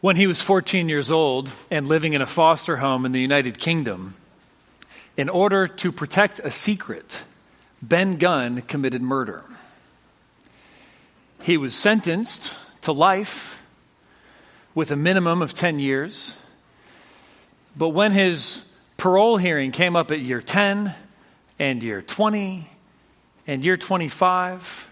When 0.00 0.16
he 0.16 0.26
was 0.26 0.40
14 0.40 0.88
years 0.88 1.10
old 1.10 1.52
and 1.70 1.86
living 1.86 2.14
in 2.14 2.22
a 2.22 2.26
foster 2.26 2.78
home 2.78 3.04
in 3.04 3.12
the 3.12 3.20
United 3.20 3.58
Kingdom, 3.58 4.14
in 5.14 5.28
order 5.28 5.68
to 5.68 5.92
protect 5.92 6.38
a 6.38 6.50
secret, 6.50 7.22
Ben 7.82 8.16
Gunn 8.16 8.62
committed 8.62 9.02
murder. 9.02 9.44
He 11.42 11.58
was 11.58 11.74
sentenced 11.74 12.50
to 12.80 12.92
life 12.92 13.60
with 14.74 14.90
a 14.90 14.96
minimum 14.96 15.42
of 15.42 15.52
10 15.52 15.78
years. 15.78 16.34
But 17.76 17.90
when 17.90 18.12
his 18.12 18.62
parole 18.96 19.36
hearing 19.36 19.70
came 19.70 19.96
up 19.96 20.10
at 20.10 20.20
year 20.20 20.40
10 20.40 20.94
and 21.58 21.82
year 21.82 22.00
20 22.00 22.70
and 23.46 23.62
year 23.62 23.76
25, 23.76 24.88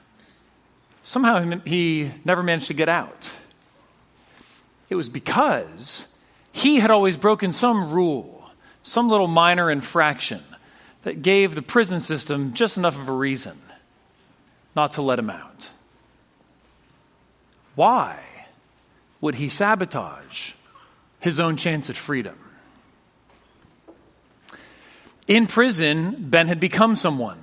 somehow 1.03 1.61
he 1.65 2.13
never 2.27 2.43
managed 2.43 2.67
to 2.67 2.75
get 2.75 2.91
out. 2.91 3.31
It 4.89 4.95
was 4.95 5.09
because 5.09 6.07
he 6.53 6.81
had 6.81 6.91
always 6.91 7.17
broken 7.17 7.53
some 7.53 7.93
rule, 7.93 8.51
some 8.83 9.09
little 9.09 9.27
minor 9.27 9.71
infraction 9.71 10.43
that 11.03 11.23
gave 11.23 11.55
the 11.55 11.63
prison 11.63 12.01
system 12.01 12.55
just 12.55 12.77
enough 12.77 12.99
of 12.99 13.09
a 13.09 13.13
reason 13.13 13.59
not 14.75 14.93
to 14.93 15.03
let 15.03 15.19
him 15.19 15.31
out. 15.31 15.71
Why 17.75 18.19
would 19.21 19.37
he 19.37 19.49
sabotage 19.49 20.53
his 21.21 21.41
own 21.41 21.57
chance 21.57 21.91
at 21.91 21.97
freedom? 21.97 22.39
In 25.27 25.47
prison, 25.47 26.17
Ben 26.19 26.49
had 26.49 26.59
become 26.59 26.97
someone. 26.97 27.43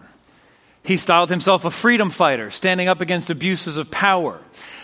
He 0.83 0.97
styled 0.97 1.29
himself 1.29 1.65
a 1.65 1.71
freedom 1.71 2.09
fighter, 2.09 2.49
standing 2.49 2.87
up 2.87 3.01
against 3.01 3.29
abuses 3.29 3.77
of 3.77 3.91
power. 3.91 4.39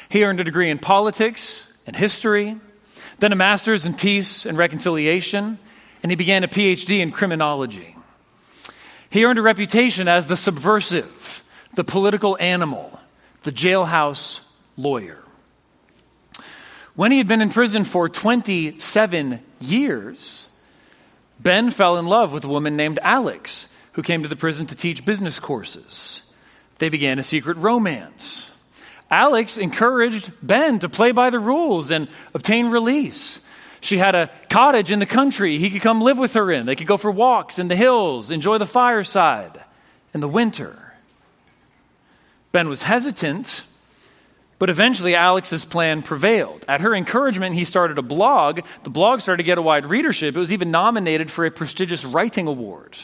He 0.10 0.24
earned 0.24 0.40
a 0.40 0.44
degree 0.44 0.70
in 0.70 0.78
politics 0.78 1.71
and 1.86 1.96
history, 1.96 2.58
then 3.20 3.32
a 3.32 3.36
master's 3.36 3.86
in 3.86 3.94
peace 3.94 4.46
and 4.46 4.58
reconciliation, 4.58 5.60
and 6.04 6.12
he 6.12 6.16
began 6.16 6.44
a 6.44 6.48
PhD 6.48 7.00
in 7.00 7.12
criminology. 7.12 7.96
He 9.10 9.26
earned 9.26 9.40
a 9.40 9.42
reputation 9.42 10.08
as 10.08 10.28
the 10.28 10.38
subversive, 10.38 11.44
the 11.76 11.84
political 11.84 12.38
animal, 12.40 13.00
the 13.44 13.52
jailhouse 13.52 14.40
lawyer. 14.78 15.20
When 16.96 17.12
he 17.12 17.18
had 17.18 17.28
been 17.28 17.42
in 17.42 17.50
prison 17.50 17.84
for 17.84 18.10
27 18.10 19.40
years, 19.60 20.48
Ben 21.40 21.72
fell 21.72 21.98
in 21.98 22.06
love 22.06 22.34
with 22.34 22.44
a 22.44 22.50
woman 22.50 22.76
named 22.76 23.00
Alex, 23.04 23.68
who 23.94 24.04
came 24.04 24.24
to 24.24 24.30
the 24.30 24.36
prison 24.36 24.68
to 24.68 24.76
teach 24.76 25.06
business 25.06 25.40
courses. 25.40 26.22
They 26.80 26.90
began 26.90 27.20
a 27.20 27.24
secret 27.24 27.58
romance. 27.58 28.51
Alex 29.12 29.58
encouraged 29.58 30.32
Ben 30.42 30.80
to 30.80 30.88
play 30.88 31.12
by 31.12 31.30
the 31.30 31.40
rules 31.40 31.92
and 31.92 32.08
obtain 32.34 32.68
release. 32.68 33.42
She 33.82 33.98
had 33.98 34.16
a 34.16 34.30
cottage 34.50 34.90
in 34.90 35.00
the 35.00 35.06
country 35.06 35.58
he 35.58 35.70
could 35.70 35.82
come 35.82 36.02
live 36.02 36.18
with 36.18 36.34
her 36.34 36.50
in. 36.50 36.66
They 36.66 36.78
could 36.78 36.88
go 36.88 36.98
for 36.98 37.12
walks 37.12 37.60
in 37.60 37.68
the 37.68 37.76
hills, 37.76 38.32
enjoy 38.32 38.58
the 38.58 38.66
fireside 38.66 39.62
in 40.14 40.22
the 40.22 40.30
winter. 40.30 40.94
Ben 42.54 42.70
was 42.70 42.84
hesitant, 42.84 43.64
but 44.60 44.70
eventually 44.70 45.16
Alex's 45.16 45.66
plan 45.66 46.04
prevailed. 46.04 46.64
At 46.68 46.82
her 46.82 46.96
encouragement, 46.96 47.56
he 47.56 47.66
started 47.66 47.98
a 47.98 48.04
blog. 48.04 48.62
The 48.84 48.90
blog 48.90 49.20
started 49.20 49.44
to 49.44 49.48
get 49.48 49.58
a 49.58 49.62
wide 49.62 49.88
readership. 49.88 50.38
It 50.38 50.40
was 50.40 50.54
even 50.54 50.72
nominated 50.72 51.32
for 51.32 51.46
a 51.46 51.52
prestigious 51.52 52.06
writing 52.06 52.48
award. 52.48 52.98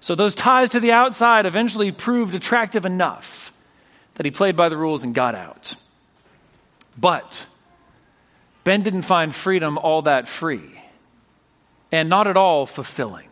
So 0.00 0.14
those 0.14 0.34
ties 0.34 0.70
to 0.70 0.80
the 0.80 0.92
outside 0.92 1.46
eventually 1.46 1.92
proved 1.92 2.34
attractive 2.34 2.84
enough 2.84 3.52
that 4.14 4.26
he 4.26 4.30
played 4.30 4.56
by 4.56 4.68
the 4.68 4.76
rules 4.76 5.04
and 5.04 5.14
got 5.14 5.34
out. 5.34 5.74
But 6.96 7.46
Ben 8.64 8.82
didn't 8.82 9.02
find 9.02 9.34
freedom 9.34 9.78
all 9.78 10.02
that 10.02 10.28
free 10.28 10.80
and 11.92 12.08
not 12.08 12.26
at 12.26 12.36
all 12.36 12.66
fulfilling. 12.66 13.28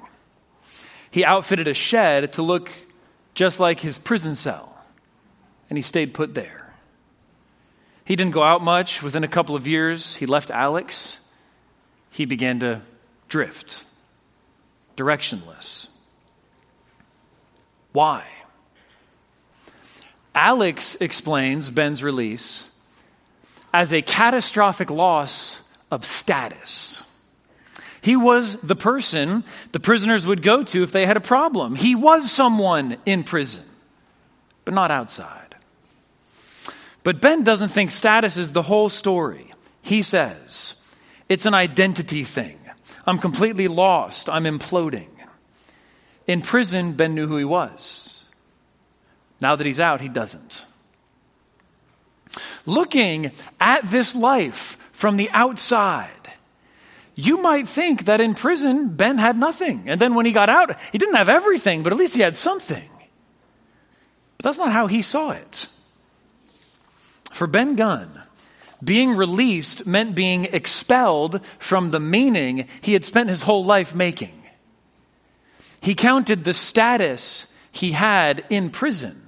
He 1.10 1.24
outfitted 1.24 1.68
a 1.68 1.74
shed 1.74 2.32
to 2.34 2.42
look 2.42 2.70
just 3.34 3.60
like 3.60 3.80
his 3.80 3.98
prison 3.98 4.34
cell, 4.34 4.76
and 5.70 5.76
he 5.76 5.82
stayed 5.82 6.12
put 6.12 6.34
there. 6.34 6.74
He 8.04 8.16
didn't 8.16 8.32
go 8.32 8.42
out 8.42 8.62
much. 8.62 9.02
Within 9.02 9.22
a 9.22 9.28
couple 9.28 9.54
of 9.54 9.66
years, 9.66 10.14
he 10.16 10.26
left 10.26 10.50
Alex. 10.50 11.18
He 12.10 12.24
began 12.24 12.60
to 12.60 12.80
drift, 13.28 13.84
directionless. 14.96 15.88
Why? 17.92 18.24
Alex 20.34 20.96
explains 21.00 21.70
Ben's 21.70 22.02
release 22.02 22.64
as 23.72 23.92
a 23.92 24.02
catastrophic 24.02 24.90
loss 24.90 25.58
of 25.90 26.04
status. 26.04 27.02
He 28.00 28.16
was 28.16 28.54
the 28.56 28.76
person 28.76 29.44
the 29.72 29.80
prisoners 29.80 30.24
would 30.24 30.42
go 30.42 30.62
to 30.62 30.82
if 30.82 30.92
they 30.92 31.04
had 31.04 31.16
a 31.16 31.20
problem. 31.20 31.74
He 31.74 31.94
was 31.94 32.30
someone 32.30 32.96
in 33.04 33.24
prison, 33.24 33.64
but 34.64 34.74
not 34.74 34.90
outside. 34.90 35.56
But 37.02 37.20
Ben 37.20 37.42
doesn't 37.42 37.70
think 37.70 37.90
status 37.90 38.36
is 38.36 38.52
the 38.52 38.62
whole 38.62 38.88
story. 38.88 39.52
He 39.82 40.02
says, 40.02 40.74
it's 41.28 41.46
an 41.46 41.54
identity 41.54 42.24
thing. 42.24 42.58
I'm 43.06 43.18
completely 43.18 43.68
lost. 43.68 44.28
I'm 44.28 44.44
imploding. 44.44 45.08
In 46.26 46.42
prison, 46.42 46.92
Ben 46.92 47.14
knew 47.14 47.26
who 47.26 47.38
he 47.38 47.44
was. 47.44 48.07
Now 49.40 49.56
that 49.56 49.66
he's 49.66 49.80
out, 49.80 50.00
he 50.00 50.08
doesn't. 50.08 50.64
Looking 52.66 53.32
at 53.60 53.90
this 53.90 54.14
life 54.14 54.76
from 54.92 55.16
the 55.16 55.30
outside, 55.30 56.10
you 57.14 57.40
might 57.40 57.66
think 57.66 58.04
that 58.04 58.20
in 58.20 58.34
prison, 58.34 58.88
Ben 58.88 59.18
had 59.18 59.38
nothing. 59.38 59.84
And 59.86 60.00
then 60.00 60.14
when 60.14 60.26
he 60.26 60.32
got 60.32 60.48
out, 60.48 60.78
he 60.92 60.98
didn't 60.98 61.16
have 61.16 61.28
everything, 61.28 61.82
but 61.82 61.92
at 61.92 61.98
least 61.98 62.14
he 62.14 62.22
had 62.22 62.36
something. 62.36 62.88
But 64.36 64.44
that's 64.44 64.58
not 64.58 64.72
how 64.72 64.86
he 64.86 65.02
saw 65.02 65.30
it. 65.30 65.66
For 67.32 67.46
Ben 67.46 67.76
Gunn, 67.76 68.22
being 68.82 69.12
released 69.12 69.86
meant 69.86 70.14
being 70.14 70.44
expelled 70.46 71.40
from 71.58 71.90
the 71.90 72.00
meaning 72.00 72.68
he 72.80 72.92
had 72.92 73.04
spent 73.04 73.30
his 73.30 73.42
whole 73.42 73.64
life 73.64 73.94
making. 73.94 74.42
He 75.80 75.94
counted 75.94 76.44
the 76.44 76.54
status 76.54 77.46
he 77.72 77.92
had 77.92 78.44
in 78.50 78.70
prison 78.70 79.27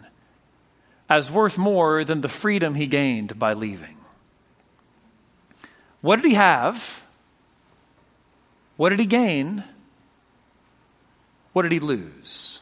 as 1.10 1.28
worth 1.28 1.58
more 1.58 2.04
than 2.04 2.20
the 2.20 2.28
freedom 2.28 2.76
he 2.76 2.86
gained 2.86 3.36
by 3.36 3.52
leaving. 3.52 3.96
What 6.00 6.16
did 6.16 6.24
he 6.24 6.34
have? 6.34 7.02
What 8.76 8.90
did 8.90 9.00
he 9.00 9.06
gain? 9.06 9.64
What 11.52 11.62
did 11.62 11.72
he 11.72 11.80
lose? 11.80 12.60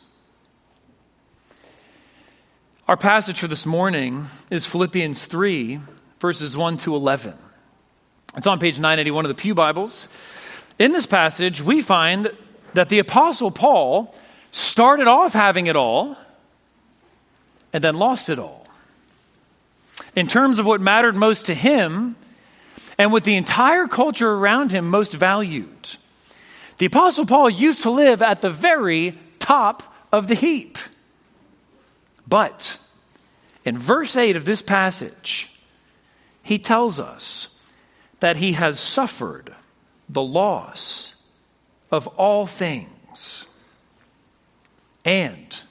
Our 2.89 2.97
passage 2.97 3.41
for 3.41 3.49
this 3.49 3.67
morning 3.67 4.25
is 4.51 4.65
Philippians 4.65 5.27
3, 5.27 5.79
verses 6.19 6.57
1 6.57 6.79
to 6.79 6.97
11. 6.97 7.35
It's 8.35 8.47
on 8.47 8.59
page 8.59 8.79
981 8.79 9.27
of 9.27 9.29
the 9.29 9.35
Pew 9.35 9.55
Bibles. 9.55 10.09
In 10.79 10.93
this 10.93 11.05
passage, 11.05 11.61
we 11.61 11.83
find 11.83 12.33
that 12.73 12.89
the 12.89 12.99
Apostle 12.99 13.51
Paul 13.51 14.15
started 14.53 15.07
off 15.07 15.35
having 15.35 15.67
it 15.67 15.77
all 15.77 16.17
and 17.73 17.83
then 17.83 17.97
lost 17.97 18.29
it 18.29 18.39
all. 18.39 18.67
In 20.17 20.27
terms 20.27 20.59
of 20.59 20.67
what 20.67 20.81
mattered 20.81 21.15
most 21.15 21.47
to 21.47 21.55
him 21.55 22.17
and 22.97 23.13
what 23.13 23.25
the 23.25 23.37
entire 23.37 23.87
culture 23.87 24.31
around 24.31 24.73
him 24.73 24.89
most 24.89 25.13
valued, 25.13 25.97
the 26.79 26.87
Apostle 26.87 27.27
Paul 27.27 27.51
used 27.51 27.83
to 27.83 27.91
live 27.91 28.23
at 28.23 28.41
the 28.41 28.51
very 28.51 29.19
top 29.39 29.83
of 30.13 30.29
the 30.29 30.35
heap. 30.35 30.79
But 32.27 32.79
in 33.65 33.79
verse 33.79 34.17
8 34.17 34.37
of 34.37 34.45
this 34.45 34.63
passage, 34.63 35.53
he 36.43 36.59
tells 36.59 36.99
us 36.99 37.49
that 38.21 38.37
he 38.37 38.53
has 38.53 38.79
suffered 38.79 39.55
the 40.09 40.23
loss 40.23 41.15
of 41.91 42.07
all 42.09 42.47
things 42.47 43.47
and 45.05 45.63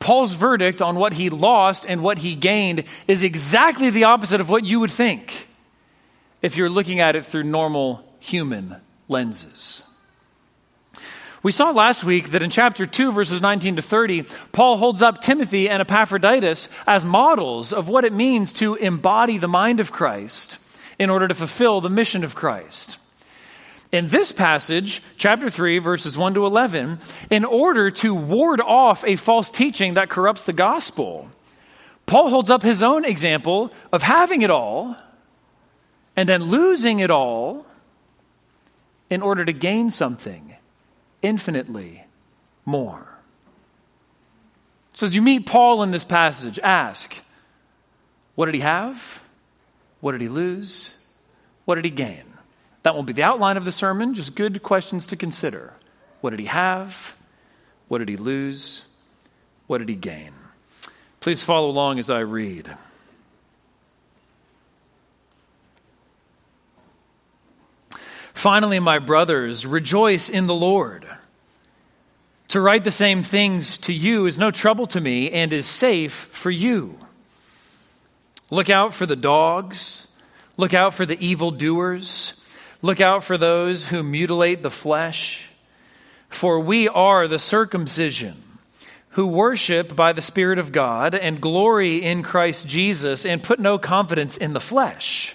Paul's 0.00 0.32
verdict 0.32 0.82
on 0.82 0.96
what 0.96 1.12
he 1.12 1.30
lost 1.30 1.84
and 1.86 2.02
what 2.02 2.18
he 2.18 2.34
gained 2.34 2.84
is 3.06 3.22
exactly 3.22 3.90
the 3.90 4.04
opposite 4.04 4.40
of 4.40 4.48
what 4.48 4.64
you 4.64 4.80
would 4.80 4.90
think 4.90 5.48
if 6.42 6.56
you're 6.56 6.70
looking 6.70 7.00
at 7.00 7.14
it 7.14 7.24
through 7.24 7.44
normal 7.44 8.02
human 8.18 8.76
lenses. 9.08 9.84
We 11.42 11.52
saw 11.52 11.70
last 11.70 12.04
week 12.04 12.32
that 12.32 12.42
in 12.42 12.50
chapter 12.50 12.86
2, 12.86 13.12
verses 13.12 13.40
19 13.40 13.76
to 13.76 13.82
30, 13.82 14.24
Paul 14.52 14.76
holds 14.76 15.02
up 15.02 15.22
Timothy 15.22 15.70
and 15.70 15.80
Epaphroditus 15.80 16.68
as 16.86 17.04
models 17.04 17.72
of 17.72 17.88
what 17.88 18.04
it 18.04 18.12
means 18.12 18.52
to 18.54 18.74
embody 18.74 19.38
the 19.38 19.48
mind 19.48 19.80
of 19.80 19.92
Christ 19.92 20.58
in 20.98 21.08
order 21.08 21.28
to 21.28 21.34
fulfill 21.34 21.80
the 21.80 21.88
mission 21.88 22.24
of 22.24 22.34
Christ. 22.34 22.98
In 23.92 24.06
this 24.06 24.30
passage, 24.30 25.02
chapter 25.16 25.50
3, 25.50 25.78
verses 25.78 26.16
1 26.16 26.34
to 26.34 26.46
11, 26.46 27.00
in 27.28 27.44
order 27.44 27.90
to 27.90 28.14
ward 28.14 28.60
off 28.60 29.04
a 29.04 29.16
false 29.16 29.50
teaching 29.50 29.94
that 29.94 30.08
corrupts 30.08 30.42
the 30.42 30.52
gospel, 30.52 31.28
Paul 32.06 32.28
holds 32.28 32.50
up 32.50 32.62
his 32.62 32.82
own 32.82 33.04
example 33.04 33.72
of 33.92 34.02
having 34.02 34.42
it 34.42 34.50
all 34.50 34.96
and 36.14 36.28
then 36.28 36.44
losing 36.44 37.00
it 37.00 37.10
all 37.10 37.66
in 39.08 39.22
order 39.22 39.44
to 39.44 39.52
gain 39.52 39.90
something 39.90 40.54
infinitely 41.20 42.04
more. 42.64 43.08
So, 44.94 45.06
as 45.06 45.14
you 45.14 45.22
meet 45.22 45.46
Paul 45.46 45.82
in 45.82 45.90
this 45.90 46.04
passage, 46.04 46.58
ask 46.62 47.16
what 48.36 48.46
did 48.46 48.54
he 48.54 48.60
have? 48.60 49.22
What 50.00 50.12
did 50.12 50.20
he 50.20 50.28
lose? 50.28 50.94
What 51.64 51.74
did 51.74 51.84
he 51.84 51.90
gain? 51.90 52.29
That 52.82 52.94
won't 52.94 53.06
be 53.06 53.12
the 53.12 53.22
outline 53.22 53.56
of 53.56 53.64
the 53.64 53.72
sermon, 53.72 54.14
just 54.14 54.34
good 54.34 54.62
questions 54.62 55.06
to 55.06 55.16
consider. 55.16 55.74
What 56.20 56.30
did 56.30 56.40
he 56.40 56.46
have? 56.46 57.14
What 57.88 57.98
did 57.98 58.08
he 58.08 58.16
lose? 58.16 58.82
What 59.66 59.78
did 59.78 59.88
he 59.88 59.94
gain? 59.94 60.32
Please 61.20 61.42
follow 61.42 61.68
along 61.68 61.98
as 61.98 62.08
I 62.08 62.20
read. 62.20 62.74
Finally, 68.32 68.80
my 68.80 68.98
brothers, 68.98 69.66
rejoice 69.66 70.30
in 70.30 70.46
the 70.46 70.54
Lord. 70.54 71.06
To 72.48 72.60
write 72.60 72.84
the 72.84 72.90
same 72.90 73.22
things 73.22 73.76
to 73.78 73.92
you 73.92 74.24
is 74.24 74.38
no 74.38 74.50
trouble 74.50 74.86
to 74.86 75.00
me 75.00 75.30
and 75.30 75.52
is 75.52 75.66
safe 75.66 76.12
for 76.32 76.50
you. 76.50 76.98
Look 78.48 78.70
out 78.70 78.94
for 78.94 79.04
the 79.04 79.14
dogs, 79.14 80.08
look 80.56 80.72
out 80.72 80.94
for 80.94 81.04
the 81.04 81.22
evildoers, 81.22 82.32
look 82.82 83.00
out 83.00 83.24
for 83.24 83.36
those 83.36 83.88
who 83.88 84.02
mutilate 84.02 84.62
the 84.62 84.70
flesh. 84.70 85.50
For 86.28 86.60
we 86.60 86.88
are 86.88 87.26
the 87.26 87.38
circumcision 87.38 88.42
who 89.10 89.26
worship 89.26 89.96
by 89.96 90.12
the 90.12 90.22
Spirit 90.22 90.58
of 90.58 90.70
God 90.72 91.14
and 91.14 91.40
glory 91.40 92.02
in 92.02 92.22
Christ 92.22 92.66
Jesus 92.66 93.26
and 93.26 93.42
put 93.42 93.58
no 93.58 93.78
confidence 93.78 94.36
in 94.36 94.52
the 94.52 94.60
flesh, 94.60 95.34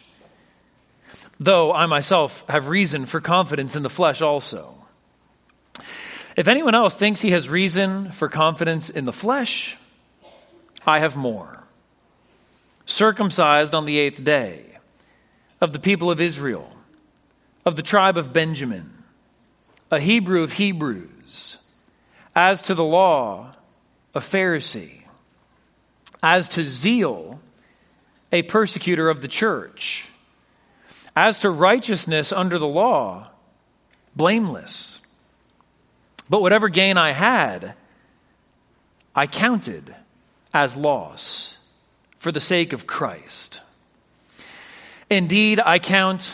though 1.39 1.73
I 1.73 1.85
myself 1.85 2.45
have 2.47 2.69
reason 2.69 3.05
for 3.05 3.19
confidence 3.19 3.75
in 3.75 3.83
the 3.83 3.89
flesh 3.89 4.21
also. 4.21 4.75
If 6.37 6.47
anyone 6.47 6.75
else 6.75 6.95
thinks 6.97 7.21
he 7.21 7.31
has 7.31 7.49
reason 7.49 8.11
for 8.11 8.29
confidence 8.29 8.89
in 8.89 9.05
the 9.05 9.13
flesh, 9.13 9.77
I 10.85 10.99
have 10.99 11.17
more. 11.17 11.63
Circumcised 12.85 13.75
on 13.75 13.85
the 13.85 13.97
eighth 13.97 14.23
day, 14.23 14.77
of 15.59 15.73
the 15.73 15.79
people 15.79 16.11
of 16.11 16.21
Israel, 16.21 16.74
of 17.65 17.75
the 17.75 17.81
tribe 17.81 18.17
of 18.17 18.31
Benjamin, 18.31 19.03
a 19.89 19.99
Hebrew 19.99 20.43
of 20.43 20.53
Hebrews, 20.53 21.57
as 22.35 22.61
to 22.63 22.75
the 22.75 22.83
law, 22.83 23.55
a 24.13 24.19
Pharisee, 24.19 25.01
as 26.21 26.47
to 26.49 26.63
zeal, 26.63 27.39
a 28.31 28.43
persecutor 28.43 29.09
of 29.09 29.21
the 29.21 29.27
church, 29.27 30.07
as 31.15 31.39
to 31.39 31.49
righteousness 31.49 32.31
under 32.31 32.59
the 32.59 32.67
law, 32.67 33.29
blameless. 34.15 35.01
But 36.29 36.41
whatever 36.41 36.69
gain 36.69 36.97
I 36.97 37.11
had, 37.11 37.73
I 39.15 39.27
counted 39.27 39.95
as 40.53 40.75
loss 40.75 41.57
for 42.19 42.31
the 42.31 42.39
sake 42.39 42.73
of 42.73 42.87
Christ. 42.87 43.61
Indeed, 45.09 45.61
I 45.63 45.79
count 45.79 46.33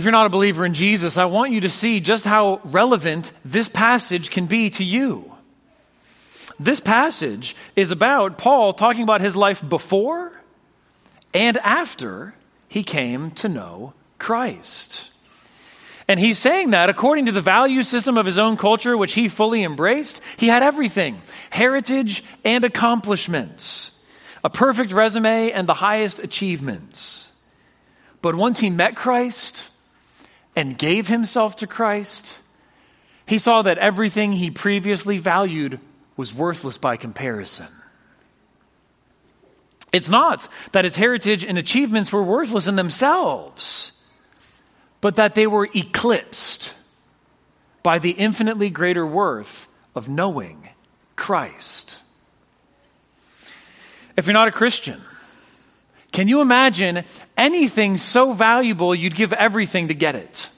If 0.00 0.04
you're 0.04 0.12
not 0.12 0.24
a 0.24 0.30
believer 0.30 0.64
in 0.64 0.72
Jesus, 0.72 1.18
I 1.18 1.26
want 1.26 1.52
you 1.52 1.60
to 1.60 1.68
see 1.68 2.00
just 2.00 2.24
how 2.24 2.62
relevant 2.64 3.32
this 3.44 3.68
passage 3.68 4.30
can 4.30 4.46
be 4.46 4.70
to 4.70 4.82
you. 4.82 5.30
This 6.58 6.80
passage 6.80 7.54
is 7.76 7.90
about 7.90 8.38
Paul 8.38 8.72
talking 8.72 9.02
about 9.02 9.20
his 9.20 9.36
life 9.36 9.62
before 9.68 10.32
and 11.34 11.58
after 11.58 12.32
he 12.66 12.82
came 12.82 13.32
to 13.32 13.50
know 13.50 13.92
Christ. 14.18 15.10
And 16.08 16.18
he's 16.18 16.38
saying 16.38 16.70
that 16.70 16.88
according 16.88 17.26
to 17.26 17.32
the 17.32 17.42
value 17.42 17.82
system 17.82 18.16
of 18.16 18.24
his 18.24 18.38
own 18.38 18.56
culture, 18.56 18.96
which 18.96 19.12
he 19.12 19.28
fully 19.28 19.62
embraced, 19.62 20.22
he 20.38 20.46
had 20.46 20.62
everything 20.62 21.20
heritage 21.50 22.24
and 22.42 22.64
accomplishments, 22.64 23.90
a 24.42 24.48
perfect 24.48 24.92
resume, 24.92 25.52
and 25.52 25.68
the 25.68 25.74
highest 25.74 26.20
achievements. 26.20 27.32
But 28.22 28.34
once 28.34 28.60
he 28.60 28.70
met 28.70 28.96
Christ 28.96 29.66
and 30.56 30.76
gave 30.76 31.08
himself 31.08 31.56
to 31.56 31.66
Christ, 31.66 32.34
he 33.26 33.38
saw 33.38 33.62
that 33.62 33.78
everything 33.78 34.32
he 34.32 34.50
previously 34.50 35.18
valued 35.18 35.78
was 36.16 36.34
worthless 36.34 36.76
by 36.76 36.96
comparison. 36.96 37.68
It's 39.92 40.08
not 40.08 40.48
that 40.72 40.84
his 40.84 40.96
heritage 40.96 41.44
and 41.44 41.58
achievements 41.58 42.12
were 42.12 42.22
worthless 42.22 42.66
in 42.66 42.76
themselves, 42.76 43.92
but 45.00 45.16
that 45.16 45.34
they 45.34 45.46
were 45.46 45.68
eclipsed 45.74 46.72
by 47.82 47.98
the 47.98 48.10
infinitely 48.10 48.70
greater 48.70 49.06
worth 49.06 49.66
of 49.94 50.08
knowing 50.08 50.68
Christ. 51.16 51.98
If 54.16 54.26
you're 54.26 54.34
not 54.34 54.48
a 54.48 54.52
Christian, 54.52 55.00
can 56.12 56.28
you 56.28 56.40
imagine 56.40 57.04
anything 57.36 57.96
so 57.96 58.32
valuable 58.32 58.94
you'd 58.94 59.14
give 59.14 59.32
everything 59.32 59.88
to 59.88 59.94
get 59.94 60.14
it? 60.14 60.48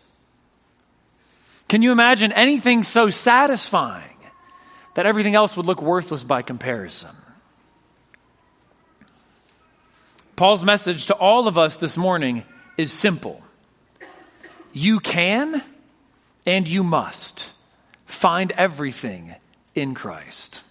Can 1.68 1.82
you 1.82 1.92
imagine 1.92 2.32
anything 2.32 2.82
so 2.82 3.10
satisfying 3.10 4.12
that 4.94 5.06
everything 5.06 5.34
else 5.34 5.56
would 5.56 5.66
look 5.66 5.80
worthless 5.80 6.24
by 6.24 6.42
comparison. 6.42 7.14
Paul's 10.36 10.64
message 10.64 11.06
to 11.06 11.14
all 11.14 11.46
of 11.46 11.56
us 11.58 11.76
this 11.76 11.96
morning 11.96 12.44
is 12.76 12.92
simple 12.92 13.42
you 14.72 15.00
can 15.00 15.62
and 16.46 16.66
you 16.66 16.82
must 16.82 17.50
find 18.06 18.52
everything 18.52 19.34
in 19.74 19.94
Christ. 19.94 20.62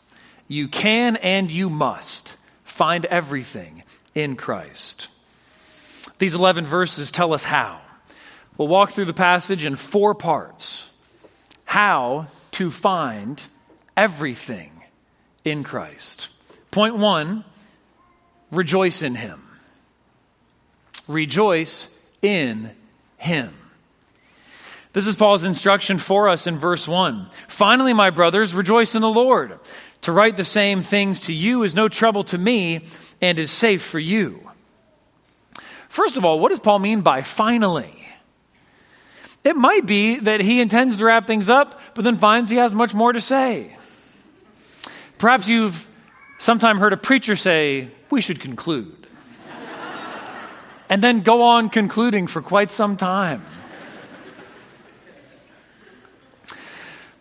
You 0.47 0.67
can 0.67 1.17
and 1.17 1.51
you 1.51 1.69
must 1.69 2.35
find 2.63 3.05
everything 3.05 3.83
in 4.13 4.36
Christ. 4.36 5.08
These 6.20 6.36
11 6.36 6.65
verses 6.65 7.12
tell 7.12 7.34
us 7.34 7.44
how. 7.44 7.82
We'll 8.58 8.68
walk 8.68 8.91
through 8.91 9.06
the 9.06 9.13
passage 9.13 9.65
in 9.65 9.75
four 9.75 10.13
parts. 10.13 10.89
How 11.65 12.27
to 12.51 12.70
find 12.70 13.41
everything 13.96 14.72
in 15.46 15.63
Christ. 15.63 16.27
Point 16.70 16.98
one 16.98 17.44
rejoice 18.51 19.01
in 19.01 19.15
Him. 19.15 19.48
Rejoice 21.08 21.88
in 22.22 22.72
Him. 23.18 23.53
This 24.94 25.08
is 25.08 25.15
Paul's 25.15 25.46
instruction 25.46 25.98
for 25.98 26.27
us 26.27 26.48
in 26.48 26.58
verse 26.58 26.86
1. 26.86 27.30
Finally, 27.48 27.94
my 27.94 28.10
brothers, 28.10 28.53
rejoice 28.53 28.94
in 28.94 29.01
the 29.01 29.10
Lord. 29.10 29.58
To 30.01 30.12
write 30.12 30.36
the 30.36 30.46
same 30.46 30.81
things 30.81 31.22
to 31.22 31.34
you 31.34 31.63
is 31.63 31.75
no 31.75 31.88
trouble 31.88 32.24
to 32.25 32.38
me 32.38 32.86
and 33.22 33.38
is 33.38 33.51
safe 33.51 33.84
for 33.84 34.00
you. 34.00 34.50
First 35.89 36.17
of 36.17 36.25
all, 36.25 36.39
what 36.39 36.50
does 36.50 36.60
Paul 36.60 36.79
mean 36.79 37.01
by 37.01 37.22
finally? 37.22 37.93
It 39.43 39.55
might 39.55 39.86
be 39.86 40.17
that 40.20 40.39
he 40.39 40.62
intends 40.62 40.98
to 40.98 41.05
wrap 41.05 41.27
things 41.27 41.50
up, 41.50 41.79
but 41.93 42.03
then 42.03 42.17
finds 42.17 42.50
he 42.50 42.58
has 42.58 42.74
much 42.74 42.93
more 42.93 43.12
to 43.12 43.22
say. 43.22 43.75
Perhaps 45.17 45.48
you've 45.48 45.88
sometime 46.39 46.77
heard 46.77 46.93
a 46.93 46.98
preacher 46.98 47.36
say, 47.36 47.89
We 48.10 48.22
should 48.22 48.39
conclude. 48.39 49.08
and 50.89 51.03
then 51.03 51.22
go 51.22 51.43
on 51.43 51.70
concluding 51.70 52.27
for 52.27 52.41
quite 52.41 52.72
some 52.72 52.98
time. 52.98 53.43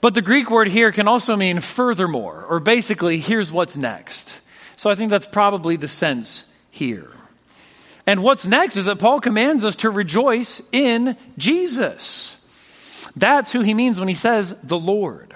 But 0.00 0.14
the 0.14 0.22
Greek 0.22 0.50
word 0.50 0.68
here 0.68 0.92
can 0.92 1.08
also 1.08 1.36
mean 1.36 1.60
furthermore, 1.60 2.46
or 2.48 2.58
basically, 2.60 3.18
here's 3.18 3.52
what's 3.52 3.76
next. 3.76 4.40
So 4.76 4.90
I 4.90 4.94
think 4.94 5.10
that's 5.10 5.26
probably 5.26 5.76
the 5.76 5.88
sense 5.88 6.46
here. 6.70 7.10
And 8.06 8.22
what's 8.22 8.46
next 8.46 8.76
is 8.76 8.86
that 8.86 8.98
Paul 8.98 9.20
commands 9.20 9.64
us 9.64 9.76
to 9.76 9.90
rejoice 9.90 10.62
in 10.72 11.16
Jesus. 11.36 12.36
That's 13.14 13.52
who 13.52 13.60
he 13.60 13.74
means 13.74 13.98
when 13.98 14.08
he 14.08 14.14
says 14.14 14.56
the 14.62 14.78
Lord. 14.78 15.34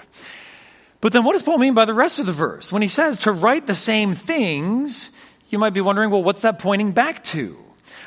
But 0.99 1.13
then 1.13 1.23
what 1.23 1.33
does 1.33 1.43
Paul 1.43 1.59
mean 1.59 1.75
by 1.75 1.85
the 1.85 1.93
rest 1.93 2.17
of 2.17 2.25
the 2.25 2.33
verse? 2.33 2.71
When 2.71 2.81
he 2.81 2.87
says 2.87 3.19
to 3.19 3.31
write 3.31 3.67
the 3.67 3.75
same 3.75 4.15
things, 4.15 5.11
you 5.49 5.59
might 5.59 5.73
be 5.73 5.81
wondering, 5.81 6.09
well, 6.09 6.23
what's 6.23 6.41
that 6.41 6.57
pointing 6.57 6.93
back 6.93 7.23
to? 7.25 7.55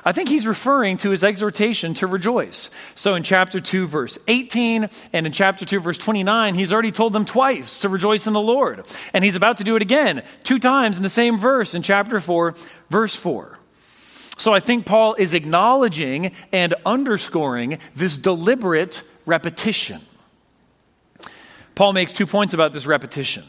I 0.04 0.12
think 0.12 0.28
he's 0.28 0.46
referring 0.46 0.96
to 0.98 1.10
his 1.10 1.24
exhortation 1.24 1.94
to 1.94 2.06
rejoice. 2.06 2.70
So 2.94 3.14
in 3.14 3.22
chapter 3.22 3.60
2, 3.60 3.86
verse 3.86 4.18
18, 4.28 4.88
and 5.12 5.26
in 5.26 5.32
chapter 5.32 5.64
2, 5.64 5.80
verse 5.80 5.98
29, 5.98 6.54
he's 6.54 6.72
already 6.72 6.92
told 6.92 7.12
them 7.12 7.24
twice 7.24 7.80
to 7.80 7.88
rejoice 7.88 8.26
in 8.26 8.32
the 8.32 8.40
Lord. 8.40 8.86
And 9.12 9.24
he's 9.24 9.34
about 9.34 9.58
to 9.58 9.64
do 9.64 9.76
it 9.76 9.82
again, 9.82 10.22
two 10.42 10.58
times 10.58 10.96
in 10.96 11.02
the 11.02 11.08
same 11.08 11.38
verse 11.38 11.74
in 11.74 11.82
chapter 11.82 12.20
4, 12.20 12.54
verse 12.90 13.14
4. 13.14 13.58
So 14.38 14.54
I 14.54 14.60
think 14.60 14.86
Paul 14.86 15.14
is 15.14 15.34
acknowledging 15.34 16.32
and 16.52 16.74
underscoring 16.86 17.78
this 17.96 18.16
deliberate 18.16 19.02
repetition. 19.26 20.00
Paul 21.74 21.92
makes 21.92 22.12
two 22.12 22.26
points 22.26 22.54
about 22.54 22.72
this 22.72 22.86
repetition. 22.86 23.44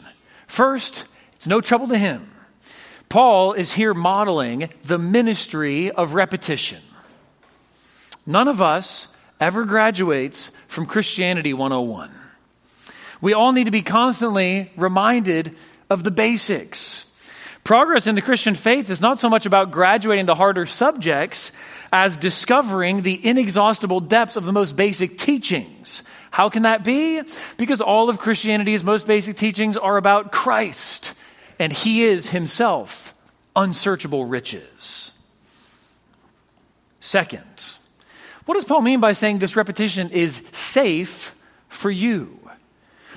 First, 0.46 1.04
it's 1.34 1.46
no 1.46 1.60
trouble 1.60 1.88
to 1.88 1.98
him. 1.98 2.30
Paul 3.10 3.54
is 3.54 3.72
here 3.72 3.92
modeling 3.92 4.70
the 4.84 4.96
ministry 4.96 5.90
of 5.90 6.14
repetition. 6.14 6.80
None 8.24 8.46
of 8.46 8.62
us 8.62 9.08
ever 9.40 9.64
graduates 9.64 10.52
from 10.68 10.86
Christianity 10.86 11.52
101. 11.52 12.08
We 13.20 13.32
all 13.32 13.50
need 13.50 13.64
to 13.64 13.72
be 13.72 13.82
constantly 13.82 14.70
reminded 14.76 15.56
of 15.90 16.04
the 16.04 16.12
basics. 16.12 17.04
Progress 17.64 18.06
in 18.06 18.14
the 18.14 18.22
Christian 18.22 18.54
faith 18.54 18.88
is 18.90 19.00
not 19.00 19.18
so 19.18 19.28
much 19.28 19.44
about 19.44 19.72
graduating 19.72 20.26
to 20.28 20.36
harder 20.36 20.64
subjects 20.64 21.50
as 21.92 22.16
discovering 22.16 23.02
the 23.02 23.26
inexhaustible 23.26 23.98
depths 23.98 24.36
of 24.36 24.44
the 24.44 24.52
most 24.52 24.76
basic 24.76 25.18
teachings. 25.18 26.04
How 26.30 26.48
can 26.48 26.62
that 26.62 26.84
be? 26.84 27.22
Because 27.56 27.80
all 27.80 28.08
of 28.08 28.18
Christianity's 28.18 28.84
most 28.84 29.08
basic 29.08 29.36
teachings 29.36 29.76
are 29.76 29.96
about 29.96 30.30
Christ 30.30 31.14
and 31.60 31.74
he 31.74 32.04
is 32.04 32.30
himself 32.30 33.14
unsearchable 33.54 34.24
riches. 34.24 35.12
Second, 37.00 37.76
what 38.46 38.54
does 38.54 38.64
Paul 38.64 38.80
mean 38.80 38.98
by 38.98 39.12
saying 39.12 39.38
this 39.38 39.56
repetition 39.56 40.08
is 40.10 40.42
safe 40.52 41.34
for 41.68 41.90
you? 41.90 42.40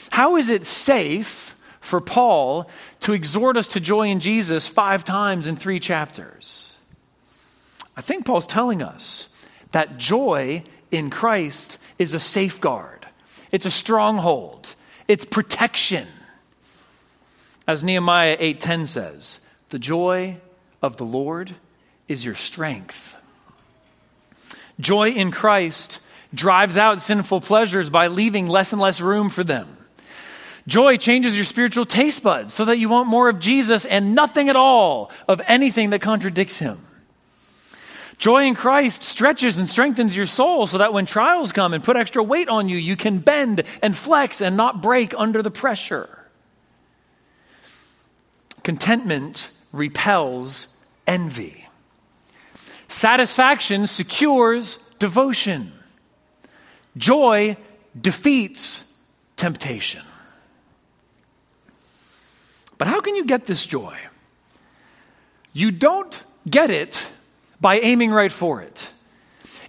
How 0.09 0.35
is 0.35 0.49
it 0.49 0.67
safe 0.67 1.55
for 1.79 2.01
Paul 2.01 2.69
to 2.99 3.13
exhort 3.13 3.55
us 3.55 3.69
to 3.69 3.79
joy 3.79 4.09
in 4.09 4.19
Jesus 4.19 4.67
five 4.67 5.05
times 5.05 5.47
in 5.47 5.55
three 5.55 5.79
chapters? 5.79 6.75
I 7.95 8.01
think 8.01 8.25
Paul's 8.25 8.45
telling 8.45 8.81
us 8.83 9.29
that 9.71 9.97
joy 9.97 10.65
in 10.91 11.09
Christ 11.09 11.77
is 11.97 12.13
a 12.13 12.19
safeguard, 12.19 13.07
it's 13.53 13.65
a 13.65 13.71
stronghold, 13.71 14.75
it's 15.07 15.23
protection. 15.23 16.07
As 17.67 17.83
Nehemiah 17.83 18.37
8:10 18.39 18.87
says, 18.87 19.39
"The 19.69 19.79
joy 19.79 20.37
of 20.81 20.97
the 20.97 21.05
Lord 21.05 21.55
is 22.07 22.25
your 22.25 22.35
strength." 22.35 23.15
Joy 24.79 25.11
in 25.11 25.31
Christ 25.31 25.99
drives 26.33 26.77
out 26.77 27.01
sinful 27.01 27.41
pleasures 27.41 27.89
by 27.89 28.07
leaving 28.07 28.47
less 28.47 28.73
and 28.73 28.81
less 28.81 28.99
room 28.99 29.29
for 29.29 29.43
them. 29.43 29.77
Joy 30.67 30.97
changes 30.97 31.35
your 31.35 31.45
spiritual 31.45 31.85
taste 31.85 32.23
buds 32.23 32.53
so 32.53 32.65
that 32.65 32.77
you 32.79 32.89
want 32.89 33.07
more 33.07 33.29
of 33.29 33.39
Jesus 33.39 33.85
and 33.85 34.15
nothing 34.15 34.49
at 34.49 34.55
all 34.55 35.11
of 35.27 35.41
anything 35.45 35.89
that 35.91 36.01
contradicts 36.01 36.59
him. 36.59 36.79
Joy 38.17 38.45
in 38.45 38.55
Christ 38.55 39.03
stretches 39.03 39.57
and 39.57 39.69
strengthens 39.69 40.15
your 40.15 40.25
soul 40.25 40.65
so 40.67 40.77
that 40.77 40.93
when 40.93 41.05
trials 41.05 41.51
come 41.51 41.73
and 41.73 41.83
put 41.83 41.97
extra 41.97 42.23
weight 42.23 42.47
on 42.47 42.69
you, 42.69 42.77
you 42.77 42.95
can 42.95 43.17
bend 43.19 43.63
and 43.81 43.97
flex 43.97 44.39
and 44.39 44.55
not 44.55 44.81
break 44.81 45.13
under 45.17 45.41
the 45.41 45.51
pressure. 45.51 46.22
Contentment 48.63 49.49
repels 49.71 50.67
envy. 51.05 51.67
Satisfaction 52.87 53.87
secures 53.87 54.77
devotion. 54.99 55.73
Joy 56.95 57.57
defeats 57.99 58.85
temptation. 59.35 60.03
But 62.77 62.87
how 62.87 63.01
can 63.01 63.15
you 63.15 63.25
get 63.25 63.45
this 63.45 63.65
joy? 63.65 63.97
You 65.53 65.71
don't 65.71 66.23
get 66.49 66.69
it 66.69 66.99
by 67.61 67.79
aiming 67.79 68.11
right 68.11 68.31
for 68.31 68.61
it. 68.61 68.89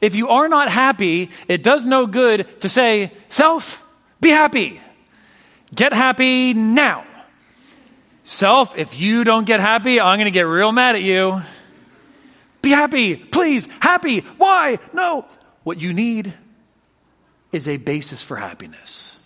If 0.01 0.15
you 0.15 0.29
are 0.29 0.49
not 0.49 0.71
happy, 0.71 1.31
it 1.49 1.63
does 1.63 1.87
no 1.87 2.07
good 2.07 2.61
to 2.61 2.69
say, 2.69 3.13
Self, 3.29 3.87
be 4.21 4.31
happy. 4.31 4.81
Get 5.75 5.93
happy 5.93 6.55
now. 6.55 7.05
Self, 8.25 8.77
if 8.79 8.99
you 8.99 9.23
don't 9.23 9.47
get 9.47 9.61
happy, 9.61 10.01
I'm 10.01 10.19
going 10.19 10.25
to 10.25 10.31
get 10.31 10.47
real 10.47 10.73
mad 10.73 10.97
at 10.97 11.03
you. 11.03 11.43
Be 12.63 12.71
happy, 12.71 13.17
please, 13.17 13.69
happy. 13.81 14.21
Why? 14.39 14.79
No. 14.95 15.27
What 15.63 15.79
you 15.79 15.93
need 15.93 16.33
is 17.53 17.69
a 17.69 17.77
basis 17.77 18.23
for 18.23 18.37
happiness. 18.37 19.19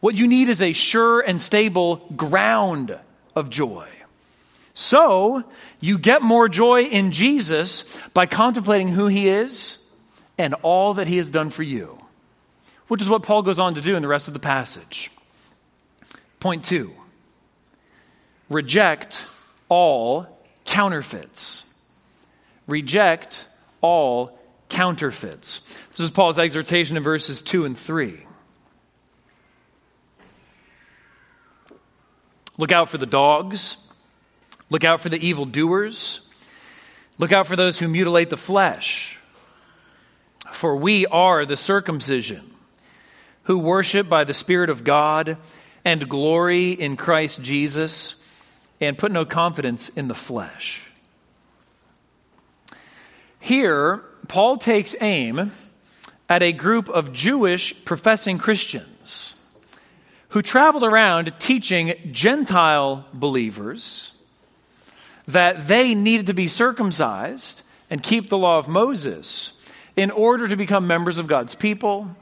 What 0.00 0.14
you 0.14 0.26
need 0.26 0.48
is 0.48 0.62
a 0.62 0.72
sure 0.72 1.20
and 1.20 1.40
stable 1.42 1.96
ground 2.16 2.98
of 3.36 3.50
joy. 3.50 3.86
So, 4.72 5.44
you 5.80 5.98
get 5.98 6.22
more 6.22 6.48
joy 6.48 6.84
in 6.84 7.10
Jesus 7.10 7.98
by 8.14 8.24
contemplating 8.24 8.88
who 8.88 9.08
he 9.08 9.28
is 9.28 9.76
and 10.38 10.54
all 10.62 10.94
that 10.94 11.06
he 11.06 11.18
has 11.18 11.28
done 11.28 11.50
for 11.50 11.64
you, 11.64 11.98
which 12.86 13.02
is 13.02 13.08
what 13.10 13.24
Paul 13.24 13.42
goes 13.42 13.58
on 13.58 13.74
to 13.74 13.82
do 13.82 13.94
in 13.96 14.02
the 14.02 14.08
rest 14.08 14.28
of 14.28 14.34
the 14.34 14.40
passage. 14.40 15.10
Point 16.40 16.64
two 16.64 16.94
reject 18.48 19.24
all 19.68 20.26
counterfeits. 20.64 21.64
Reject 22.66 23.46
all 23.80 24.38
counterfeits. 24.68 25.60
This 25.90 26.00
is 26.00 26.10
Paul's 26.10 26.38
exhortation 26.38 26.96
in 26.96 27.02
verses 27.02 27.42
2 27.42 27.64
and 27.64 27.78
3. 27.78 28.20
Look 32.56 32.72
out 32.72 32.88
for 32.88 32.98
the 32.98 33.06
dogs. 33.06 33.76
Look 34.68 34.84
out 34.84 35.00
for 35.00 35.08
the 35.08 35.24
evildoers. 35.24 36.20
Look 37.18 37.32
out 37.32 37.46
for 37.46 37.56
those 37.56 37.78
who 37.78 37.88
mutilate 37.88 38.30
the 38.30 38.36
flesh. 38.36 39.18
For 40.52 40.76
we 40.76 41.06
are 41.06 41.44
the 41.46 41.56
circumcision, 41.56 42.54
who 43.44 43.58
worship 43.58 44.08
by 44.08 44.24
the 44.24 44.34
Spirit 44.34 44.70
of 44.70 44.82
God 44.82 45.36
and 45.84 46.08
glory 46.08 46.72
in 46.72 46.96
Christ 46.96 47.40
Jesus 47.42 48.14
and 48.80 48.98
put 48.98 49.12
no 49.12 49.24
confidence 49.24 49.88
in 49.90 50.08
the 50.08 50.14
flesh. 50.14 50.90
Here, 53.40 54.02
Paul 54.28 54.58
takes 54.58 54.94
aim 55.00 55.50
at 56.28 56.42
a 56.42 56.52
group 56.52 56.88
of 56.88 57.12
Jewish 57.12 57.84
professing 57.84 58.38
Christians 58.38 59.34
who 60.30 60.42
traveled 60.42 60.84
around 60.84 61.32
teaching 61.38 61.94
Gentile 62.12 63.06
believers 63.14 64.12
that 65.26 65.68
they 65.68 65.94
needed 65.94 66.26
to 66.26 66.34
be 66.34 66.48
circumcised 66.48 67.62
and 67.88 68.02
keep 68.02 68.28
the 68.28 68.36
law 68.36 68.58
of 68.58 68.68
Moses 68.68 69.52
in 69.96 70.10
order 70.10 70.46
to 70.46 70.56
become 70.56 70.86
members 70.86 71.18
of 71.18 71.26
God's 71.26 71.54
people 71.54 72.14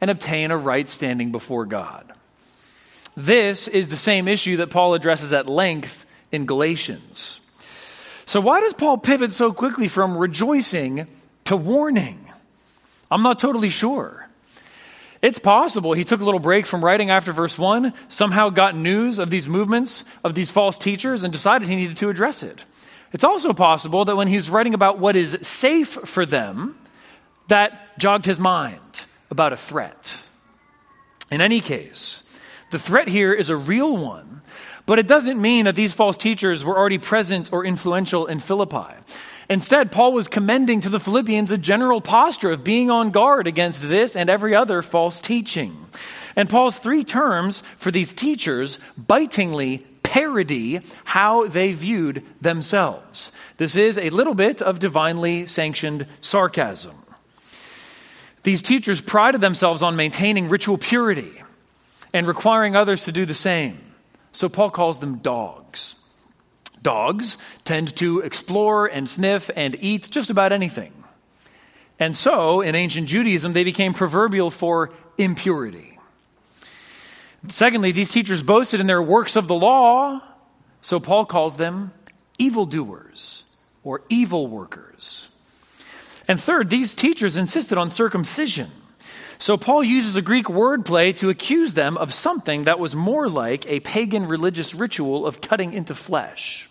and 0.00 0.10
obtain 0.10 0.50
a 0.50 0.56
right 0.56 0.88
standing 0.88 1.32
before 1.32 1.66
God. 1.66 2.13
This 3.16 3.68
is 3.68 3.88
the 3.88 3.96
same 3.96 4.28
issue 4.28 4.56
that 4.58 4.70
Paul 4.70 4.94
addresses 4.94 5.32
at 5.32 5.48
length 5.48 6.04
in 6.32 6.46
Galatians. 6.46 7.40
So, 8.26 8.40
why 8.40 8.60
does 8.60 8.74
Paul 8.74 8.98
pivot 8.98 9.32
so 9.32 9.52
quickly 9.52 9.88
from 9.88 10.16
rejoicing 10.16 11.06
to 11.44 11.56
warning? 11.56 12.18
I'm 13.10 13.22
not 13.22 13.38
totally 13.38 13.70
sure. 13.70 14.28
It's 15.22 15.38
possible 15.38 15.92
he 15.92 16.04
took 16.04 16.20
a 16.20 16.24
little 16.24 16.40
break 16.40 16.66
from 16.66 16.84
writing 16.84 17.10
after 17.10 17.32
verse 17.32 17.58
1, 17.58 17.94
somehow 18.08 18.50
got 18.50 18.76
news 18.76 19.18
of 19.18 19.30
these 19.30 19.48
movements 19.48 20.04
of 20.22 20.34
these 20.34 20.50
false 20.50 20.76
teachers, 20.76 21.24
and 21.24 21.32
decided 21.32 21.68
he 21.68 21.76
needed 21.76 21.96
to 21.98 22.10
address 22.10 22.42
it. 22.42 22.64
It's 23.12 23.24
also 23.24 23.52
possible 23.52 24.04
that 24.06 24.16
when 24.16 24.26
he 24.26 24.36
was 24.36 24.50
writing 24.50 24.74
about 24.74 24.98
what 24.98 25.14
is 25.14 25.38
safe 25.42 25.88
for 26.04 26.26
them, 26.26 26.76
that 27.48 27.96
jogged 27.96 28.26
his 28.26 28.40
mind 28.40 29.04
about 29.30 29.52
a 29.52 29.56
threat. 29.56 30.18
In 31.30 31.40
any 31.40 31.60
case, 31.60 32.23
The 32.74 32.80
threat 32.80 33.06
here 33.06 33.32
is 33.32 33.50
a 33.50 33.56
real 33.56 33.96
one, 33.96 34.42
but 34.84 34.98
it 34.98 35.06
doesn't 35.06 35.40
mean 35.40 35.66
that 35.66 35.76
these 35.76 35.92
false 35.92 36.16
teachers 36.16 36.64
were 36.64 36.76
already 36.76 36.98
present 36.98 37.52
or 37.52 37.64
influential 37.64 38.26
in 38.26 38.40
Philippi. 38.40 38.92
Instead, 39.48 39.92
Paul 39.92 40.12
was 40.12 40.26
commending 40.26 40.80
to 40.80 40.88
the 40.88 40.98
Philippians 40.98 41.52
a 41.52 41.56
general 41.56 42.00
posture 42.00 42.50
of 42.50 42.64
being 42.64 42.90
on 42.90 43.12
guard 43.12 43.46
against 43.46 43.80
this 43.80 44.16
and 44.16 44.28
every 44.28 44.56
other 44.56 44.82
false 44.82 45.20
teaching. 45.20 45.86
And 46.34 46.50
Paul's 46.50 46.80
three 46.80 47.04
terms 47.04 47.62
for 47.78 47.92
these 47.92 48.12
teachers 48.12 48.80
bitingly 48.98 49.86
parody 50.02 50.80
how 51.04 51.46
they 51.46 51.74
viewed 51.74 52.24
themselves. 52.40 53.30
This 53.56 53.76
is 53.76 53.98
a 53.98 54.10
little 54.10 54.34
bit 54.34 54.60
of 54.60 54.80
divinely 54.80 55.46
sanctioned 55.46 56.08
sarcasm. 56.22 56.96
These 58.42 58.62
teachers 58.62 59.00
prided 59.00 59.40
themselves 59.40 59.80
on 59.80 59.94
maintaining 59.94 60.48
ritual 60.48 60.76
purity 60.76 61.43
and 62.14 62.28
requiring 62.28 62.76
others 62.76 63.04
to 63.04 63.12
do 63.12 63.26
the 63.26 63.34
same. 63.34 63.78
So 64.32 64.48
Paul 64.48 64.70
calls 64.70 65.00
them 65.00 65.18
dogs. 65.18 65.96
Dogs 66.80 67.36
tend 67.64 67.94
to 67.96 68.20
explore 68.20 68.86
and 68.86 69.10
sniff 69.10 69.50
and 69.54 69.76
eat 69.80 70.08
just 70.10 70.30
about 70.30 70.52
anything. 70.52 70.92
And 71.98 72.16
so, 72.16 72.60
in 72.60 72.74
ancient 72.74 73.08
Judaism, 73.08 73.52
they 73.52 73.64
became 73.64 73.94
proverbial 73.94 74.50
for 74.50 74.92
impurity. 75.16 75.98
Secondly, 77.48 77.92
these 77.92 78.10
teachers 78.10 78.42
boasted 78.42 78.80
in 78.80 78.86
their 78.86 79.02
works 79.02 79.36
of 79.36 79.48
the 79.48 79.54
law, 79.54 80.20
so 80.82 80.98
Paul 80.98 81.24
calls 81.24 81.56
them 81.56 81.92
evildoers 82.38 83.44
or 83.82 84.02
evil 84.08 84.46
workers. 84.46 85.28
And 86.26 86.40
third, 86.40 86.70
these 86.70 86.94
teachers 86.94 87.36
insisted 87.36 87.78
on 87.78 87.90
circumcision. 87.90 88.70
So 89.38 89.56
Paul 89.56 89.84
uses 89.84 90.16
a 90.16 90.22
Greek 90.22 90.46
wordplay 90.46 91.14
to 91.16 91.30
accuse 91.30 91.72
them 91.72 91.96
of 91.96 92.14
something 92.14 92.64
that 92.64 92.78
was 92.78 92.94
more 92.94 93.28
like 93.28 93.66
a 93.66 93.80
pagan 93.80 94.26
religious 94.26 94.74
ritual 94.74 95.26
of 95.26 95.40
cutting 95.40 95.72
into 95.72 95.94
flesh. 95.94 96.68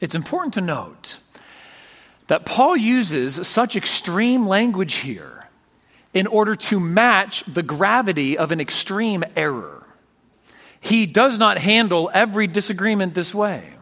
It's 0.00 0.14
important 0.14 0.54
to 0.54 0.60
note 0.60 1.18
that 2.26 2.44
Paul 2.44 2.76
uses 2.76 3.46
such 3.46 3.76
extreme 3.76 4.46
language 4.46 4.94
here 4.94 5.46
in 6.12 6.26
order 6.26 6.54
to 6.54 6.80
match 6.80 7.44
the 7.46 7.62
gravity 7.62 8.36
of 8.36 8.52
an 8.52 8.60
extreme 8.60 9.24
error. 9.36 9.86
He 10.80 11.06
does 11.06 11.38
not 11.38 11.58
handle 11.58 12.10
every 12.12 12.46
disagreement 12.46 13.14
this 13.14 13.34
way. 13.34 13.75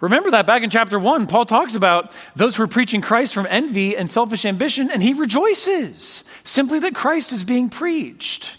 Remember 0.00 0.30
that 0.30 0.46
back 0.46 0.62
in 0.62 0.70
chapter 0.70 0.98
1, 0.98 1.26
Paul 1.26 1.44
talks 1.44 1.74
about 1.74 2.12
those 2.36 2.54
who 2.54 2.62
are 2.62 2.68
preaching 2.68 3.00
Christ 3.00 3.34
from 3.34 3.46
envy 3.50 3.96
and 3.96 4.10
selfish 4.10 4.44
ambition, 4.44 4.90
and 4.90 5.02
he 5.02 5.12
rejoices 5.12 6.22
simply 6.44 6.78
that 6.80 6.94
Christ 6.94 7.32
is 7.32 7.42
being 7.42 7.68
preached. 7.68 8.56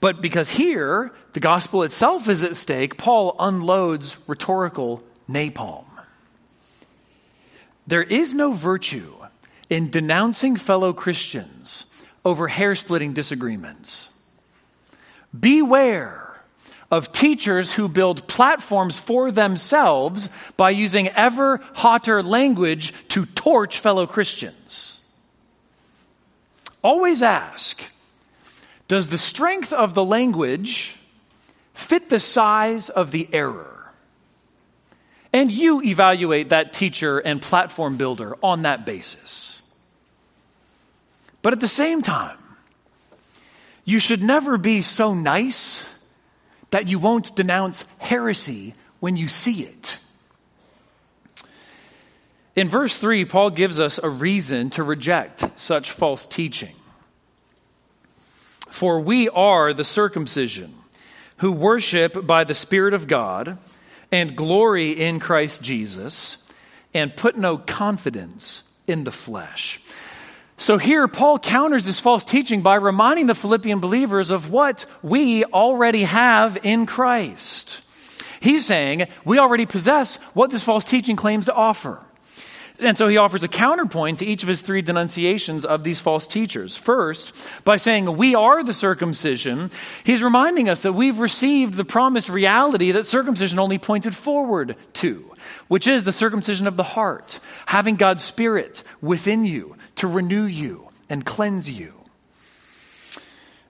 But 0.00 0.22
because 0.22 0.50
here 0.50 1.12
the 1.34 1.40
gospel 1.40 1.82
itself 1.82 2.28
is 2.28 2.42
at 2.42 2.56
stake, 2.56 2.96
Paul 2.96 3.36
unloads 3.38 4.16
rhetorical 4.26 5.02
napalm. 5.28 5.84
There 7.86 8.02
is 8.02 8.32
no 8.32 8.52
virtue 8.52 9.14
in 9.68 9.90
denouncing 9.90 10.56
fellow 10.56 10.92
Christians 10.94 11.84
over 12.24 12.48
hair 12.48 12.74
splitting 12.74 13.12
disagreements. 13.12 14.08
Beware 15.38 16.23
of 16.90 17.12
teachers 17.12 17.72
who 17.72 17.88
build 17.88 18.26
platforms 18.26 18.98
for 18.98 19.30
themselves 19.30 20.28
by 20.56 20.70
using 20.70 21.08
ever 21.08 21.60
hotter 21.74 22.22
language 22.22 22.92
to 23.08 23.26
torch 23.26 23.78
fellow 23.78 24.06
Christians. 24.06 25.02
Always 26.82 27.22
ask 27.22 27.82
does 28.86 29.08
the 29.08 29.18
strength 29.18 29.72
of 29.72 29.94
the 29.94 30.04
language 30.04 30.96
fit 31.72 32.10
the 32.10 32.20
size 32.20 32.90
of 32.90 33.10
the 33.10 33.28
error? 33.32 33.92
And 35.32 35.50
you 35.50 35.82
evaluate 35.82 36.50
that 36.50 36.72
teacher 36.72 37.18
and 37.18 37.42
platform 37.42 37.96
builder 37.96 38.36
on 38.42 38.62
that 38.62 38.86
basis. 38.86 39.62
But 41.42 41.52
at 41.52 41.60
the 41.60 41.68
same 41.68 42.02
time, 42.02 42.38
you 43.84 43.98
should 43.98 44.22
never 44.22 44.56
be 44.56 44.80
so 44.82 45.12
nice 45.12 45.84
that 46.74 46.88
you 46.88 46.98
won't 46.98 47.36
denounce 47.36 47.84
heresy 47.98 48.74
when 48.98 49.16
you 49.16 49.28
see 49.28 49.62
it. 49.62 50.00
In 52.56 52.68
verse 52.68 52.96
3, 52.96 53.24
Paul 53.26 53.50
gives 53.50 53.78
us 53.78 54.00
a 54.02 54.08
reason 54.08 54.70
to 54.70 54.82
reject 54.82 55.44
such 55.54 55.92
false 55.92 56.26
teaching. 56.26 56.74
For 58.66 58.98
we 58.98 59.28
are 59.28 59.72
the 59.72 59.84
circumcision 59.84 60.74
who 61.36 61.52
worship 61.52 62.26
by 62.26 62.42
the 62.42 62.54
Spirit 62.54 62.92
of 62.92 63.06
God 63.06 63.56
and 64.10 64.36
glory 64.36 65.00
in 65.00 65.20
Christ 65.20 65.62
Jesus 65.62 66.38
and 66.92 67.16
put 67.16 67.38
no 67.38 67.56
confidence 67.56 68.64
in 68.88 69.04
the 69.04 69.12
flesh. 69.12 69.80
So 70.56 70.78
here, 70.78 71.08
Paul 71.08 71.38
counters 71.38 71.84
this 71.84 71.98
false 71.98 72.24
teaching 72.24 72.62
by 72.62 72.76
reminding 72.76 73.26
the 73.26 73.34
Philippian 73.34 73.80
believers 73.80 74.30
of 74.30 74.50
what 74.50 74.86
we 75.02 75.44
already 75.44 76.04
have 76.04 76.58
in 76.62 76.86
Christ. 76.86 77.80
He's 78.40 78.64
saying 78.64 79.08
we 79.24 79.38
already 79.38 79.66
possess 79.66 80.16
what 80.32 80.50
this 80.50 80.62
false 80.62 80.84
teaching 80.84 81.16
claims 81.16 81.46
to 81.46 81.54
offer. 81.54 82.00
And 82.80 82.98
so 82.98 83.06
he 83.06 83.18
offers 83.18 83.44
a 83.44 83.48
counterpoint 83.48 84.18
to 84.18 84.26
each 84.26 84.42
of 84.42 84.48
his 84.48 84.60
three 84.60 84.82
denunciations 84.82 85.64
of 85.64 85.84
these 85.84 86.00
false 86.00 86.26
teachers. 86.26 86.76
First, 86.76 87.48
by 87.64 87.76
saying, 87.76 88.16
We 88.16 88.34
are 88.34 88.64
the 88.64 88.72
circumcision, 88.72 89.70
he's 90.02 90.22
reminding 90.22 90.68
us 90.68 90.82
that 90.82 90.92
we've 90.92 91.20
received 91.20 91.74
the 91.74 91.84
promised 91.84 92.28
reality 92.28 92.90
that 92.92 93.06
circumcision 93.06 93.60
only 93.60 93.78
pointed 93.78 94.16
forward 94.16 94.76
to, 94.94 95.32
which 95.68 95.86
is 95.86 96.02
the 96.02 96.12
circumcision 96.12 96.66
of 96.66 96.76
the 96.76 96.82
heart, 96.82 97.38
having 97.66 97.94
God's 97.94 98.24
Spirit 98.24 98.82
within 99.00 99.44
you 99.44 99.76
to 99.96 100.06
renew 100.06 100.44
you 100.44 100.88
and 101.08 101.24
cleanse 101.24 101.70
you. 101.70 101.94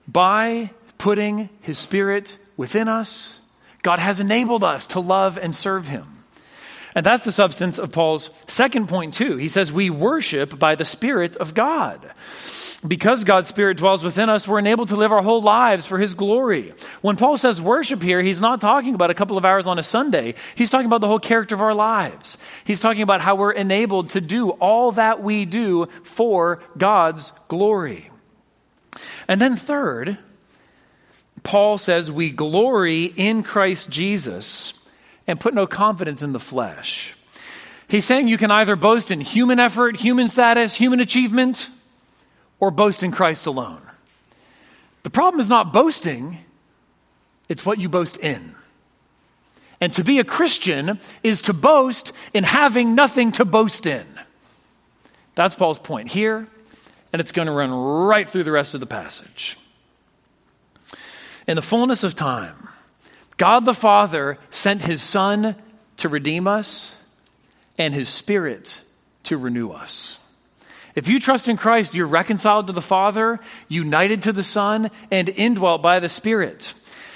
By 0.07 0.71
putting 0.97 1.49
his 1.61 1.77
Spirit 1.77 2.37
within 2.57 2.87
us, 2.87 3.39
God 3.81 3.99
has 3.99 4.19
enabled 4.19 4.63
us 4.63 4.87
to 4.87 4.99
love 4.99 5.37
and 5.37 5.55
serve 5.55 5.87
him. 5.87 6.14
And 6.95 7.05
that's 7.05 7.25
the 7.25 7.31
substance 7.33 7.77
of 7.77 7.91
Paul's 7.91 8.29
second 8.47 8.87
point, 8.87 9.13
too. 9.13 9.35
He 9.35 9.49
says, 9.49 9.69
We 9.69 9.89
worship 9.89 10.57
by 10.57 10.75
the 10.75 10.85
Spirit 10.85 11.35
of 11.35 11.53
God. 11.53 12.09
Because 12.87 13.25
God's 13.25 13.49
Spirit 13.49 13.77
dwells 13.77 14.01
within 14.01 14.29
us, 14.29 14.47
we're 14.47 14.59
enabled 14.59 14.89
to 14.89 14.95
live 14.95 15.11
our 15.11 15.21
whole 15.21 15.41
lives 15.41 15.85
for 15.85 15.99
His 15.99 16.13
glory. 16.13 16.73
When 17.01 17.17
Paul 17.17 17.35
says 17.35 17.59
worship 17.59 18.01
here, 18.01 18.21
he's 18.21 18.39
not 18.39 18.61
talking 18.61 18.95
about 18.95 19.09
a 19.09 19.13
couple 19.13 19.37
of 19.37 19.43
hours 19.43 19.67
on 19.67 19.77
a 19.77 19.83
Sunday. 19.83 20.35
He's 20.55 20.69
talking 20.69 20.85
about 20.85 21.01
the 21.01 21.07
whole 21.07 21.19
character 21.19 21.53
of 21.53 21.61
our 21.61 21.73
lives. 21.73 22.37
He's 22.63 22.79
talking 22.79 23.01
about 23.01 23.19
how 23.19 23.35
we're 23.35 23.51
enabled 23.51 24.11
to 24.11 24.21
do 24.21 24.51
all 24.51 24.93
that 24.93 25.21
we 25.21 25.43
do 25.43 25.87
for 26.03 26.63
God's 26.77 27.33
glory. 27.49 28.09
And 29.27 29.41
then, 29.41 29.57
third, 29.57 30.17
Paul 31.43 31.77
says 31.77 32.09
we 32.09 32.31
glory 32.31 33.03
in 33.03 33.43
Christ 33.43 33.89
Jesus 33.89 34.74
and 35.27 35.39
put 35.39 35.53
no 35.53 35.65
confidence 35.67 36.21
in 36.21 36.33
the 36.33 36.39
flesh. 36.39 37.15
He's 37.87 38.05
saying 38.05 38.27
you 38.27 38.37
can 38.37 38.51
either 38.51 38.75
boast 38.75 39.11
in 39.11 39.21
human 39.21 39.59
effort, 39.59 39.97
human 39.97 40.27
status, 40.27 40.75
human 40.75 40.99
achievement, 40.99 41.69
or 42.59 42.71
boast 42.71 43.03
in 43.03 43.11
Christ 43.11 43.45
alone. 43.45 43.81
The 45.03 45.09
problem 45.09 45.39
is 45.39 45.49
not 45.49 45.71
boasting, 45.71 46.39
it's 47.47 47.65
what 47.65 47.77
you 47.77 47.89
boast 47.89 48.17
in. 48.17 48.55
And 49.79 49.93
to 49.93 50.03
be 50.03 50.19
a 50.19 50.23
Christian 50.23 50.99
is 51.21 51.41
to 51.43 51.53
boast 51.53 52.11
in 52.33 52.43
having 52.43 52.95
nothing 52.95 53.31
to 53.33 53.45
boast 53.45 53.85
in. 53.85 54.05
That's 55.35 55.53
Paul's 55.53 55.77
point 55.77 56.07
here, 56.07 56.47
and 57.13 57.19
it's 57.19 57.31
going 57.31 57.47
to 57.47 57.51
run 57.51 57.71
right 57.71 58.27
through 58.27 58.45
the 58.45 58.51
rest 58.51 58.73
of 58.73 58.79
the 58.79 58.85
passage. 58.87 59.57
In 61.47 61.55
the 61.55 61.61
fullness 61.61 62.03
of 62.03 62.15
time, 62.15 62.69
God 63.37 63.65
the 63.65 63.73
Father 63.73 64.37
sent 64.49 64.83
his 64.83 65.01
Son 65.01 65.55
to 65.97 66.09
redeem 66.09 66.47
us 66.47 66.95
and 67.77 67.93
his 67.93 68.09
Spirit 68.09 68.81
to 69.23 69.37
renew 69.37 69.71
us. 69.71 70.19
If 70.95 71.09
you 71.09 71.19
trust 71.19 71.49
in 71.49 71.57
Christ, 71.57 71.93
you're 71.93 72.07
reconciled 72.07 72.67
to 72.67 72.73
the 72.73 72.81
Father, 72.81 73.39
united 73.67 74.23
to 74.23 74.31
the 74.31 74.43
Son, 74.43 74.91
and 75.11 75.27
indwelt 75.27 75.81
by 75.81 75.99
the 75.99 76.07
Spirit. 76.07 76.73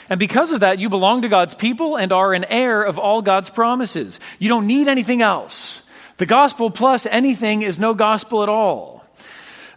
And 0.10 0.19
because 0.19 0.51
of 0.51 0.60
that, 0.62 0.79
you 0.79 0.89
belong 0.89 1.21
to 1.21 1.29
God's 1.29 1.55
people 1.55 1.95
and 1.95 2.12
are 2.12 2.34
an 2.34 2.43
heir 2.45 2.84
of 2.84 2.99
all 2.99 3.21
God's 3.21 3.49
promises. 3.49 4.19
You 4.39 4.49
don't 4.49 4.67
need 4.67 4.88
anything 4.88 5.21
else. 5.21 5.84
The 6.17 6.25
gospel 6.25 6.69
plus 6.71 7.05
anything 7.05 7.62
is 7.62 7.79
no 7.79 7.93
gospel 7.93 8.43
at 8.43 8.49
all. 8.49 9.05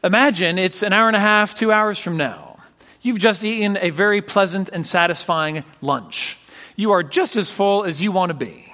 Imagine 0.03 0.59
it's 0.59 0.83
an 0.83 0.93
hour 0.93 1.07
and 1.07 1.17
a 1.17 1.21
half, 1.21 1.55
two 1.55 1.71
hours 1.71 1.99
from 1.99 2.17
now. 2.17 2.52
You've 3.03 3.19
just 3.19 3.45
eaten 3.45 3.77
a 3.81 3.91
very 3.91 4.23
pleasant 4.23 4.71
and 4.73 4.87
satisfying 4.87 5.65
lunch. 5.81 6.39
You 6.77 6.93
are 6.93 7.03
just 7.03 7.37
as 7.37 7.51
full 7.51 7.85
as 7.85 8.01
you 8.01 8.13
want 8.13 8.31
to 8.31 8.35
be. 8.35 8.73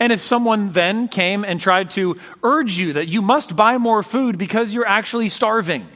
And 0.00 0.12
if 0.12 0.22
someone 0.22 0.72
then 0.72 1.08
came 1.08 1.44
and 1.44 1.60
tried 1.60 1.90
to 1.92 2.18
urge 2.42 2.76
you 2.76 2.94
that 2.94 3.08
you 3.08 3.22
must 3.22 3.54
buy 3.56 3.78
more 3.78 4.02
food 4.02 4.36
because 4.38 4.72
you're 4.72 4.86
actually 4.86 5.28
starving, 5.28 5.86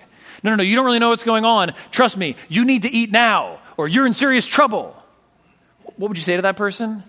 No, 0.42 0.50
no, 0.50 0.56
no, 0.56 0.62
you 0.62 0.76
don't 0.76 0.86
really 0.86 0.98
know 0.98 1.10
what's 1.10 1.24
going 1.24 1.44
on. 1.44 1.74
Trust 1.90 2.16
me, 2.16 2.36
you 2.48 2.64
need 2.64 2.82
to 2.82 2.90
eat 2.90 3.10
now, 3.10 3.58
or 3.76 3.88
you're 3.88 4.06
in 4.06 4.14
serious 4.14 4.46
trouble. 4.46 4.96
What 5.96 6.08
would 6.08 6.16
you 6.16 6.24
say 6.24 6.36
to 6.36 6.42
that 6.42 6.56
person? 6.56 7.02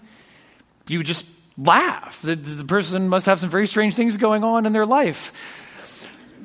You 0.87 1.03
just 1.03 1.25
laugh. 1.57 2.21
The, 2.21 2.35
the 2.35 2.65
person 2.65 3.07
must 3.07 3.25
have 3.25 3.39
some 3.39 3.49
very 3.49 3.67
strange 3.67 3.95
things 3.95 4.17
going 4.17 4.43
on 4.43 4.65
in 4.65 4.73
their 4.73 4.85
life. 4.85 5.31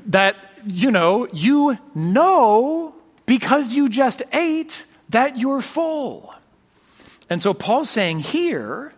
That, 0.06 0.36
you 0.66 0.92
know, 0.92 1.26
you 1.32 1.78
know 1.94 2.95
because 3.26 3.74
you 3.74 3.88
just 3.88 4.22
ate 4.32 4.86
that 5.10 5.38
you're 5.38 5.60
full. 5.60 6.32
And 7.28 7.42
so 7.42 7.52
Paul's 7.52 7.90
saying 7.90 8.20
here 8.20 8.92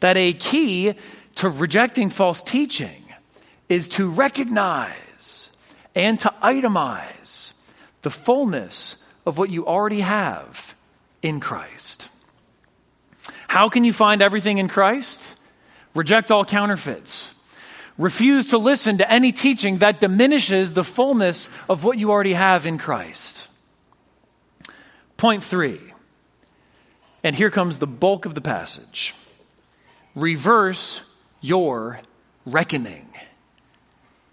that 0.00 0.16
a 0.16 0.32
key 0.32 0.94
to 1.36 1.48
rejecting 1.48 2.10
false 2.10 2.42
teaching 2.42 3.02
is 3.68 3.88
to 3.88 4.08
recognize 4.08 5.50
and 5.94 6.18
to 6.20 6.32
itemize 6.42 7.52
the 8.02 8.10
fullness 8.10 8.96
of 9.24 9.38
what 9.38 9.50
you 9.50 9.66
already 9.66 10.00
have 10.00 10.74
in 11.22 11.40
Christ. 11.40 12.08
How 13.48 13.68
can 13.68 13.84
you 13.84 13.92
find 13.92 14.22
everything 14.22 14.58
in 14.58 14.68
Christ? 14.68 15.34
Reject 15.94 16.30
all 16.30 16.44
counterfeits. 16.44 17.32
Refuse 17.98 18.48
to 18.48 18.58
listen 18.58 18.98
to 18.98 19.10
any 19.10 19.32
teaching 19.32 19.78
that 19.78 20.00
diminishes 20.00 20.74
the 20.74 20.84
fullness 20.84 21.48
of 21.68 21.82
what 21.82 21.98
you 21.98 22.10
already 22.10 22.34
have 22.34 22.66
in 22.66 22.76
Christ. 22.76 23.45
Point 25.16 25.42
three, 25.42 25.80
and 27.22 27.34
here 27.34 27.50
comes 27.50 27.78
the 27.78 27.86
bulk 27.86 28.26
of 28.26 28.34
the 28.34 28.40
passage 28.40 29.14
reverse 30.14 31.00
your 31.40 32.00
reckoning. 32.44 33.08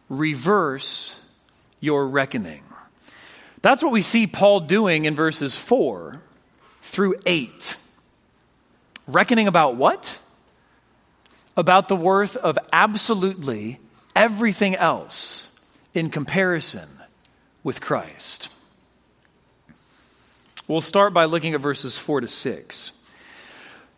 Reverse 0.10 1.20
your 1.80 2.08
reckoning. 2.08 2.64
That's 3.62 3.84
what 3.84 3.92
we 3.92 4.02
see 4.02 4.28
Paul 4.28 4.62
doing 4.62 5.06
in 5.06 5.16
verses 5.16 5.56
4 5.56 6.22
through 6.82 7.16
8. 7.26 7.76
Reckoning 9.08 9.48
about 9.48 9.76
what? 9.76 10.20
About 11.56 11.88
the 11.88 11.96
worth 11.96 12.36
of 12.36 12.58
absolutely 12.72 13.80
everything 14.16 14.76
else 14.76 15.50
in 15.94 16.10
comparison 16.10 16.90
with 17.64 17.80
Christ. 17.80 18.50
We'll 20.68 20.82
start 20.82 21.14
by 21.14 21.26
looking 21.26 21.54
at 21.54 21.62
verses 21.62 21.98
4 21.98 22.22
to 22.22 22.28
6. 22.28 22.92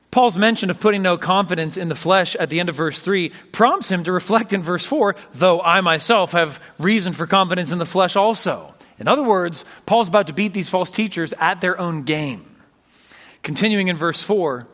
Paul's 0.09 0.37
mention 0.37 0.69
of 0.69 0.79
putting 0.79 1.01
no 1.01 1.17
confidence 1.17 1.75
in 1.75 1.89
the 1.89 1.95
flesh 1.95 2.35
at 2.37 2.49
the 2.49 2.59
end 2.59 2.69
of 2.69 2.75
verse 2.75 3.01
3 3.01 3.29
prompts 3.51 3.91
him 3.91 4.03
to 4.05 4.11
reflect 4.11 4.53
in 4.53 4.63
verse 4.63 4.85
4, 4.85 5.15
though 5.33 5.61
I 5.61 5.81
myself 5.81 6.31
have 6.31 6.61
reason 6.79 7.13
for 7.13 7.27
confidence 7.27 7.71
in 7.71 7.79
the 7.79 7.85
flesh 7.85 8.15
also. 8.15 8.73
In 8.97 9.09
other 9.09 9.23
words, 9.23 9.65
Paul's 9.85 10.07
about 10.07 10.27
to 10.27 10.33
beat 10.33 10.53
these 10.53 10.69
false 10.69 10.89
teachers 10.89 11.33
at 11.37 11.59
their 11.59 11.77
own 11.77 12.03
game. 12.03 12.45
Continuing 13.43 13.89
in 13.89 13.97
verse 13.97 14.21
4, 14.23 14.65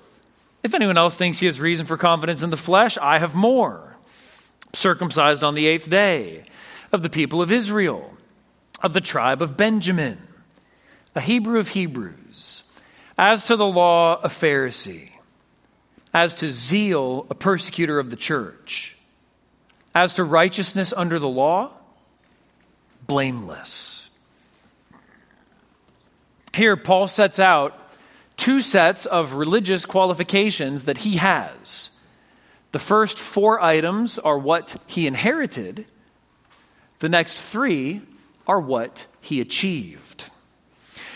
if 0.63 0.75
anyone 0.75 0.97
else 0.97 1.15
thinks 1.15 1.39
he 1.39 1.47
has 1.47 1.60
reason 1.60 1.88
for 1.88 1.97
confidence 1.97 2.43
in 2.43 2.51
the 2.51 2.58
flesh, 2.58 2.97
I 2.99 3.17
have 3.17 3.34
more. 3.34 3.97
Circumcised 4.73 5.43
on 5.43 5.56
the 5.56 5.65
eighth 5.65 5.89
day, 5.89 6.45
of 6.91 7.01
the 7.01 7.10
people 7.10 7.41
of 7.41 7.51
Israel, 7.51 8.15
of 8.84 8.93
the 8.93 9.01
tribe 9.01 9.41
of 9.41 9.58
Benjamin, 9.58 10.19
a 11.15 11.21
Hebrew 11.21 11.60
of 11.60 11.69
Hebrews, 11.69 12.63
as 13.17 13.43
to 13.45 13.56
the 13.56 13.67
law, 13.67 14.19
a 14.21 14.30
Pharisee, 14.30 15.10
as 16.13 16.36
to 16.36 16.52
zeal, 16.52 17.28
a 17.30 17.36
persecutor 17.36 18.00
of 18.00 18.10
the 18.10 18.15
church, 18.15 18.97
as 19.93 20.13
to 20.15 20.24
righteousness 20.24 20.93
under 20.95 21.19
the 21.19 21.28
law, 21.28 21.71
blameless. 23.08 24.10
Here, 26.54 26.76
Paul 26.76 27.08
sets 27.08 27.39
out 27.39 27.78
two 28.38 28.62
sets 28.62 29.06
of 29.06 29.34
religious 29.34 29.86
qualifications 29.86 30.86
that 30.86 31.00
he 31.00 31.17
has. 31.17 31.91
The 32.71 32.80
first 32.80 33.19
four 33.19 33.62
items 33.62 34.17
are 34.17 34.38
what 34.38 34.78
he 34.88 35.08
inherited, 35.08 35.86
the 37.00 37.10
next 37.10 37.36
three 37.38 38.02
are 38.47 38.60
what 38.60 39.08
he 39.19 39.41
achieved. 39.41 40.31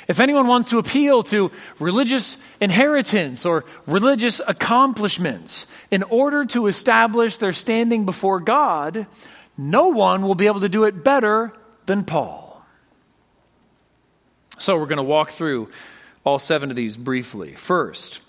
If 0.07 0.19
anyone 0.19 0.47
wants 0.47 0.69
to 0.69 0.77
appeal 0.77 1.23
to 1.23 1.51
religious 1.79 2.37
inheritance 2.61 3.45
or 3.45 3.65
religious 3.87 4.39
accomplishments 4.45 5.65
in 5.89 6.03
order 6.03 6.45
to 6.45 6.67
establish 6.67 7.37
their 7.37 7.53
standing 7.53 8.05
before 8.05 8.39
God, 8.39 9.07
no 9.57 9.87
one 9.89 10.23
will 10.23 10.35
be 10.35 10.47
able 10.47 10.61
to 10.61 10.69
do 10.69 10.83
it 10.83 11.03
better 11.03 11.53
than 11.85 12.03
Paul. 12.03 12.63
So 14.57 14.77
we're 14.77 14.85
going 14.85 14.97
to 14.97 15.03
walk 15.03 15.31
through 15.31 15.69
all 16.23 16.39
seven 16.39 16.69
of 16.69 16.75
these 16.75 16.97
briefly. 16.97 17.55
First, 17.55 18.21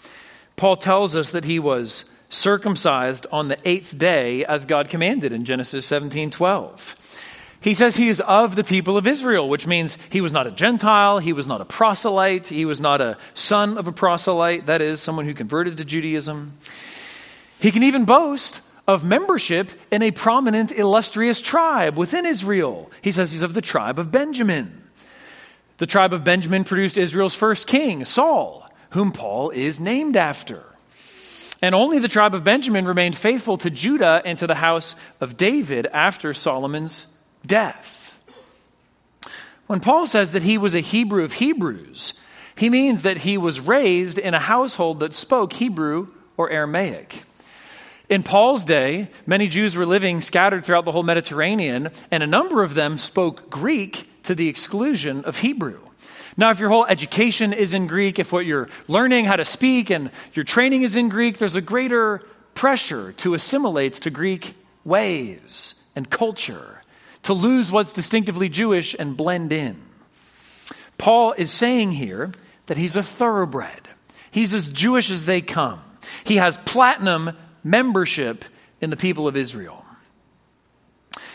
Paul 0.56 0.76
tells 0.76 1.14
us 1.14 1.30
that 1.30 1.44
he 1.44 1.58
was 1.58 2.06
circumcised 2.28 3.26
on 3.30 3.48
the 3.48 3.56
eighth 3.64 3.96
day 3.96 4.44
as 4.44 4.66
God 4.66 4.88
commanded 4.88 5.32
in 5.32 5.44
Genesis 5.44 5.86
17 5.86 6.30
12. 6.30 6.96
He 7.66 7.74
says 7.74 7.96
he 7.96 8.08
is 8.08 8.20
of 8.20 8.54
the 8.54 8.62
people 8.62 8.96
of 8.96 9.08
Israel, 9.08 9.48
which 9.48 9.66
means 9.66 9.98
he 10.08 10.20
was 10.20 10.32
not 10.32 10.46
a 10.46 10.52
Gentile, 10.52 11.18
he 11.18 11.32
was 11.32 11.48
not 11.48 11.60
a 11.60 11.64
proselyte, 11.64 12.46
he 12.46 12.64
was 12.64 12.80
not 12.80 13.00
a 13.00 13.18
son 13.34 13.76
of 13.76 13.88
a 13.88 13.92
proselyte, 13.92 14.66
that 14.66 14.80
is, 14.80 15.02
someone 15.02 15.24
who 15.24 15.34
converted 15.34 15.76
to 15.78 15.84
Judaism. 15.84 16.56
He 17.58 17.72
can 17.72 17.82
even 17.82 18.04
boast 18.04 18.60
of 18.86 19.02
membership 19.02 19.72
in 19.90 20.02
a 20.02 20.12
prominent, 20.12 20.70
illustrious 20.70 21.40
tribe 21.40 21.98
within 21.98 22.24
Israel. 22.24 22.88
He 23.02 23.10
says 23.10 23.32
he's 23.32 23.42
of 23.42 23.54
the 23.54 23.60
tribe 23.60 23.98
of 23.98 24.12
Benjamin. 24.12 24.84
The 25.78 25.86
tribe 25.86 26.12
of 26.12 26.22
Benjamin 26.22 26.62
produced 26.62 26.96
Israel's 26.96 27.34
first 27.34 27.66
king, 27.66 28.04
Saul, 28.04 28.70
whom 28.90 29.10
Paul 29.10 29.50
is 29.50 29.80
named 29.80 30.16
after. 30.16 30.62
And 31.60 31.74
only 31.74 31.98
the 31.98 32.06
tribe 32.06 32.36
of 32.36 32.44
Benjamin 32.44 32.84
remained 32.84 33.16
faithful 33.16 33.58
to 33.58 33.70
Judah 33.70 34.22
and 34.24 34.38
to 34.38 34.46
the 34.46 34.54
house 34.54 34.94
of 35.20 35.36
David 35.36 35.86
after 35.86 36.32
Solomon's 36.32 37.08
death. 37.46 38.18
When 39.66 39.80
Paul 39.80 40.06
says 40.06 40.30
that 40.32 40.42
he 40.42 40.58
was 40.58 40.74
a 40.74 40.80
Hebrew 40.80 41.24
of 41.24 41.34
Hebrews, 41.34 42.14
he 42.56 42.70
means 42.70 43.02
that 43.02 43.18
he 43.18 43.36
was 43.36 43.60
raised 43.60 44.18
in 44.18 44.34
a 44.34 44.40
household 44.40 45.00
that 45.00 45.14
spoke 45.14 45.52
Hebrew 45.52 46.08
or 46.36 46.50
Aramaic. 46.50 47.22
In 48.08 48.22
Paul's 48.22 48.64
day, 48.64 49.08
many 49.26 49.48
Jews 49.48 49.76
were 49.76 49.84
living 49.84 50.20
scattered 50.20 50.64
throughout 50.64 50.84
the 50.84 50.92
whole 50.92 51.02
Mediterranean, 51.02 51.90
and 52.10 52.22
a 52.22 52.26
number 52.26 52.62
of 52.62 52.74
them 52.74 52.98
spoke 52.98 53.50
Greek 53.50 54.08
to 54.22 54.34
the 54.34 54.48
exclusion 54.48 55.24
of 55.24 55.38
Hebrew. 55.38 55.80
Now, 56.36 56.50
if 56.50 56.60
your 56.60 56.68
whole 56.68 56.86
education 56.86 57.52
is 57.52 57.74
in 57.74 57.86
Greek, 57.86 58.18
if 58.18 58.32
what 58.32 58.46
you're 58.46 58.68
learning 58.88 59.24
how 59.24 59.36
to 59.36 59.44
speak 59.44 59.90
and 59.90 60.10
your 60.34 60.44
training 60.44 60.82
is 60.82 60.94
in 60.94 61.08
Greek, 61.08 61.38
there's 61.38 61.56
a 61.56 61.60
greater 61.60 62.22
pressure 62.54 63.12
to 63.14 63.34
assimilate 63.34 63.94
to 63.94 64.10
Greek 64.10 64.54
ways 64.84 65.74
and 65.96 66.08
culture, 66.08 66.82
to 67.26 67.32
lose 67.32 67.72
what's 67.72 67.92
distinctively 67.92 68.48
Jewish 68.48 68.94
and 68.96 69.16
blend 69.16 69.52
in. 69.52 69.82
Paul 70.96 71.32
is 71.32 71.50
saying 71.50 71.92
here 71.92 72.30
that 72.66 72.76
he's 72.76 72.94
a 72.94 73.02
thoroughbred. 73.02 73.88
He's 74.30 74.54
as 74.54 74.70
Jewish 74.70 75.10
as 75.10 75.26
they 75.26 75.40
come. 75.40 75.80
He 76.22 76.36
has 76.36 76.56
platinum 76.58 77.36
membership 77.64 78.44
in 78.80 78.90
the 78.90 78.96
people 78.96 79.26
of 79.26 79.36
Israel. 79.36 79.84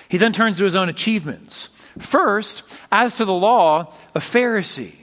He 0.08 0.18
then 0.18 0.32
turns 0.32 0.58
to 0.58 0.64
his 0.64 0.78
own 0.78 0.88
achievements. 0.88 1.68
First, 2.00 2.64
as 2.90 3.16
to 3.16 3.26
the 3.26 3.34
law, 3.34 3.94
a 4.16 4.20
Pharisee. 4.20 4.96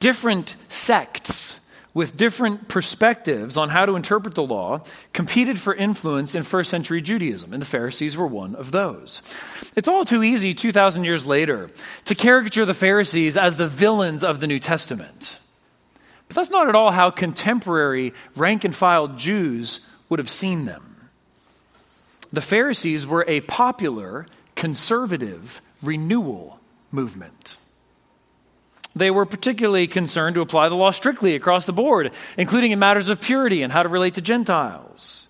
Different 0.00 0.54
sects 0.68 1.59
with 1.92 2.16
different 2.16 2.68
perspectives 2.68 3.56
on 3.56 3.68
how 3.68 3.84
to 3.84 3.96
interpret 3.96 4.34
the 4.34 4.42
law 4.42 4.82
competed 5.12 5.58
for 5.58 5.74
influence 5.74 6.34
in 6.34 6.42
first 6.42 6.70
century 6.70 7.02
Judaism, 7.02 7.52
and 7.52 7.60
the 7.60 7.66
Pharisees 7.66 8.16
were 8.16 8.26
one 8.26 8.54
of 8.54 8.70
those. 8.70 9.22
It's 9.76 9.88
all 9.88 10.04
too 10.04 10.22
easy 10.22 10.54
2,000 10.54 11.04
years 11.04 11.26
later 11.26 11.70
to 12.04 12.14
caricature 12.14 12.64
the 12.64 12.74
Pharisees 12.74 13.36
as 13.36 13.56
the 13.56 13.66
villains 13.66 14.22
of 14.22 14.40
the 14.40 14.46
New 14.46 14.58
Testament. 14.60 15.38
But 16.28 16.36
that's 16.36 16.50
not 16.50 16.68
at 16.68 16.76
all 16.76 16.92
how 16.92 17.10
contemporary 17.10 18.14
rank 18.36 18.64
and 18.64 18.74
file 18.74 19.08
Jews 19.08 19.80
would 20.08 20.20
have 20.20 20.30
seen 20.30 20.64
them. 20.64 21.08
The 22.32 22.40
Pharisees 22.40 23.04
were 23.04 23.24
a 23.26 23.40
popular 23.40 24.26
conservative 24.54 25.60
renewal 25.82 26.60
movement. 26.92 27.56
They 28.94 29.10
were 29.10 29.26
particularly 29.26 29.86
concerned 29.86 30.34
to 30.34 30.40
apply 30.40 30.68
the 30.68 30.74
law 30.74 30.90
strictly 30.90 31.34
across 31.34 31.64
the 31.64 31.72
board, 31.72 32.12
including 32.36 32.72
in 32.72 32.78
matters 32.78 33.08
of 33.08 33.20
purity 33.20 33.62
and 33.62 33.72
how 33.72 33.82
to 33.82 33.88
relate 33.88 34.14
to 34.14 34.20
Gentiles. 34.20 35.28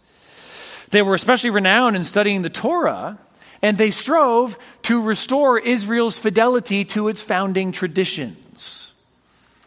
They 0.91 1.03
were 1.03 1.15
especially 1.15 1.51
renowned 1.51 1.95
in 1.95 2.05
studying 2.05 2.43
the 2.43 2.51
Torah, 2.51 3.19
and 3.63 3.77
they 3.77 3.91
strove 3.91 4.59
to 4.83 5.03
restore 5.03 5.59
Israel's 5.59 6.19
fidelity 6.19 6.85
to 6.87 7.09
its 7.09 7.21
founding 7.21 7.71
traditions. 7.71 8.93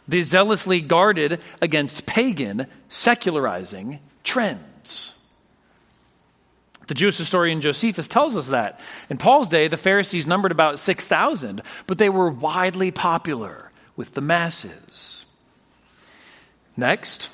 They 0.07 0.23
zealously 0.23 0.81
guarded 0.81 1.39
against 1.61 2.05
pagan, 2.05 2.67
secularizing 2.89 3.99
trends. 4.23 5.13
The 6.87 6.93
Jewish 6.93 7.17
historian 7.17 7.61
Josephus 7.61 8.09
tells 8.09 8.35
us 8.35 8.47
that. 8.47 8.81
In 9.09 9.17
Paul's 9.17 9.47
day, 9.47 9.69
the 9.69 9.77
Pharisees 9.77 10.27
numbered 10.27 10.51
about 10.51 10.79
6,000, 10.79 11.61
but 11.87 11.97
they 11.97 12.09
were 12.09 12.29
widely 12.29 12.91
popular 12.91 13.71
with 13.95 14.13
the 14.13 14.21
masses. 14.21 15.25
Next, 16.75 17.29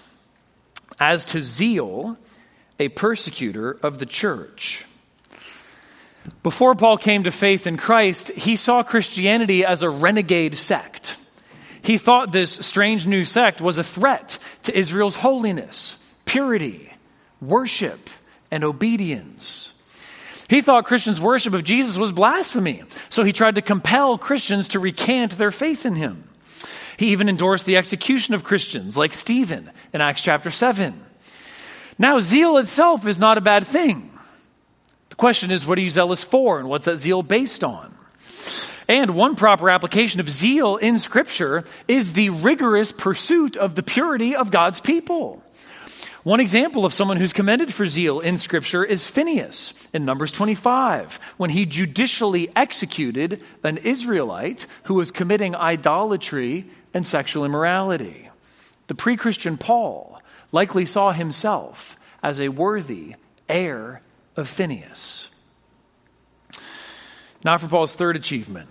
as 0.99 1.25
to 1.27 1.41
zeal, 1.41 2.17
a 2.79 2.89
persecutor 2.89 3.77
of 3.81 3.99
the 3.99 4.05
church. 4.05 4.85
Before 6.43 6.75
Paul 6.75 6.97
came 6.97 7.23
to 7.23 7.31
faith 7.31 7.67
in 7.67 7.77
Christ, 7.77 8.29
he 8.31 8.55
saw 8.55 8.83
Christianity 8.83 9.65
as 9.65 9.81
a 9.81 9.89
renegade 9.89 10.57
sect. 10.57 11.17
He 11.81 11.97
thought 11.97 12.31
this 12.31 12.51
strange 12.51 13.07
new 13.07 13.25
sect 13.25 13.61
was 13.61 13.77
a 13.77 13.83
threat 13.83 14.37
to 14.63 14.77
Israel's 14.77 15.15
holiness, 15.15 15.97
purity, 16.25 16.91
worship, 17.41 18.09
and 18.51 18.63
obedience. 18.63 19.73
He 20.49 20.61
thought 20.61 20.85
Christians' 20.85 21.21
worship 21.21 21.53
of 21.53 21.63
Jesus 21.63 21.97
was 21.97 22.11
blasphemy, 22.11 22.83
so 23.09 23.23
he 23.23 23.31
tried 23.31 23.55
to 23.55 23.61
compel 23.61 24.17
Christians 24.17 24.69
to 24.69 24.79
recant 24.79 25.37
their 25.37 25.51
faith 25.51 25.85
in 25.85 25.95
him. 25.95 26.28
He 26.99 27.11
even 27.11 27.29
endorsed 27.29 27.63
the 27.63 27.77
execution 27.77 28.33
of 28.33 28.43
Christians 28.43 28.97
like 28.97 29.13
Stephen 29.13 29.71
in 29.93 30.01
Acts 30.01 30.21
chapter 30.21 30.51
7. 30.51 31.01
Now, 31.97 32.19
zeal 32.19 32.57
itself 32.57 33.07
is 33.07 33.17
not 33.17 33.37
a 33.37 33.41
bad 33.41 33.65
thing. 33.65 34.11
The 35.07 35.15
question 35.15 35.49
is, 35.49 35.65
what 35.65 35.77
are 35.77 35.81
you 35.81 35.89
zealous 35.89 36.25
for, 36.25 36.59
and 36.59 36.67
what's 36.67 36.83
that 36.87 36.97
zeal 36.97 37.23
based 37.23 37.63
on? 37.63 37.95
And 38.89 39.11
one 39.11 39.37
proper 39.37 39.69
application 39.69 40.19
of 40.19 40.29
zeal 40.29 40.75
in 40.75 40.99
Scripture 40.99 41.63
is 41.87 42.11
the 42.11 42.31
rigorous 42.31 42.91
pursuit 42.91 43.55
of 43.55 43.75
the 43.75 43.83
purity 43.83 44.35
of 44.35 44.51
God's 44.51 44.81
people. 44.81 45.41
One 46.29 46.39
example 46.39 46.85
of 46.85 46.93
someone 46.93 47.17
who's 47.17 47.33
commended 47.33 47.73
for 47.73 47.87
zeal 47.87 48.19
in 48.19 48.37
Scripture 48.37 48.85
is 48.85 49.07
Phineas 49.09 49.73
in 49.93 50.05
Numbers 50.05 50.31
25, 50.31 51.19
when 51.37 51.49
he 51.49 51.65
judicially 51.65 52.51
executed 52.55 53.41
an 53.63 53.77
Israelite 53.77 54.67
who 54.83 54.93
was 54.93 55.09
committing 55.09 55.55
idolatry 55.55 56.69
and 56.93 57.07
sexual 57.07 57.45
immorality. 57.45 58.29
The 58.85 58.93
pre 58.93 59.17
Christian 59.17 59.57
Paul 59.57 60.21
likely 60.51 60.85
saw 60.85 61.13
himself 61.13 61.97
as 62.21 62.39
a 62.39 62.49
worthy 62.49 63.15
heir 63.49 64.03
of 64.37 64.47
Phineas. 64.47 65.31
Now, 67.43 67.57
for 67.57 67.67
Paul's 67.67 67.95
third 67.95 68.15
achievement 68.15 68.69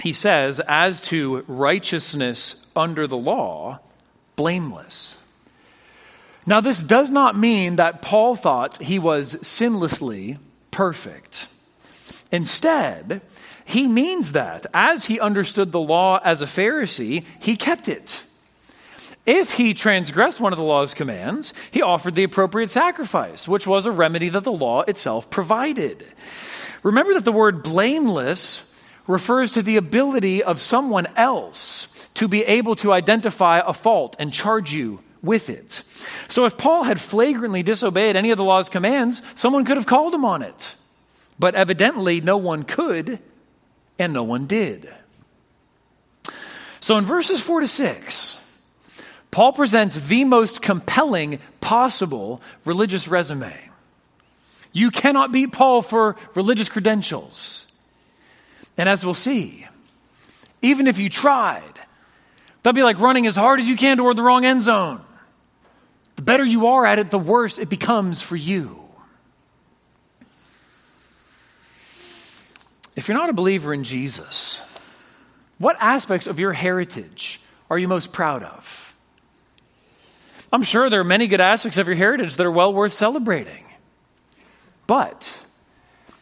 he 0.00 0.14
says, 0.14 0.58
as 0.66 1.02
to 1.02 1.44
righteousness 1.48 2.64
under 2.74 3.06
the 3.06 3.18
law, 3.18 3.80
blameless. 4.36 5.18
Now, 6.46 6.60
this 6.60 6.80
does 6.80 7.10
not 7.10 7.36
mean 7.36 7.76
that 7.76 8.02
Paul 8.02 8.36
thought 8.36 8.80
he 8.80 9.00
was 9.00 9.34
sinlessly 9.42 10.38
perfect. 10.70 11.48
Instead, 12.30 13.20
he 13.64 13.88
means 13.88 14.32
that 14.32 14.66
as 14.72 15.06
he 15.06 15.18
understood 15.18 15.72
the 15.72 15.80
law 15.80 16.20
as 16.22 16.42
a 16.42 16.46
Pharisee, 16.46 17.24
he 17.40 17.56
kept 17.56 17.88
it. 17.88 18.22
If 19.26 19.54
he 19.54 19.74
transgressed 19.74 20.40
one 20.40 20.52
of 20.52 20.56
the 20.56 20.64
law's 20.64 20.94
commands, 20.94 21.52
he 21.72 21.82
offered 21.82 22.14
the 22.14 22.22
appropriate 22.22 22.70
sacrifice, 22.70 23.48
which 23.48 23.66
was 23.66 23.84
a 23.84 23.90
remedy 23.90 24.28
that 24.28 24.44
the 24.44 24.52
law 24.52 24.82
itself 24.82 25.28
provided. 25.30 26.06
Remember 26.84 27.14
that 27.14 27.24
the 27.24 27.32
word 27.32 27.64
blameless 27.64 28.62
refers 29.08 29.50
to 29.52 29.62
the 29.62 29.76
ability 29.76 30.44
of 30.44 30.62
someone 30.62 31.08
else 31.16 32.06
to 32.14 32.28
be 32.28 32.44
able 32.44 32.76
to 32.76 32.92
identify 32.92 33.60
a 33.64 33.72
fault 33.72 34.14
and 34.20 34.32
charge 34.32 34.72
you 34.72 35.00
with 35.22 35.48
it. 35.50 35.82
So 36.28 36.44
if 36.44 36.56
Paul 36.56 36.84
had 36.84 37.00
flagrantly 37.00 37.62
disobeyed 37.62 38.16
any 38.16 38.30
of 38.30 38.38
the 38.38 38.44
law's 38.44 38.68
commands, 38.68 39.22
someone 39.34 39.64
could 39.64 39.76
have 39.76 39.86
called 39.86 40.14
him 40.14 40.24
on 40.24 40.42
it. 40.42 40.74
But 41.38 41.54
evidently, 41.54 42.20
no 42.20 42.36
one 42.36 42.62
could, 42.64 43.18
and 43.98 44.12
no 44.12 44.22
one 44.22 44.46
did. 44.46 44.88
So 46.80 46.96
in 46.98 47.04
verses 47.04 47.40
4 47.40 47.60
to 47.60 47.66
6, 47.66 48.60
Paul 49.30 49.52
presents 49.52 49.96
the 49.96 50.24
most 50.24 50.62
compelling 50.62 51.40
possible 51.60 52.40
religious 52.64 53.08
resume. 53.08 53.52
You 54.72 54.90
cannot 54.90 55.32
beat 55.32 55.52
Paul 55.52 55.82
for 55.82 56.16
religious 56.34 56.68
credentials. 56.68 57.66
And 58.78 58.88
as 58.88 59.04
we'll 59.04 59.14
see, 59.14 59.66
even 60.62 60.86
if 60.86 60.98
you 60.98 61.08
tried, 61.08 61.80
that'd 62.66 62.74
be 62.74 62.82
like 62.82 62.98
running 62.98 63.28
as 63.28 63.36
hard 63.36 63.60
as 63.60 63.68
you 63.68 63.76
can 63.76 63.96
toward 63.96 64.16
the 64.16 64.24
wrong 64.24 64.44
end 64.44 64.60
zone. 64.60 65.00
The 66.16 66.22
better 66.22 66.44
you 66.44 66.66
are 66.66 66.84
at 66.84 66.98
it, 66.98 67.12
the 67.12 67.18
worse 67.18 67.60
it 67.60 67.68
becomes 67.68 68.22
for 68.22 68.34
you. 68.34 68.80
If 72.96 73.06
you're 73.06 73.16
not 73.16 73.30
a 73.30 73.34
believer 73.34 73.72
in 73.72 73.84
Jesus, 73.84 74.60
what 75.58 75.76
aspects 75.78 76.26
of 76.26 76.40
your 76.40 76.52
heritage 76.52 77.40
are 77.70 77.78
you 77.78 77.86
most 77.86 78.10
proud 78.10 78.42
of? 78.42 78.96
I'm 80.52 80.64
sure 80.64 80.90
there 80.90 80.98
are 80.98 81.04
many 81.04 81.28
good 81.28 81.40
aspects 81.40 81.78
of 81.78 81.86
your 81.86 81.94
heritage 81.94 82.34
that 82.34 82.46
are 82.46 82.50
well 82.50 82.74
worth 82.74 82.94
celebrating. 82.94 83.64
But 84.88 85.38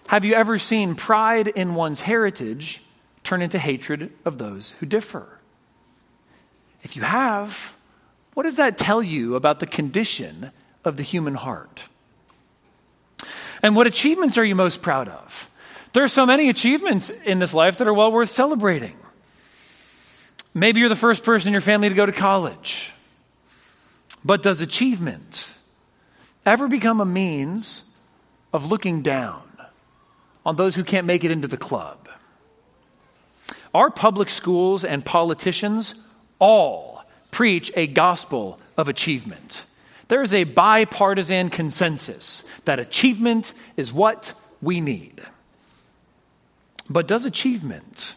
have 0.08 0.26
you 0.26 0.34
ever 0.34 0.58
seen 0.58 0.94
pride 0.94 1.48
in 1.48 1.74
one's 1.74 2.00
heritage 2.00 2.82
turn 3.22 3.40
into 3.40 3.58
hatred 3.58 4.12
of 4.26 4.36
those 4.36 4.74
who 4.80 4.84
differ? 4.84 5.40
If 6.84 6.94
you 6.94 7.02
have, 7.02 7.74
what 8.34 8.44
does 8.44 8.56
that 8.56 8.78
tell 8.78 9.02
you 9.02 9.34
about 9.34 9.58
the 9.58 9.66
condition 9.66 10.52
of 10.84 10.96
the 10.96 11.02
human 11.02 11.34
heart? 11.34 11.82
And 13.62 13.74
what 13.74 13.86
achievements 13.86 14.36
are 14.36 14.44
you 14.44 14.54
most 14.54 14.82
proud 14.82 15.08
of? 15.08 15.48
There 15.94 16.04
are 16.04 16.08
so 16.08 16.26
many 16.26 16.50
achievements 16.50 17.10
in 17.10 17.38
this 17.38 17.54
life 17.54 17.78
that 17.78 17.88
are 17.88 17.94
well 17.94 18.12
worth 18.12 18.30
celebrating. 18.30 18.96
Maybe 20.52 20.80
you're 20.80 20.88
the 20.88 20.96
first 20.96 21.24
person 21.24 21.48
in 21.48 21.54
your 21.54 21.60
family 21.62 21.88
to 21.88 21.94
go 21.94 22.04
to 22.04 22.12
college. 22.12 22.92
But 24.24 24.42
does 24.42 24.60
achievement 24.60 25.54
ever 26.44 26.68
become 26.68 27.00
a 27.00 27.04
means 27.04 27.84
of 28.52 28.66
looking 28.66 29.02
down 29.02 29.42
on 30.44 30.56
those 30.56 30.74
who 30.74 30.84
can't 30.84 31.06
make 31.06 31.24
it 31.24 31.30
into 31.30 31.48
the 31.48 31.56
club. 31.56 32.08
Our 33.72 33.90
public 33.90 34.30
schools 34.30 34.84
and 34.84 35.04
politicians 35.04 35.94
all 36.38 37.04
preach 37.30 37.72
a 37.74 37.86
gospel 37.86 38.58
of 38.76 38.88
achievement. 38.88 39.64
There 40.08 40.22
is 40.22 40.34
a 40.34 40.44
bipartisan 40.44 41.50
consensus 41.50 42.44
that 42.64 42.78
achievement 42.78 43.52
is 43.76 43.92
what 43.92 44.32
we 44.60 44.80
need. 44.80 45.22
But 46.88 47.08
does 47.08 47.24
achievement 47.24 48.14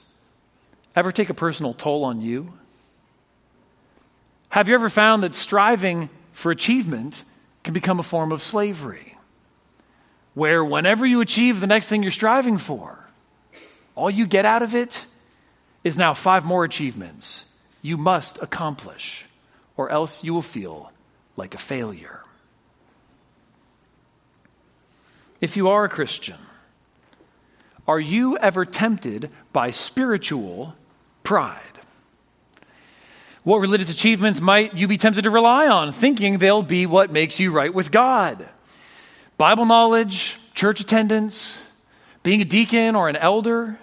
ever 0.96 1.12
take 1.12 1.30
a 1.30 1.34
personal 1.34 1.74
toll 1.74 2.04
on 2.04 2.22
you? 2.22 2.54
Have 4.50 4.68
you 4.68 4.76
ever 4.76 4.90
found 4.90 5.24
that 5.24 5.36
striving 5.36 6.10
for 6.34 6.52
achievement 6.52 7.24
can 7.64 7.74
become 7.74 8.00
a 8.00 8.04
form 8.04 8.32
of 8.32 8.44
slavery? 8.44 9.18
where 10.38 10.64
whenever 10.64 11.04
you 11.04 11.20
achieve 11.20 11.60
the 11.60 11.66
next 11.66 11.88
thing 11.88 12.04
you're 12.04 12.12
striving 12.12 12.60
for, 12.60 13.00
all 13.96 14.08
you 14.08 14.28
get 14.28 14.46
out 14.46 14.62
of 14.62 14.76
it 14.76 15.04
is 15.84 15.98
now 15.98 16.14
five 16.14 16.46
more 16.46 16.64
achievements 16.64 17.46
you 17.82 17.98
must 17.98 18.42
accomplish, 18.42 19.26
or 19.76 19.90
else 19.90 20.24
you 20.24 20.34
will 20.34 20.42
feel 20.42 20.92
like 21.36 21.54
a 21.54 21.58
failure. 21.58 22.22
If 25.40 25.56
you 25.56 25.70
are 25.70 25.86
a 25.86 25.90
Christian, 25.90 26.38
are 27.88 28.00
you 28.00 28.38
ever 28.38 28.66
tempted 28.66 29.30
by 29.54 29.72
spiritual 29.72 30.76
pride? 31.24 31.62
What 33.44 33.60
religious 33.60 33.90
achievements 33.90 34.42
might 34.42 34.76
you 34.76 34.90
be 34.90 34.98
tempted 34.98 35.24
to 35.24 35.30
rely 35.30 35.68
on, 35.68 35.94
thinking 35.94 36.38
they'll 36.38 36.64
be 36.64 36.86
what 36.86 37.12
makes 37.12 37.40
you 37.40 37.52
right 37.52 37.74
with 37.74 37.92
God? 37.92 38.50
Bible 39.38 39.66
knowledge, 39.66 40.38
church 40.54 40.82
attendance, 40.82 41.58
being 42.24 42.42
a 42.42 42.46
deacon 42.46 42.96
or 42.96 43.08
an 43.08 43.16
elder, 43.16 43.80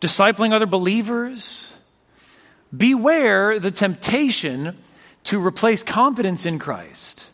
discipling 0.00 0.52
other 0.52 0.66
believers. 0.66 1.73
Beware 2.74 3.58
the 3.58 3.70
temptation 3.70 4.76
to 5.24 5.44
replace 5.44 5.82
confidence 5.82 6.46
in 6.46 6.58
Christ 6.58 7.26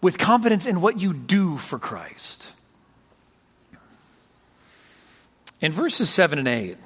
with 0.00 0.18
confidence 0.18 0.66
in 0.66 0.80
what 0.80 1.00
you 1.00 1.12
do 1.12 1.56
for 1.58 1.78
Christ. 1.78 2.52
In 5.60 5.72
verses 5.72 6.08
7 6.08 6.38
and 6.38 6.46
8, 6.46 6.76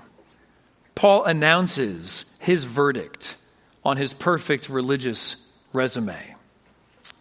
Paul 0.95 1.25
announces 1.25 2.31
his 2.39 2.65
verdict 2.65 3.37
on 3.85 3.97
his 3.97 4.15
perfect 4.15 4.69
religious 4.69 5.37
resume. 5.73 6.35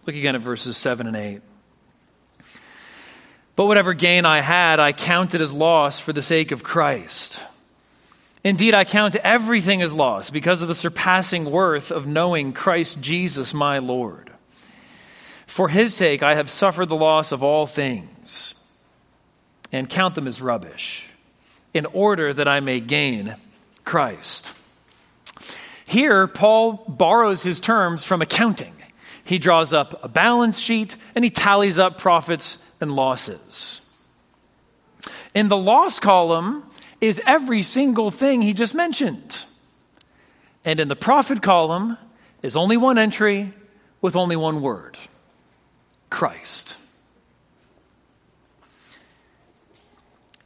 Look 0.06 0.16
again 0.16 0.36
at 0.36 0.42
verses 0.42 0.78
7 0.78 1.08
and 1.08 1.16
8. 1.16 1.42
But 3.56 3.66
whatever 3.66 3.94
gain 3.94 4.26
I 4.26 4.42
had, 4.42 4.80
I 4.80 4.94
counted 4.94 5.42
as 5.42 5.52
loss 5.52 6.00
for 6.00 6.14
the 6.14 6.22
sake 6.22 6.52
of 6.52 6.64
Christ. 6.64 7.40
Indeed, 8.44 8.74
I 8.74 8.86
count 8.86 9.16
everything 9.18 9.82
as 9.82 9.94
loss 9.94 10.30
because 10.30 10.62
of 10.62 10.68
the 10.68 10.76
surpassing 10.76 11.46
worth 11.46 11.92
of 11.92 12.08
knowing 12.08 12.54
Christ 12.54 13.00
Jesus 13.00 13.54
my 13.54 13.78
Lord. 13.78 14.32
For 15.46 15.68
his 15.70 15.94
sake, 15.94 16.24
I 16.24 16.36
have 16.36 16.50
suffered 16.50 16.88
the 16.88 16.96
loss 16.96 17.32
of 17.32 17.44
all 17.44 17.68
things 17.68 18.56
and 19.72 19.90
count 19.90 20.16
them 20.16 20.28
as 20.28 20.42
rubbish 20.42 21.10
in 21.74 21.86
order 21.88 22.34
that 22.34 22.48
I 22.48 22.62
may 22.62 22.80
gain 22.80 23.36
Christ. 23.86 24.50
Here, 25.86 26.26
Paul 26.26 26.84
borrows 26.88 27.44
his 27.44 27.60
terms 27.60 28.04
from 28.04 28.22
accounting. 28.22 28.74
He 29.24 29.38
draws 29.38 29.72
up 29.72 30.04
a 30.04 30.08
balance 30.08 30.58
sheet 30.58 30.96
and 31.16 31.24
he 31.24 31.30
tallies 31.30 31.78
up 31.78 31.98
profits 31.98 32.58
and 32.80 32.96
losses. 32.96 33.82
In 35.36 35.48
the 35.48 35.58
loss 35.58 36.00
column 36.00 36.64
is 37.02 37.20
every 37.26 37.64
single 37.64 38.12
thing 38.12 38.44
he 38.44 38.54
just 38.54 38.76
mentioned. 38.76 39.44
And 40.64 40.80
in 40.80 40.88
the 40.88 40.96
profit 40.96 41.42
column 41.42 41.98
is 42.44 42.56
only 42.56 42.78
one 42.78 43.00
entry 43.00 43.52
with 44.00 44.16
only 44.16 44.36
one 44.36 44.62
word 44.62 44.96
Christ. 46.12 46.78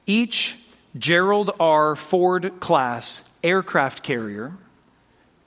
Each 0.08 0.56
Gerald 0.98 1.52
R. 1.60 1.96
Ford 1.96 2.60
class 2.62 3.22
aircraft 3.44 4.04
carrier 4.04 4.54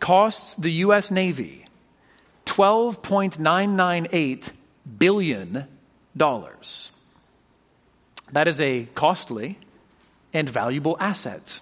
costs 0.00 0.54
the 0.56 0.72
U.S. 0.72 1.10
Navy 1.10 1.64
$12.998 2.44 4.52
billion. 4.98 5.64
That 8.32 8.48
is 8.48 8.60
a 8.60 8.86
costly 8.94 9.58
and 10.38 10.48
valuable 10.48 10.96
assets. 11.00 11.60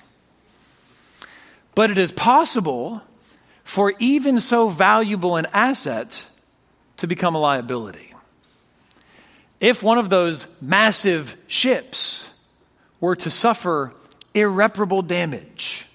But 1.74 1.90
it 1.90 1.98
is 1.98 2.12
possible 2.12 3.02
for 3.64 3.94
even 3.98 4.40
so 4.40 4.68
valuable 4.68 5.36
an 5.36 5.46
asset 5.52 6.24
to 6.98 7.06
become 7.06 7.34
a 7.34 7.38
liability. 7.38 8.14
If 9.60 9.82
one 9.82 9.98
of 9.98 10.10
those 10.10 10.46
massive 10.60 11.36
ships 11.48 12.28
were 13.00 13.16
to 13.16 13.30
suffer 13.30 13.92
irreparable 14.34 15.02
damage, 15.02 15.86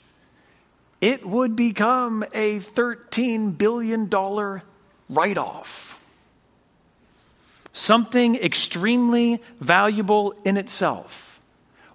it 1.00 1.26
would 1.26 1.56
become 1.56 2.24
a 2.34 2.60
$13 2.60 3.58
billion 3.58 4.10
write 5.10 5.38
off. 5.38 5.98
Something 7.74 8.36
extremely 8.36 9.42
valuable 9.60 10.34
in 10.44 10.58
itself, 10.58 11.40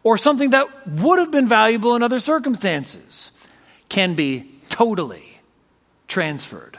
or 0.06 0.16
something 0.16 0.50
that 0.50 0.86
would 0.86 1.18
have 1.18 1.32
been 1.32 1.48
valuable 1.48 1.96
in 1.96 2.02
other 2.04 2.20
circumstances, 2.20 3.32
can 3.88 4.14
be 4.14 4.48
totally 4.68 5.40
transferred 6.06 6.78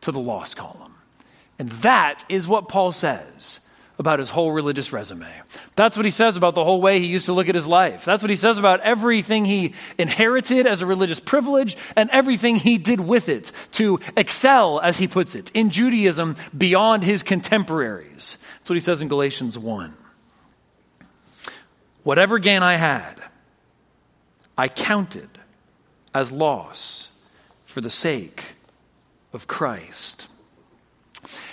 to 0.00 0.12
the 0.12 0.20
loss 0.20 0.54
column. 0.54 0.94
And 1.58 1.68
that 1.82 2.24
is 2.28 2.46
what 2.46 2.68
Paul 2.68 2.92
says 2.92 3.58
about 3.98 4.20
his 4.20 4.30
whole 4.30 4.52
religious 4.52 4.92
resume. 4.92 5.26
That's 5.74 5.96
what 5.96 6.04
he 6.04 6.12
says 6.12 6.36
about 6.36 6.54
the 6.54 6.62
whole 6.62 6.80
way 6.80 7.00
he 7.00 7.06
used 7.06 7.26
to 7.26 7.32
look 7.32 7.48
at 7.48 7.56
his 7.56 7.66
life. 7.66 8.04
That's 8.04 8.22
what 8.22 8.30
he 8.30 8.36
says 8.36 8.56
about 8.56 8.82
everything 8.82 9.44
he 9.44 9.74
inherited 9.98 10.64
as 10.64 10.80
a 10.80 10.86
religious 10.86 11.18
privilege 11.18 11.76
and 11.96 12.08
everything 12.10 12.54
he 12.54 12.78
did 12.78 13.00
with 13.00 13.28
it 13.28 13.50
to 13.72 13.98
excel, 14.16 14.78
as 14.78 14.98
he 14.98 15.08
puts 15.08 15.34
it, 15.34 15.50
in 15.54 15.70
Judaism 15.70 16.36
beyond 16.56 17.02
his 17.02 17.24
contemporaries. 17.24 18.38
That's 18.60 18.70
what 18.70 18.76
he 18.76 18.80
says 18.80 19.02
in 19.02 19.08
Galatians 19.08 19.58
1. 19.58 20.03
Whatever 22.04 22.38
gain 22.38 22.62
I 22.62 22.76
had, 22.76 23.14
I 24.56 24.68
counted 24.68 25.28
as 26.14 26.30
loss 26.30 27.10
for 27.64 27.80
the 27.80 27.90
sake 27.90 28.44
of 29.32 29.48
Christ. 29.48 30.28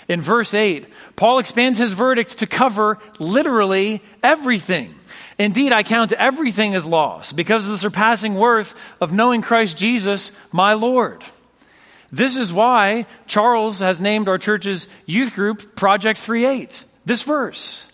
In 0.07 0.21
verse 0.21 0.53
8, 0.53 0.85
Paul 1.15 1.39
expands 1.39 1.79
his 1.79 1.93
verdict 1.93 2.39
to 2.39 2.47
cover 2.47 2.99
literally 3.17 4.03
everything. 4.21 4.93
Indeed, 5.39 5.71
I 5.71 5.83
count 5.83 6.11
everything 6.11 6.75
as 6.75 6.85
loss 6.85 7.31
because 7.31 7.65
of 7.65 7.71
the 7.71 7.77
surpassing 7.77 8.35
worth 8.35 8.75
of 8.99 9.13
knowing 9.13 9.41
Christ 9.41 9.77
Jesus, 9.77 10.31
my 10.51 10.73
Lord. 10.73 11.23
This 12.11 12.35
is 12.35 12.51
why 12.51 13.05
Charles 13.25 13.79
has 13.79 14.01
named 14.01 14.27
our 14.27 14.37
church's 14.37 14.87
youth 15.05 15.33
group 15.33 15.77
Project 15.77 16.19
38. 16.19 16.83
This 17.05 17.23
verse, 17.23 17.89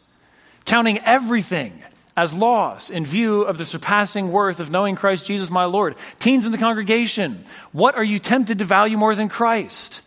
counting 0.65 0.97
everything 0.99 1.83
as 2.17 2.33
loss 2.33 2.89
in 2.89 3.05
view 3.05 3.43
of 3.43 3.59
the 3.59 3.65
surpassing 3.65 4.31
worth 4.31 4.59
of 4.59 4.71
knowing 4.71 4.95
Christ 4.95 5.27
Jesus, 5.27 5.51
my 5.51 5.65
Lord. 5.65 5.95
Teens 6.19 6.47
in 6.47 6.51
the 6.51 6.57
congregation, 6.57 7.45
what 7.71 7.95
are 7.95 8.03
you 8.03 8.17
tempted 8.17 8.57
to 8.57 8.65
value 8.65 8.97
more 8.97 9.13
than 9.13 9.29
Christ? 9.29 10.01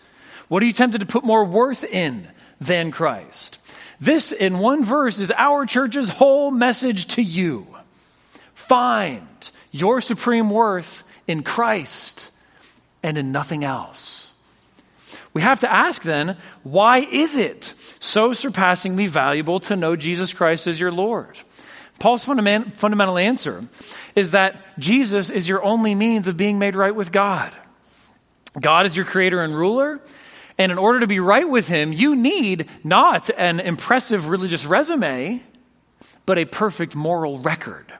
What 0.48 0.62
are 0.62 0.66
you 0.66 0.72
tempted 0.72 0.98
to 0.98 1.06
put 1.06 1.22
more 1.22 1.44
worth 1.44 1.84
in 1.84 2.26
than 2.60 2.90
Christ? 2.90 3.60
This, 4.00 4.32
in 4.32 4.58
one 4.58 4.84
verse, 4.84 5.20
is 5.20 5.30
our 5.36 5.64
church's 5.66 6.10
whole 6.10 6.50
message 6.50 7.06
to 7.14 7.22
you. 7.22 7.66
Find 8.54 9.28
your 9.70 10.00
supreme 10.00 10.50
worth 10.50 11.04
in 11.28 11.44
Christ 11.44 12.30
and 13.04 13.16
in 13.16 13.30
nothing 13.30 13.62
else. 13.62 14.32
We 15.32 15.42
have 15.42 15.60
to 15.60 15.72
ask 15.72 16.02
then, 16.02 16.36
why 16.64 16.98
is 16.98 17.36
it 17.36 17.72
so 18.00 18.32
surpassingly 18.32 19.06
valuable 19.06 19.60
to 19.60 19.76
know 19.76 19.94
Jesus 19.94 20.32
Christ 20.32 20.66
as 20.66 20.80
your 20.80 20.90
Lord? 20.90 21.38
Paul's 22.00 22.24
fundament, 22.24 22.78
fundamental 22.78 23.18
answer 23.18 23.62
is 24.16 24.30
that 24.30 24.78
Jesus 24.78 25.28
is 25.28 25.46
your 25.46 25.62
only 25.62 25.94
means 25.94 26.26
of 26.26 26.36
being 26.36 26.58
made 26.58 26.74
right 26.74 26.94
with 26.94 27.12
God. 27.12 27.54
God 28.58 28.86
is 28.86 28.96
your 28.96 29.04
creator 29.04 29.42
and 29.42 29.54
ruler, 29.54 30.00
and 30.56 30.72
in 30.72 30.78
order 30.78 31.00
to 31.00 31.06
be 31.06 31.20
right 31.20 31.48
with 31.48 31.68
Him, 31.68 31.92
you 31.92 32.16
need 32.16 32.68
not 32.82 33.30
an 33.36 33.60
impressive 33.60 34.28
religious 34.28 34.64
resume, 34.64 35.42
but 36.24 36.38
a 36.38 36.46
perfect 36.46 36.96
moral 36.96 37.38
record. 37.38 37.92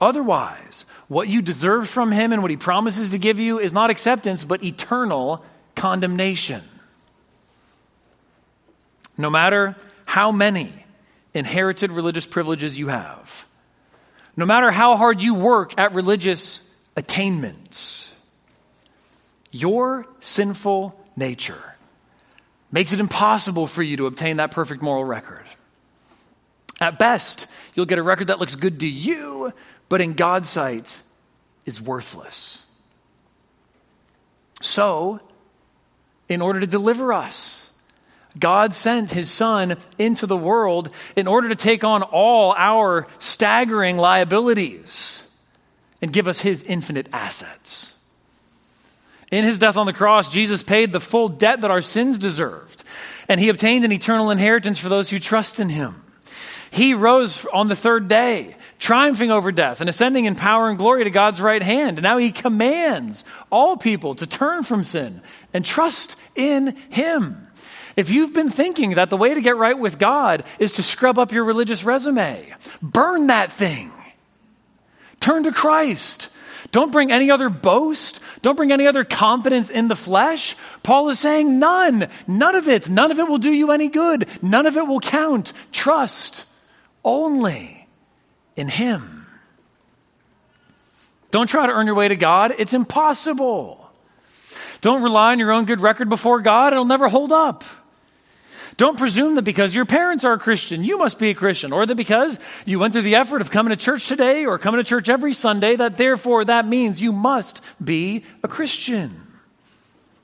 Otherwise, 0.00 0.84
what 1.06 1.28
you 1.28 1.42
deserve 1.42 1.88
from 1.88 2.10
Him 2.10 2.32
and 2.32 2.42
what 2.42 2.50
He 2.50 2.56
promises 2.56 3.10
to 3.10 3.18
give 3.18 3.38
you 3.38 3.60
is 3.60 3.72
not 3.72 3.88
acceptance, 3.88 4.42
but 4.42 4.64
eternal 4.64 5.44
condemnation. 5.76 6.62
No 9.16 9.30
matter 9.30 9.76
how 10.06 10.32
many 10.32 10.81
inherited 11.34 11.90
religious 11.90 12.26
privileges 12.26 12.78
you 12.78 12.88
have, 12.88 13.46
no 14.36 14.46
matter 14.46 14.70
how 14.70 14.96
hard 14.96 15.20
you 15.20 15.34
work 15.34 15.74
at 15.78 15.94
religious 15.94 16.62
attainments, 16.96 18.12
your 19.50 20.06
sinful 20.20 20.98
nature 21.16 21.62
makes 22.70 22.92
it 22.92 23.00
impossible 23.00 23.66
for 23.66 23.82
you 23.82 23.98
to 23.98 24.06
obtain 24.06 24.38
that 24.38 24.50
perfect 24.50 24.82
moral 24.82 25.04
record. 25.04 25.44
At 26.80 26.98
best, 26.98 27.46
you'll 27.74 27.86
get 27.86 27.98
a 27.98 28.02
record 28.02 28.28
that 28.28 28.40
looks 28.40 28.56
good 28.56 28.80
to 28.80 28.86
you, 28.86 29.52
but 29.88 30.00
in 30.00 30.14
God's 30.14 30.48
sight 30.48 31.02
is 31.66 31.80
worthless. 31.80 32.64
So, 34.62 35.20
in 36.28 36.40
order 36.40 36.60
to 36.60 36.66
deliver 36.66 37.12
us, 37.12 37.70
God 38.38 38.74
sent 38.74 39.10
his 39.10 39.30
son 39.30 39.76
into 39.98 40.26
the 40.26 40.36
world 40.36 40.90
in 41.16 41.26
order 41.26 41.48
to 41.50 41.56
take 41.56 41.84
on 41.84 42.02
all 42.02 42.54
our 42.56 43.06
staggering 43.18 43.96
liabilities 43.96 45.22
and 46.00 46.12
give 46.12 46.28
us 46.28 46.40
his 46.40 46.62
infinite 46.62 47.08
assets. 47.12 47.94
In 49.30 49.44
his 49.44 49.58
death 49.58 49.76
on 49.76 49.86
the 49.86 49.92
cross, 49.92 50.30
Jesus 50.30 50.62
paid 50.62 50.92
the 50.92 51.00
full 51.00 51.28
debt 51.28 51.62
that 51.62 51.70
our 51.70 51.80
sins 51.80 52.18
deserved, 52.18 52.84
and 53.28 53.40
he 53.40 53.48
obtained 53.48 53.84
an 53.84 53.92
eternal 53.92 54.30
inheritance 54.30 54.78
for 54.78 54.88
those 54.88 55.08
who 55.08 55.18
trust 55.18 55.58
in 55.58 55.70
him. 55.70 56.02
He 56.70 56.94
rose 56.94 57.46
on 57.52 57.68
the 57.68 57.76
third 57.76 58.08
day, 58.08 58.56
triumphing 58.78 59.30
over 59.30 59.52
death 59.52 59.80
and 59.80 59.88
ascending 59.88 60.24
in 60.24 60.34
power 60.34 60.68
and 60.68 60.78
glory 60.78 61.04
to 61.04 61.10
God's 61.10 61.40
right 61.40 61.62
hand. 61.62 61.98
And 61.98 62.02
now 62.02 62.18
he 62.18 62.32
commands 62.32 63.24
all 63.50 63.76
people 63.76 64.14
to 64.16 64.26
turn 64.26 64.64
from 64.64 64.82
sin 64.82 65.20
and 65.52 65.64
trust 65.64 66.16
in 66.34 66.76
him. 66.88 67.46
If 67.96 68.10
you've 68.10 68.32
been 68.32 68.50
thinking 68.50 68.94
that 68.94 69.10
the 69.10 69.16
way 69.16 69.34
to 69.34 69.40
get 69.40 69.56
right 69.56 69.78
with 69.78 69.98
God 69.98 70.44
is 70.58 70.72
to 70.72 70.82
scrub 70.82 71.18
up 71.18 71.32
your 71.32 71.44
religious 71.44 71.84
resume, 71.84 72.46
burn 72.80 73.26
that 73.28 73.52
thing. 73.52 73.92
Turn 75.20 75.44
to 75.44 75.52
Christ. 75.52 76.28
Don't 76.72 76.90
bring 76.90 77.12
any 77.12 77.30
other 77.30 77.48
boast. 77.48 78.20
Don't 78.40 78.56
bring 78.56 78.72
any 78.72 78.86
other 78.86 79.04
confidence 79.04 79.70
in 79.70 79.88
the 79.88 79.96
flesh. 79.96 80.56
Paul 80.82 81.10
is 81.10 81.18
saying 81.18 81.58
none. 81.58 82.08
None 82.26 82.54
of 82.54 82.68
it. 82.68 82.88
None 82.88 83.10
of 83.10 83.18
it 83.18 83.28
will 83.28 83.38
do 83.38 83.52
you 83.52 83.72
any 83.72 83.88
good. 83.88 84.26
None 84.40 84.66
of 84.66 84.76
it 84.76 84.86
will 84.86 85.00
count. 85.00 85.52
Trust 85.70 86.44
only 87.04 87.86
in 88.56 88.68
Him. 88.68 89.26
Don't 91.30 91.46
try 91.46 91.66
to 91.66 91.72
earn 91.72 91.86
your 91.86 91.94
way 91.94 92.08
to 92.08 92.16
God. 92.16 92.54
It's 92.58 92.74
impossible. 92.74 93.78
Don't 94.80 95.02
rely 95.02 95.32
on 95.32 95.38
your 95.38 95.52
own 95.52 95.64
good 95.66 95.80
record 95.80 96.08
before 96.08 96.40
God. 96.40 96.72
It'll 96.72 96.84
never 96.84 97.08
hold 97.08 97.32
up. 97.32 97.64
Don't 98.76 98.98
presume 98.98 99.34
that 99.34 99.42
because 99.42 99.74
your 99.74 99.84
parents 99.84 100.24
are 100.24 100.32
a 100.32 100.38
Christian, 100.38 100.82
you 100.82 100.98
must 100.98 101.18
be 101.18 101.30
a 101.30 101.34
Christian, 101.34 101.72
or 101.72 101.84
that 101.84 101.94
because 101.94 102.38
you 102.64 102.78
went 102.78 102.92
through 102.92 103.02
the 103.02 103.16
effort 103.16 103.40
of 103.40 103.50
coming 103.50 103.70
to 103.70 103.76
church 103.76 104.08
today 104.08 104.46
or 104.46 104.58
coming 104.58 104.78
to 104.78 104.84
church 104.84 105.08
every 105.08 105.34
Sunday, 105.34 105.76
that 105.76 105.96
therefore 105.96 106.44
that 106.44 106.66
means 106.66 107.00
you 107.00 107.12
must 107.12 107.60
be 107.82 108.24
a 108.42 108.48
Christian. 108.48 109.26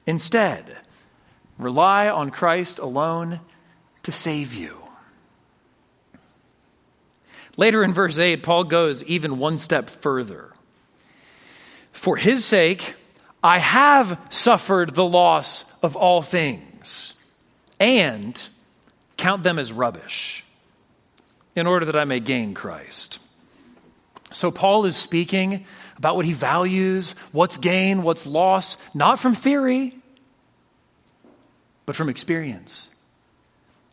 Instead, 0.07 0.79
Rely 1.59 2.09
on 2.09 2.31
Christ 2.31 2.79
alone 2.79 3.41
to 4.05 4.13
save 4.13 4.55
you. 4.55 4.77
Later 7.57 7.83
in 7.83 7.93
verse 7.93 8.19
8, 8.19 8.45
Paul 8.45 8.65
goes 8.65 9.03
even 9.05 9.39
one 9.39 9.59
step 9.59 9.91
further. 9.91 10.53
For 11.91 12.17
his 12.17 12.45
sake, 12.45 12.95
I 13.43 13.59
have 13.59 14.21
suffered 14.31 14.95
the 14.95 15.05
loss 15.05 15.65
of 15.83 15.97
all 15.97 16.23
things 16.23 17.15
and 17.81 18.49
count 19.17 19.43
them 19.43 19.59
as 19.59 19.73
rubbish 19.73 20.45
in 21.55 21.67
order 21.67 21.87
that 21.87 21.97
I 21.97 22.05
may 22.05 22.21
gain 22.21 22.55
Christ. 22.55 23.19
So, 24.31 24.51
Paul 24.51 24.85
is 24.85 24.97
speaking 24.97 25.65
about 25.97 26.15
what 26.15 26.27
he 26.27 26.33
values, 26.33 27.15
what's 27.33 27.57
gain, 27.57 28.03
what's 28.03 28.27
loss, 28.27 28.77
not 28.95 29.19
from 29.19 29.35
theory, 29.35 29.99
but 31.87 31.97
from 31.97 32.09
experience. 32.11 32.91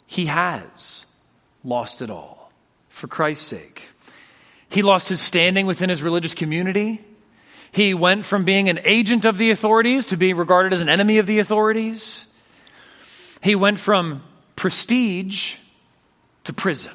He 0.05 0.25
has 0.25 1.05
lost 1.63 2.01
it 2.01 2.09
all 2.09 2.51
for 2.89 3.07
Christ's 3.07 3.47
sake. 3.47 3.83
He 4.67 4.81
lost 4.81 5.09
his 5.09 5.21
standing 5.21 5.65
within 5.65 5.89
his 5.89 6.03
religious 6.03 6.33
community. 6.33 7.01
He 7.71 7.93
went 7.93 8.25
from 8.25 8.43
being 8.43 8.67
an 8.69 8.79
agent 8.83 9.25
of 9.25 9.37
the 9.37 9.51
authorities 9.51 10.07
to 10.07 10.17
being 10.17 10.35
regarded 10.35 10.73
as 10.73 10.81
an 10.81 10.89
enemy 10.89 11.17
of 11.17 11.27
the 11.27 11.39
authorities. 11.39 12.25
He 13.45 13.53
went 13.53 13.79
from 13.79 14.23
prestige 14.55 15.53
to 16.45 16.51
prison. 16.51 16.93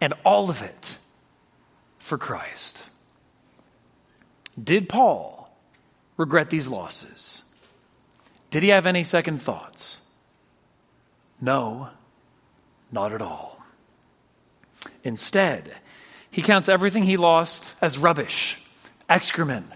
And 0.00 0.14
all 0.24 0.48
of 0.48 0.62
it 0.62 0.96
for 1.98 2.16
Christ. 2.16 2.82
Did 4.58 4.88
Paul 4.88 5.54
regret 6.16 6.48
these 6.48 6.68
losses? 6.68 7.44
Did 8.50 8.62
he 8.62 8.70
have 8.70 8.86
any 8.86 9.04
second 9.04 9.42
thoughts? 9.42 10.00
No, 11.38 11.90
not 12.90 13.12
at 13.12 13.20
all. 13.20 13.62
Instead, 15.04 15.70
he 16.30 16.40
counts 16.40 16.70
everything 16.70 17.02
he 17.02 17.18
lost 17.18 17.74
as 17.82 17.98
rubbish, 17.98 18.58
excrement, 19.06 19.66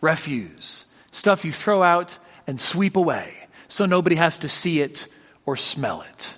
refuse, 0.00 0.86
stuff 1.12 1.44
you 1.44 1.52
throw 1.52 1.82
out 1.82 2.16
and 2.46 2.58
sweep 2.58 2.96
away 2.96 3.43
so 3.68 3.86
nobody 3.86 4.16
has 4.16 4.38
to 4.38 4.48
see 4.48 4.80
it 4.80 5.06
or 5.46 5.56
smell 5.56 6.02
it. 6.02 6.34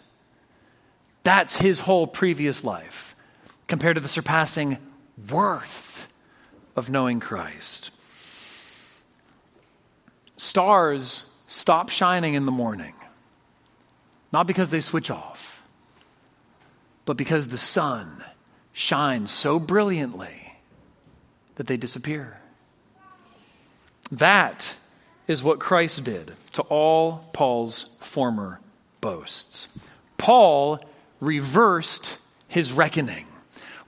That's 1.22 1.56
his 1.56 1.80
whole 1.80 2.06
previous 2.06 2.62
life 2.64 3.14
compared 3.66 3.96
to 3.96 4.00
the 4.00 4.08
surpassing 4.08 4.78
worth 5.28 6.08
of 6.76 6.90
knowing 6.90 7.20
Christ. 7.20 7.90
Stars 10.36 11.24
stop 11.46 11.88
shining 11.88 12.34
in 12.34 12.46
the 12.46 12.52
morning, 12.52 12.94
not 14.32 14.46
because 14.46 14.70
they 14.70 14.80
switch 14.80 15.10
off, 15.10 15.62
but 17.06 17.16
because 17.16 17.48
the 17.48 17.58
sun 17.58 18.22
shines 18.72 19.30
so 19.30 19.58
brilliantly 19.58 20.58
that 21.54 21.66
they 21.66 21.76
disappear. 21.76 22.38
That 24.12 24.76
is 25.28 25.42
what 25.42 25.58
Christ 25.58 26.04
did 26.04 26.32
to 26.52 26.62
all 26.62 27.28
Paul's 27.32 27.90
former 28.00 28.60
boasts. 29.00 29.68
Paul 30.18 30.80
reversed 31.20 32.18
his 32.48 32.72
reckoning. 32.72 33.26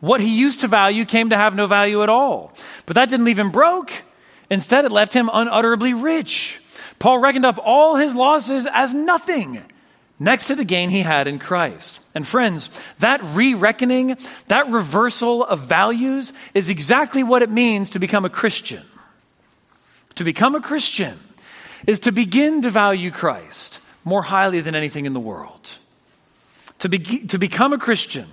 What 0.00 0.20
he 0.20 0.38
used 0.38 0.60
to 0.60 0.68
value 0.68 1.04
came 1.04 1.30
to 1.30 1.36
have 1.36 1.54
no 1.54 1.66
value 1.66 2.02
at 2.02 2.08
all. 2.08 2.52
But 2.86 2.96
that 2.96 3.08
didn't 3.08 3.26
leave 3.26 3.38
him 3.38 3.50
broke. 3.50 3.92
Instead, 4.50 4.84
it 4.84 4.92
left 4.92 5.12
him 5.12 5.30
unutterably 5.32 5.94
rich. 5.94 6.60
Paul 6.98 7.18
reckoned 7.18 7.44
up 7.44 7.58
all 7.62 7.96
his 7.96 8.14
losses 8.14 8.66
as 8.72 8.94
nothing 8.94 9.62
next 10.18 10.46
to 10.46 10.54
the 10.54 10.64
gain 10.64 10.90
he 10.90 11.02
had 11.02 11.28
in 11.28 11.38
Christ. 11.38 12.00
And 12.14 12.26
friends, 12.26 12.70
that 12.98 13.20
re 13.22 13.54
reckoning, 13.54 14.16
that 14.46 14.68
reversal 14.68 15.44
of 15.44 15.60
values 15.60 16.32
is 16.54 16.68
exactly 16.68 17.22
what 17.22 17.42
it 17.42 17.50
means 17.50 17.90
to 17.90 17.98
become 17.98 18.24
a 18.24 18.30
Christian. 18.30 18.84
To 20.16 20.24
become 20.24 20.54
a 20.54 20.60
Christian 20.60 21.18
is 21.86 22.00
to 22.00 22.12
begin 22.12 22.62
to 22.62 22.70
value 22.70 23.10
Christ 23.10 23.78
more 24.04 24.22
highly 24.22 24.60
than 24.60 24.74
anything 24.74 25.06
in 25.06 25.12
the 25.12 25.20
world. 25.20 25.78
To, 26.80 26.88
be, 26.88 26.98
to 26.98 27.38
become 27.38 27.72
a 27.72 27.78
Christian 27.78 28.26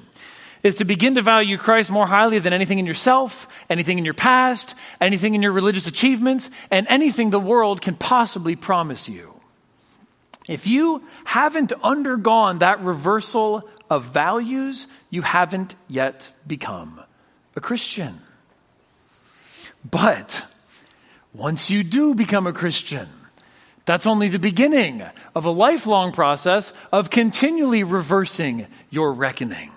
is 0.64 0.76
to 0.76 0.86
begin 0.86 1.16
to 1.16 1.22
value 1.22 1.58
Christ 1.58 1.92
more 1.92 2.08
highly 2.08 2.40
than 2.40 2.54
anything 2.54 2.80
in 2.80 2.88
yourself, 2.88 3.48
anything 3.70 4.00
in 4.00 4.06
your 4.06 4.16
past, 4.16 4.74
anything 5.00 5.36
in 5.36 5.44
your 5.44 5.52
religious 5.52 5.86
achievements, 5.86 6.50
and 6.72 6.88
anything 6.90 7.30
the 7.30 7.40
world 7.40 7.82
can 7.82 7.96
possibly 7.96 8.56
promise 8.56 9.08
you. 9.08 9.32
If 10.48 10.66
you 10.66 11.04
haven't 11.24 11.72
undergone 11.84 12.60
that 12.60 12.82
reversal 12.82 13.70
of 13.90 14.06
values, 14.06 14.88
you 15.10 15.22
haven't 15.22 15.76
yet 15.88 16.32
become 16.48 17.02
a 17.56 17.62
Christian. 17.62 18.22
But 19.90 20.48
once 21.34 21.70
you 21.70 21.84
do 21.84 22.16
become 22.16 22.48
a 22.48 22.54
Christian, 22.54 23.08
that's 23.86 24.08
only 24.08 24.30
the 24.30 24.40
beginning 24.40 25.04
of 25.36 25.46
a 25.46 25.52
lifelong 25.52 26.12
process 26.12 26.74
of 26.92 27.10
continually 27.10 27.84
reversing 27.84 28.68
your 28.90 29.14
reckoning. 29.14 29.72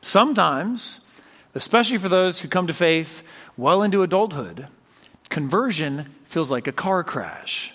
Sometimes, 0.00 1.00
especially 1.54 1.98
for 1.98 2.08
those 2.08 2.40
who 2.40 2.48
come 2.48 2.66
to 2.66 2.74
faith 2.74 3.22
well 3.56 3.82
into 3.82 4.02
adulthood, 4.02 4.66
conversion 5.28 6.12
feels 6.24 6.50
like 6.50 6.66
a 6.66 6.72
car 6.72 7.04
crash. 7.04 7.72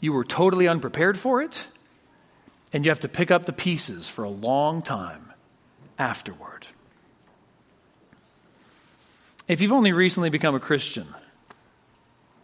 You 0.00 0.12
were 0.12 0.24
totally 0.24 0.68
unprepared 0.68 1.18
for 1.18 1.42
it, 1.42 1.66
and 2.72 2.84
you 2.84 2.90
have 2.90 3.00
to 3.00 3.08
pick 3.08 3.30
up 3.30 3.44
the 3.44 3.52
pieces 3.52 4.08
for 4.08 4.24
a 4.24 4.30
long 4.30 4.82
time 4.82 5.32
afterward. 5.98 6.66
If 9.48 9.60
you've 9.60 9.72
only 9.72 9.92
recently 9.92 10.30
become 10.30 10.54
a 10.54 10.60
Christian, 10.60 11.08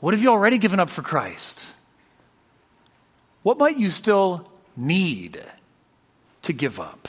what 0.01 0.15
have 0.15 0.23
you 0.23 0.31
already 0.31 0.59
given 0.59 0.81
up 0.81 0.91
for 0.91 1.03
Christ? 1.03 1.67
What 3.43 3.59
might 3.59 3.79
you 3.79 3.91
still 3.91 4.49
need 4.77 5.43
to 6.43 6.53
give 6.53 6.79
up? 6.79 7.09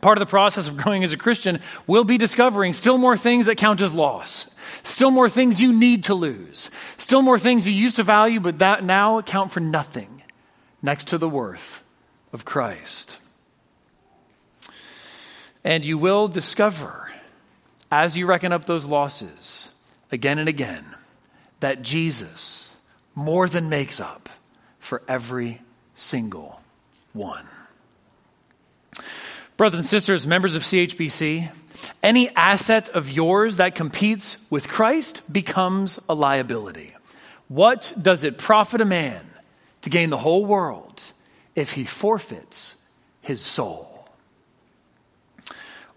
Part 0.00 0.18
of 0.18 0.20
the 0.20 0.30
process 0.30 0.68
of 0.68 0.76
growing 0.76 1.04
as 1.04 1.12
a 1.12 1.16
Christian 1.16 1.60
will 1.86 2.04
be 2.04 2.18
discovering 2.18 2.72
still 2.72 2.98
more 2.98 3.16
things 3.16 3.46
that 3.46 3.56
count 3.56 3.80
as 3.80 3.94
loss, 3.94 4.50
still 4.84 5.10
more 5.10 5.28
things 5.28 5.60
you 5.60 5.72
need 5.72 6.04
to 6.04 6.14
lose, 6.14 6.70
still 6.98 7.22
more 7.22 7.38
things 7.38 7.66
you 7.66 7.72
used 7.72 7.96
to 7.96 8.02
value 8.02 8.40
but 8.40 8.58
that 8.58 8.84
now 8.84 9.22
count 9.22 9.52
for 9.52 9.60
nothing 9.60 10.22
next 10.82 11.08
to 11.08 11.18
the 11.18 11.28
worth 11.28 11.82
of 12.32 12.44
Christ. 12.44 13.16
And 15.64 15.84
you 15.84 15.98
will 15.98 16.28
discover 16.28 17.10
as 17.90 18.16
you 18.16 18.26
reckon 18.26 18.52
up 18.52 18.66
those 18.66 18.84
losses 18.84 19.70
again 20.12 20.38
and 20.38 20.48
again 20.48 20.84
that 21.66 21.82
Jesus 21.82 22.70
more 23.16 23.48
than 23.48 23.68
makes 23.68 23.98
up 23.98 24.28
for 24.78 25.02
every 25.08 25.60
single 25.96 26.60
one. 27.12 27.44
Brothers 29.56 29.80
and 29.80 29.88
sisters, 29.88 30.28
members 30.28 30.54
of 30.54 30.62
CHBC, 30.62 31.50
any 32.04 32.28
asset 32.36 32.88
of 32.90 33.10
yours 33.10 33.56
that 33.56 33.74
competes 33.74 34.36
with 34.48 34.68
Christ 34.68 35.22
becomes 35.32 35.98
a 36.08 36.14
liability. 36.14 36.94
What 37.48 37.92
does 38.00 38.22
it 38.22 38.38
profit 38.38 38.80
a 38.80 38.84
man 38.84 39.28
to 39.82 39.90
gain 39.90 40.10
the 40.10 40.18
whole 40.18 40.46
world 40.46 41.02
if 41.56 41.72
he 41.72 41.84
forfeits 41.84 42.76
his 43.22 43.40
soul? 43.40 44.08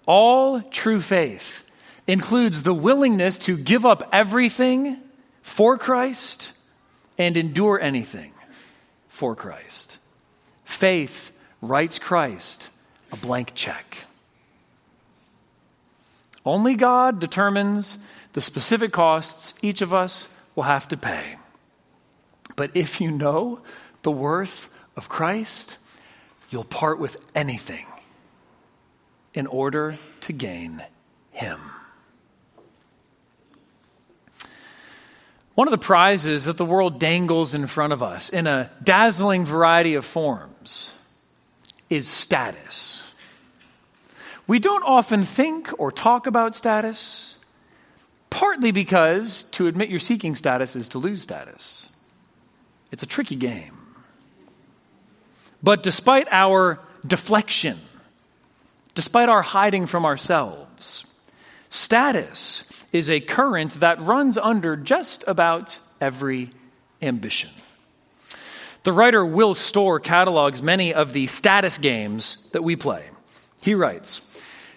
All 0.07 0.63
true 0.63 0.99
faith 0.99 1.63
includes 2.07 2.63
the 2.63 2.73
willingness 2.73 3.37
to 3.37 3.55
give 3.55 3.85
up 3.85 4.09
everything 4.11 5.03
for 5.49 5.77
Christ 5.77 6.53
and 7.17 7.35
endure 7.35 7.81
anything 7.81 8.31
for 9.09 9.35
Christ. 9.35 9.97
Faith 10.63 11.31
writes 11.59 11.99
Christ 11.99 12.69
a 13.11 13.17
blank 13.17 13.53
check. 13.55 13.97
Only 16.45 16.75
God 16.75 17.19
determines 17.19 17.97
the 18.33 18.41
specific 18.41 18.93
costs 18.93 19.53
each 19.61 19.81
of 19.81 19.93
us 19.93 20.29
will 20.55 20.63
have 20.63 20.87
to 20.89 20.97
pay. 20.97 21.35
But 22.55 22.71
if 22.75 23.01
you 23.01 23.11
know 23.11 23.59
the 24.03 24.11
worth 24.11 24.69
of 24.95 25.09
Christ, 25.09 25.77
you'll 26.51 26.63
part 26.63 26.99
with 26.99 27.17
anything 27.35 27.87
in 29.33 29.47
order 29.47 29.97
to 30.21 30.31
gain 30.31 30.83
Him. 31.31 31.59
One 35.59 35.67
of 35.67 35.73
the 35.73 35.77
prizes 35.77 36.45
that 36.45 36.55
the 36.55 36.63
world 36.63 37.01
dangles 37.01 37.53
in 37.53 37.67
front 37.67 37.91
of 37.91 38.01
us 38.01 38.29
in 38.29 38.47
a 38.47 38.71
dazzling 38.81 39.43
variety 39.43 39.95
of 39.95 40.05
forms 40.05 40.89
is 41.89 42.07
status. 42.07 43.05
We 44.47 44.59
don't 44.59 44.83
often 44.83 45.25
think 45.25 45.69
or 45.77 45.91
talk 45.91 46.27
about 46.27 46.55
status, 46.55 47.35
partly 48.29 48.71
because 48.71 49.43
to 49.51 49.67
admit 49.67 49.89
you're 49.89 49.99
seeking 49.99 50.33
status 50.37 50.77
is 50.77 50.87
to 50.87 50.97
lose 50.97 51.23
status. 51.23 51.91
It's 52.89 53.03
a 53.03 53.05
tricky 53.05 53.35
game. 53.35 53.77
But 55.61 55.83
despite 55.83 56.29
our 56.31 56.79
deflection, 57.05 57.79
despite 58.95 59.27
our 59.27 59.41
hiding 59.41 59.87
from 59.87 60.05
ourselves, 60.05 61.05
status 61.69 62.63
is 62.91 63.09
a 63.09 63.19
current 63.19 63.73
that 63.79 64.01
runs 64.01 64.37
under 64.37 64.75
just 64.75 65.23
about 65.27 65.79
every 66.01 66.51
ambition. 67.01 67.49
The 68.83 68.93
writer 68.93 69.25
Will 69.25 69.55
Storr 69.55 69.99
catalogs 69.99 70.61
many 70.61 70.93
of 70.93 71.13
the 71.13 71.27
status 71.27 71.77
games 71.77 72.47
that 72.53 72.63
we 72.63 72.75
play. 72.75 73.03
He 73.61 73.75
writes 73.75 74.21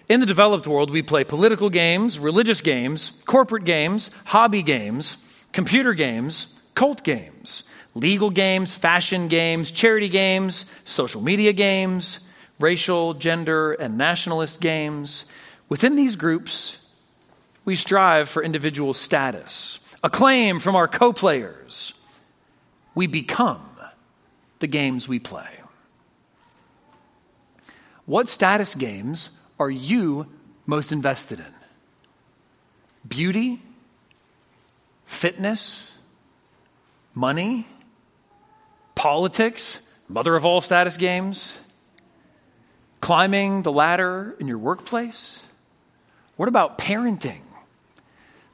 In 0.09 0.19
the 0.19 0.25
developed 0.25 0.67
world, 0.67 0.91
we 0.91 1.01
play 1.01 1.23
political 1.23 1.69
games, 1.69 2.19
religious 2.19 2.61
games, 2.61 3.13
corporate 3.25 3.63
games, 3.63 4.11
hobby 4.25 4.61
games, 4.61 5.17
computer 5.53 5.93
games, 5.93 6.47
cult 6.75 7.03
games, 7.03 7.63
legal 7.95 8.29
games, 8.29 8.75
fashion 8.75 9.29
games, 9.29 9.71
charity 9.71 10.09
games, 10.09 10.65
social 10.83 11.21
media 11.21 11.53
games, 11.53 12.19
racial, 12.59 13.13
gender, 13.13 13.73
and 13.73 13.97
nationalist 13.97 14.59
games. 14.59 15.25
Within 15.69 15.95
these 15.95 16.15
groups, 16.15 16.77
we 17.65 17.75
strive 17.75 18.29
for 18.29 18.43
individual 18.43 18.93
status, 18.93 19.79
acclaim 20.03 20.59
from 20.59 20.75
our 20.75 20.87
co 20.87 21.13
players. 21.13 21.93
We 22.95 23.07
become 23.07 23.69
the 24.59 24.67
games 24.67 25.07
we 25.07 25.19
play. 25.19 25.47
What 28.05 28.29
status 28.29 28.75
games 28.75 29.29
are 29.59 29.69
you 29.69 30.27
most 30.65 30.91
invested 30.91 31.39
in? 31.39 31.53
Beauty? 33.07 33.61
Fitness? 35.05 35.97
Money? 37.13 37.67
Politics? 38.95 39.81
Mother 40.09 40.35
of 40.35 40.45
all 40.45 40.61
status 40.61 40.97
games? 40.97 41.57
Climbing 43.01 43.63
the 43.63 43.71
ladder 43.71 44.35
in 44.39 44.47
your 44.47 44.57
workplace? 44.57 45.45
What 46.35 46.49
about 46.49 46.77
parenting? 46.77 47.41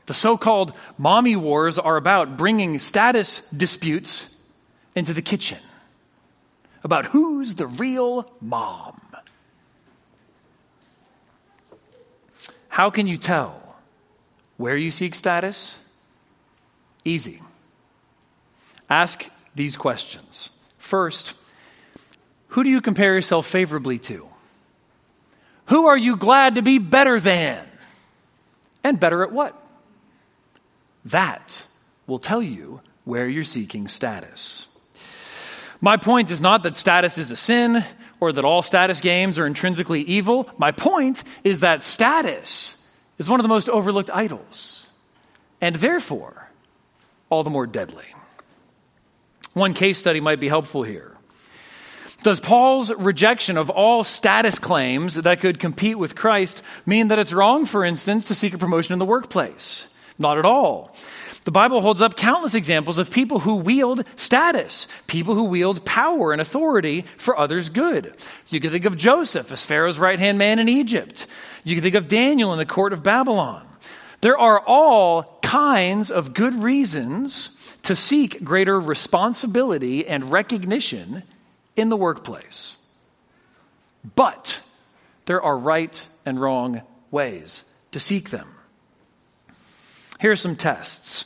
The 0.10 0.16
so 0.16 0.38
called 0.38 0.74
mommy 0.97 1.36
wars 1.36 1.78
are 1.78 1.95
about 1.95 2.36
bringing 2.36 2.80
status 2.80 3.41
disputes 3.55 4.28
into 4.95 5.14
the 5.14 5.22
kitchen, 5.22 5.60
about 6.84 7.05
who's 7.05 7.53
the 7.53 7.68
real 7.68 8.28
mom. 8.41 8.99
How 12.70 12.89
can 12.89 13.05
you 13.05 13.20
tell 13.20 13.62
where 14.57 14.76
you 14.76 14.89
seek 14.89 15.14
status? 15.14 15.78
Easy. 17.05 17.43
Ask 18.89 19.30
these 19.53 19.78
questions. 19.78 20.49
First, 20.80 21.34
who 22.47 22.64
do 22.64 22.72
you 22.72 22.82
compare 22.82 23.14
yourself 23.14 23.45
favorably 23.45 23.99
to? 23.99 24.28
Who 25.68 25.86
are 25.86 25.97
you 25.97 26.16
glad 26.16 26.55
to 26.55 26.64
be 26.64 26.80
better 26.80 27.20
than? 27.20 27.64
And 28.84 28.99
better 28.99 29.22
at 29.22 29.32
what? 29.32 29.68
That 31.06 31.66
will 32.08 32.20
tell 32.20 32.41
you 32.41 32.82
where 33.06 33.28
you're 33.28 33.43
seeking 33.43 33.88
status. 33.88 34.68
My 35.82 35.97
point 35.97 36.30
is 36.30 36.41
not 36.41 36.64
that 36.64 36.76
status 36.76 37.18
is 37.18 37.32
a 37.32 37.38
sin 37.38 37.84
or 38.20 38.34
that 38.34 38.43
all 38.43 38.62
status 38.62 39.00
games 39.00 39.39
are 39.39 39.47
intrinsically 39.47 40.02
evil. 40.02 40.50
My 40.58 40.72
point 40.72 41.24
is 41.43 41.62
that 41.62 41.82
status 41.82 42.78
is 43.18 43.30
one 43.30 43.39
of 43.39 43.43
the 43.43 43.50
most 43.50 43.70
overlooked 43.70 44.10
idols, 44.12 44.88
and 45.62 45.76
therefore 45.76 46.50
all 47.30 47.43
the 47.43 47.50
more 47.50 47.68
deadly. 47.68 48.06
One 49.54 49.74
case 49.74 49.97
study 49.97 50.20
might 50.20 50.39
be 50.39 50.50
helpful 50.50 50.84
here. 50.84 51.16
Does 52.24 52.41
Paul's 52.41 52.91
rejection 52.91 53.58
of 53.58 53.70
all 53.70 54.04
status 54.04 54.60
claims 54.60 55.16
that 55.16 55.39
could 55.39 55.60
compete 55.60 55.97
with 55.97 56.16
Christ 56.16 56.62
mean 56.86 57.08
that 57.08 57.20
it's 57.20 57.32
wrong, 57.32 57.66
for 57.66 57.86
instance, 57.86 58.26
to 58.26 58.36
seek 58.36 58.54
a 58.54 58.58
promotion 58.58 58.91
in 58.91 59.00
the 59.00 59.06
workplace? 59.06 59.88
Not 60.20 60.38
at 60.38 60.45
all. 60.45 60.93
The 61.45 61.51
Bible 61.51 61.80
holds 61.80 62.01
up 62.01 62.17
countless 62.17 62.53
examples 62.53 62.97
of 62.97 63.09
people 63.09 63.39
who 63.39 63.55
wield 63.55 64.03
status, 64.17 64.86
people 65.07 65.34
who 65.34 65.45
wield 65.45 65.86
power 65.86 66.34
and 66.34 66.41
authority 66.41 67.05
for 67.17 67.38
others' 67.38 67.70
good. 67.70 68.13
You 68.49 68.59
can 68.59 68.72
think 68.72 68.84
of 68.86 68.97
Joseph 68.97 69.51
as 69.51 69.63
Pharaoh's 69.63 69.97
right 69.97 70.20
hand 70.20 70.38
man 70.38 70.59
in 70.59 70.67
Egypt. 70.67 71.26
You 71.63 71.76
can 71.76 71.82
think 71.82 71.95
of 71.95 72.09
Daniel 72.09 72.51
in 72.51 72.59
the 72.59 72.65
court 72.65 72.91
of 72.91 73.01
Babylon. 73.01 73.65
There 74.22 74.38
are 74.38 74.59
all 74.59 75.39
kinds 75.41 76.11
of 76.11 76.34
good 76.34 76.53
reasons 76.55 77.76
to 77.84 77.95
seek 77.95 78.43
greater 78.43 78.78
responsibility 78.78 80.05
and 80.05 80.32
recognition 80.32 81.24
in 81.78 81.88
the 81.88 81.95
workplace. 81.95 82.76
But 84.15 84.61
there 85.26 85.41
are 85.41 85.57
right 85.57 86.05
and 86.26 86.39
wrong 86.39 86.82
ways 87.09 87.63
to 87.93 87.99
seek 88.01 88.30
them. 88.30 88.59
Here 90.20 90.32
are 90.32 90.36
some 90.36 90.55
tests 90.55 91.26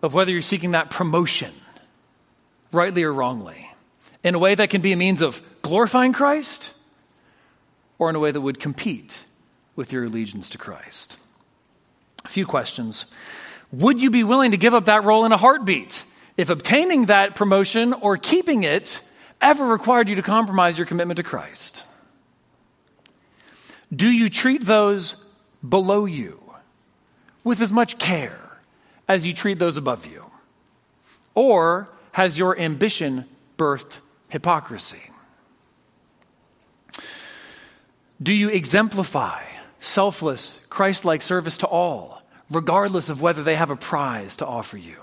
of 0.00 0.14
whether 0.14 0.32
you're 0.32 0.42
seeking 0.42 0.72
that 0.72 0.90
promotion, 0.90 1.52
rightly 2.70 3.02
or 3.02 3.12
wrongly, 3.12 3.70
in 4.22 4.34
a 4.34 4.38
way 4.38 4.54
that 4.54 4.70
can 4.70 4.80
be 4.80 4.92
a 4.92 4.96
means 4.96 5.22
of 5.22 5.42
glorifying 5.62 6.12
Christ 6.12 6.72
or 7.98 8.10
in 8.10 8.16
a 8.16 8.20
way 8.20 8.30
that 8.30 8.40
would 8.40 8.60
compete 8.60 9.24
with 9.76 9.92
your 9.92 10.04
allegiance 10.04 10.50
to 10.50 10.58
Christ. 10.58 11.16
A 12.24 12.28
few 12.28 12.46
questions. 12.46 13.06
Would 13.72 14.00
you 14.00 14.10
be 14.10 14.24
willing 14.24 14.50
to 14.50 14.56
give 14.56 14.74
up 14.74 14.84
that 14.84 15.04
role 15.04 15.24
in 15.24 15.32
a 15.32 15.36
heartbeat 15.36 16.04
if 16.36 16.50
obtaining 16.50 17.06
that 17.06 17.36
promotion 17.36 17.92
or 17.92 18.16
keeping 18.16 18.64
it 18.64 19.00
ever 19.40 19.66
required 19.66 20.08
you 20.08 20.16
to 20.16 20.22
compromise 20.22 20.78
your 20.78 20.86
commitment 20.86 21.16
to 21.16 21.22
Christ? 21.22 21.84
Do 23.94 24.10
you 24.10 24.28
treat 24.28 24.64
those 24.64 25.16
below 25.66 26.04
you 26.04 26.41
with 27.44 27.60
as 27.60 27.72
much 27.72 27.98
care 27.98 28.38
as 29.08 29.26
you 29.26 29.32
treat 29.32 29.58
those 29.58 29.76
above 29.76 30.06
you? 30.06 30.24
Or 31.34 31.88
has 32.12 32.38
your 32.38 32.58
ambition 32.58 33.24
birthed 33.56 33.98
hypocrisy? 34.28 35.10
Do 38.22 38.34
you 38.34 38.50
exemplify 38.50 39.42
selfless, 39.80 40.60
Christ 40.68 41.04
like 41.04 41.22
service 41.22 41.58
to 41.58 41.66
all, 41.66 42.22
regardless 42.50 43.08
of 43.08 43.20
whether 43.20 43.42
they 43.42 43.56
have 43.56 43.70
a 43.70 43.76
prize 43.76 44.36
to 44.36 44.46
offer 44.46 44.76
you? 44.76 44.96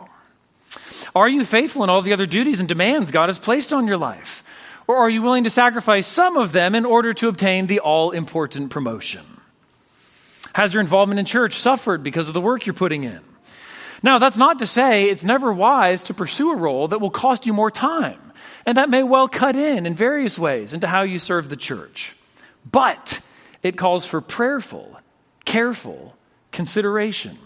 Are 1.16 1.28
you 1.28 1.44
faithful 1.44 1.84
in 1.84 1.90
all 1.90 2.02
the 2.02 2.14
other 2.14 2.26
duties 2.26 2.60
and 2.60 2.68
demands 2.68 3.12
God 3.12 3.30
has 3.30 3.40
placed 3.40 3.74
on 3.74 3.88
your 3.88 3.98
life? 3.98 4.44
Or 4.88 4.98
are 4.98 5.10
you 5.10 5.22
willing 5.22 5.44
to 5.44 5.50
sacrifice 5.50 6.08
some 6.08 6.38
of 6.38 6.52
them 6.52 6.76
in 6.76 6.86
order 6.86 7.14
to 7.14 7.28
obtain 7.28 7.68
the 7.68 7.80
all 7.80 8.12
important 8.12 8.70
promotion? 8.70 9.39
Has 10.54 10.74
your 10.74 10.82
involvement 10.82 11.20
in 11.20 11.26
church 11.26 11.56
suffered 11.56 12.04
because 12.04 12.28
of 12.28 12.34
the 12.34 12.42
work 12.42 12.66
you're 12.66 12.74
putting 12.74 13.04
in? 13.04 13.22
Now, 14.02 14.20
that's 14.20 14.38
not 14.38 14.60
to 14.60 14.68
say 14.68 15.06
it's 15.06 15.24
never 15.24 15.52
wise 15.52 16.04
to 16.04 16.14
pursue 16.14 16.52
a 16.52 16.56
role 16.56 16.88
that 16.88 17.02
will 17.02 17.10
cost 17.10 17.46
you 17.46 17.54
more 17.54 17.72
time, 17.72 18.20
and 18.66 18.78
that 18.78 18.90
may 18.90 19.04
well 19.04 19.28
cut 19.28 19.56
in 19.56 19.86
in 19.86 19.94
various 19.94 20.40
ways 20.40 20.74
into 20.74 20.88
how 20.88 21.02
you 21.02 21.20
serve 21.20 21.50
the 21.50 21.58
church. 21.58 22.16
But 22.70 23.20
it 23.62 23.78
calls 23.78 24.06
for 24.06 24.22
prayerful, 24.22 25.00
careful 25.44 26.16
consideration. 26.52 27.38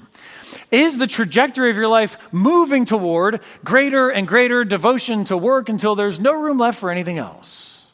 Is 0.70 0.98
the 0.98 1.08
trajectory 1.08 1.72
of 1.72 1.76
your 1.76 1.88
life 1.88 2.18
moving 2.32 2.86
toward 2.86 3.42
greater 3.64 4.10
and 4.10 4.28
greater 4.28 4.64
devotion 4.64 5.26
to 5.26 5.38
work 5.38 5.70
until 5.70 5.96
there's 5.96 6.20
no 6.20 6.34
room 6.34 6.58
left 6.58 6.80
for 6.80 6.92
anything 6.92 7.18
else? 7.18 7.86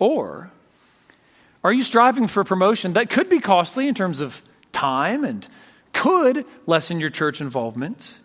Or 0.00 0.50
are 1.64 1.72
you 1.72 1.82
striving 1.82 2.26
for 2.28 2.40
a 2.40 2.44
promotion 2.44 2.92
that 2.94 3.10
could 3.10 3.28
be 3.28 3.40
costly 3.40 3.88
in 3.88 3.94
terms 3.94 4.20
of 4.20 4.42
time 4.72 5.24
and 5.24 5.48
could 5.92 6.44
lessen 6.66 7.00
your 7.00 7.10
church 7.10 7.40
involvement 7.40 8.18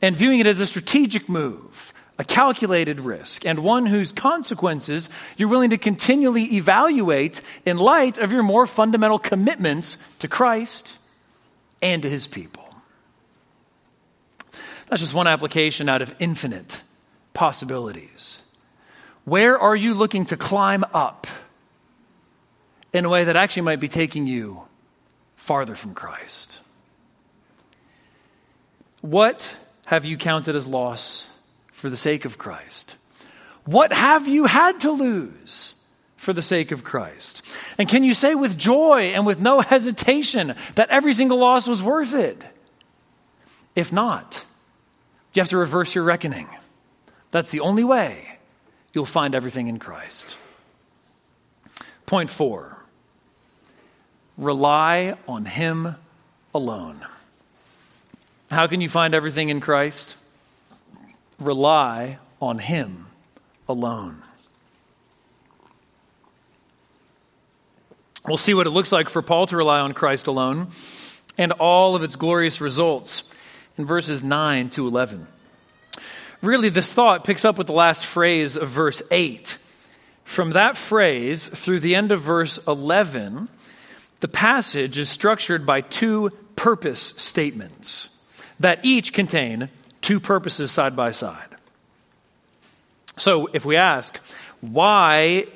and 0.00 0.16
viewing 0.16 0.40
it 0.40 0.46
as 0.46 0.60
a 0.60 0.66
strategic 0.66 1.28
move, 1.28 1.92
a 2.18 2.24
calculated 2.24 3.00
risk, 3.00 3.44
and 3.46 3.60
one 3.60 3.86
whose 3.86 4.12
consequences 4.12 5.08
you're 5.36 5.48
willing 5.48 5.70
to 5.70 5.78
continually 5.78 6.44
evaluate 6.56 7.40
in 7.64 7.78
light 7.78 8.18
of 8.18 8.32
your 8.32 8.42
more 8.42 8.66
fundamental 8.66 9.18
commitments 9.18 9.98
to 10.18 10.28
Christ 10.28 10.98
and 11.80 12.02
to 12.02 12.10
his 12.10 12.26
people. 12.26 12.62
That's 14.88 15.00
just 15.00 15.14
one 15.14 15.26
application 15.26 15.88
out 15.88 16.02
of 16.02 16.14
infinite 16.18 16.82
possibilities. 17.32 18.42
Where 19.24 19.58
are 19.58 19.74
you 19.74 19.94
looking 19.94 20.26
to 20.26 20.36
climb 20.36 20.84
up 20.92 21.26
in 22.92 23.04
a 23.04 23.08
way 23.08 23.24
that 23.24 23.36
actually 23.36 23.62
might 23.62 23.80
be 23.80 23.88
taking 23.88 24.26
you 24.26 24.62
farther 25.36 25.74
from 25.74 25.94
Christ? 25.94 26.60
What 29.00 29.56
have 29.86 30.04
you 30.04 30.16
counted 30.16 30.54
as 30.54 30.66
loss 30.66 31.26
for 31.72 31.90
the 31.90 31.96
sake 31.96 32.24
of 32.24 32.38
Christ? 32.38 32.96
What 33.64 33.92
have 33.92 34.28
you 34.28 34.44
had 34.46 34.80
to 34.80 34.90
lose 34.90 35.74
for 36.16 36.32
the 36.32 36.42
sake 36.42 36.70
of 36.70 36.84
Christ? 36.84 37.56
And 37.78 37.88
can 37.88 38.04
you 38.04 38.14
say 38.14 38.34
with 38.34 38.56
joy 38.56 39.12
and 39.14 39.26
with 39.26 39.40
no 39.40 39.60
hesitation 39.60 40.54
that 40.76 40.90
every 40.90 41.12
single 41.12 41.38
loss 41.38 41.66
was 41.66 41.82
worth 41.82 42.14
it? 42.14 42.44
If 43.74 43.92
not, 43.92 44.44
You 45.32 45.40
have 45.40 45.48
to 45.48 45.58
reverse 45.58 45.94
your 45.94 46.04
reckoning. 46.04 46.48
That's 47.30 47.50
the 47.50 47.60
only 47.60 47.84
way 47.84 48.38
you'll 48.92 49.06
find 49.06 49.34
everything 49.34 49.68
in 49.68 49.78
Christ. 49.78 50.36
Point 52.04 52.28
four 52.28 52.78
rely 54.36 55.16
on 55.28 55.44
Him 55.44 55.96
alone. 56.54 57.04
How 58.50 58.66
can 58.66 58.80
you 58.80 58.88
find 58.88 59.14
everything 59.14 59.48
in 59.48 59.60
Christ? 59.60 60.16
Rely 61.38 62.18
on 62.40 62.58
Him 62.58 63.06
alone. 63.68 64.22
We'll 68.26 68.36
see 68.36 68.54
what 68.54 68.66
it 68.66 68.70
looks 68.70 68.92
like 68.92 69.08
for 69.08 69.20
Paul 69.20 69.46
to 69.46 69.56
rely 69.56 69.80
on 69.80 69.94
Christ 69.94 70.28
alone 70.28 70.68
and 71.36 71.52
all 71.52 71.96
of 71.96 72.02
its 72.02 72.14
glorious 72.14 72.60
results 72.60 73.24
in 73.76 73.84
verses 73.84 74.22
9 74.22 74.70
to 74.70 74.86
11. 74.86 75.26
Really, 76.40 76.68
this 76.68 76.92
thought 76.92 77.24
picks 77.24 77.44
up 77.44 77.58
with 77.58 77.66
the 77.66 77.72
last 77.72 78.04
phrase 78.04 78.56
of 78.56 78.68
verse 78.68 79.02
8. 79.10 79.58
From 80.24 80.50
that 80.50 80.76
phrase 80.76 81.48
through 81.48 81.80
the 81.80 81.94
end 81.94 82.12
of 82.12 82.20
verse 82.20 82.58
11, 82.66 83.48
the 84.22 84.28
passage 84.28 84.98
is 84.98 85.10
structured 85.10 85.66
by 85.66 85.80
two 85.80 86.30
purpose 86.54 87.12
statements 87.16 88.08
that 88.60 88.78
each 88.84 89.12
contain 89.12 89.68
two 90.00 90.20
purposes 90.20 90.70
side 90.70 90.94
by 90.94 91.10
side. 91.10 91.48
So 93.18 93.48
if 93.52 93.64
we 93.64 93.76
ask, 93.76 94.16
why 94.60 95.46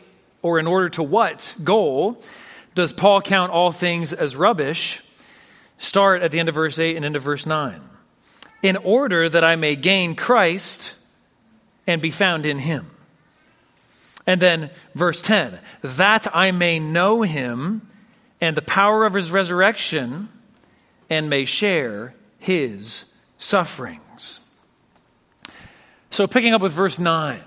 or 0.42 0.58
in 0.58 0.66
order 0.66 0.88
to 0.90 1.02
what 1.04 1.54
goal 1.62 2.20
does 2.74 2.92
Paul 2.92 3.20
count 3.20 3.52
all 3.52 3.70
things 3.70 4.12
as 4.12 4.34
rubbish? 4.34 5.00
Start 5.78 6.22
at 6.22 6.32
the 6.32 6.40
end 6.40 6.48
of 6.48 6.56
verse 6.56 6.80
8 6.80 6.96
and 6.96 7.04
into 7.04 7.20
verse 7.20 7.46
9. 7.46 7.80
In 8.62 8.76
order 8.78 9.28
that 9.28 9.44
I 9.44 9.54
may 9.54 9.76
gain 9.76 10.16
Christ 10.16 10.92
and 11.86 12.02
be 12.02 12.10
found 12.10 12.44
in 12.44 12.58
him. 12.58 12.90
And 14.26 14.42
then 14.42 14.70
verse 14.96 15.22
10 15.22 15.60
that 15.82 16.26
I 16.34 16.50
may 16.50 16.80
know 16.80 17.22
him 17.22 17.88
and 18.40 18.56
the 18.56 18.62
power 18.62 19.04
of 19.06 19.14
his 19.14 19.30
resurrection 19.30 20.28
and 21.08 21.30
may 21.30 21.44
share 21.44 22.14
his 22.38 23.06
sufferings. 23.38 24.40
So, 26.10 26.26
picking 26.26 26.54
up 26.54 26.62
with 26.62 26.72
verse 26.72 26.98
9, 26.98 27.40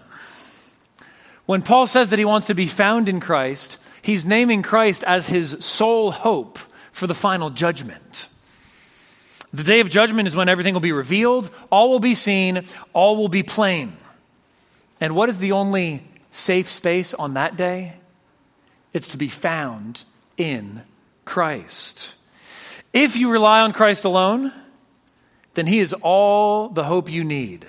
when 1.46 1.62
Paul 1.62 1.88
says 1.88 2.10
that 2.10 2.20
he 2.20 2.26
wants 2.26 2.48
to 2.48 2.54
be 2.54 2.68
found 2.68 3.10
in 3.10 3.20
Christ, 3.20 3.78
he's 4.02 4.26
naming 4.26 4.62
Christ 4.62 5.04
as 5.06 5.28
his 5.28 5.58
sole 5.60 6.12
hope 6.12 6.60
for 6.92 7.08
the 7.08 7.16
final 7.16 7.50
judgment. 7.50 8.30
The 9.52 9.64
day 9.64 9.80
of 9.80 9.90
judgment 9.90 10.28
is 10.28 10.36
when 10.36 10.50
everything 10.50 10.76
will 10.76 10.82
be 10.82 10.92
revealed, 10.92 11.50
all 11.72 11.90
will 11.90 12.00
be 12.00 12.14
seen, 12.14 12.66
all 12.94 13.18
will 13.18 13.30
be 13.30 13.42
plain. 13.42 13.98
And 15.02 15.16
what 15.16 15.30
is 15.30 15.40
the 15.40 15.54
only 15.54 16.04
safe 16.32 16.70
space 16.70 17.14
on 17.14 17.34
that 17.34 17.58
day? 17.58 17.94
It's 18.94 19.08
to 19.10 19.18
be 19.18 19.30
found 19.30 20.04
in 20.40 20.82
Christ. 21.26 22.14
If 22.94 23.16
you 23.16 23.30
rely 23.30 23.62
on 23.62 23.74
Christ 23.74 24.06
alone, 24.06 24.52
then 25.54 25.68
He 25.68 25.80
is 25.80 25.94
all 25.94 26.70
the 26.70 26.84
hope 26.84 27.10
you 27.10 27.24
need 27.24 27.68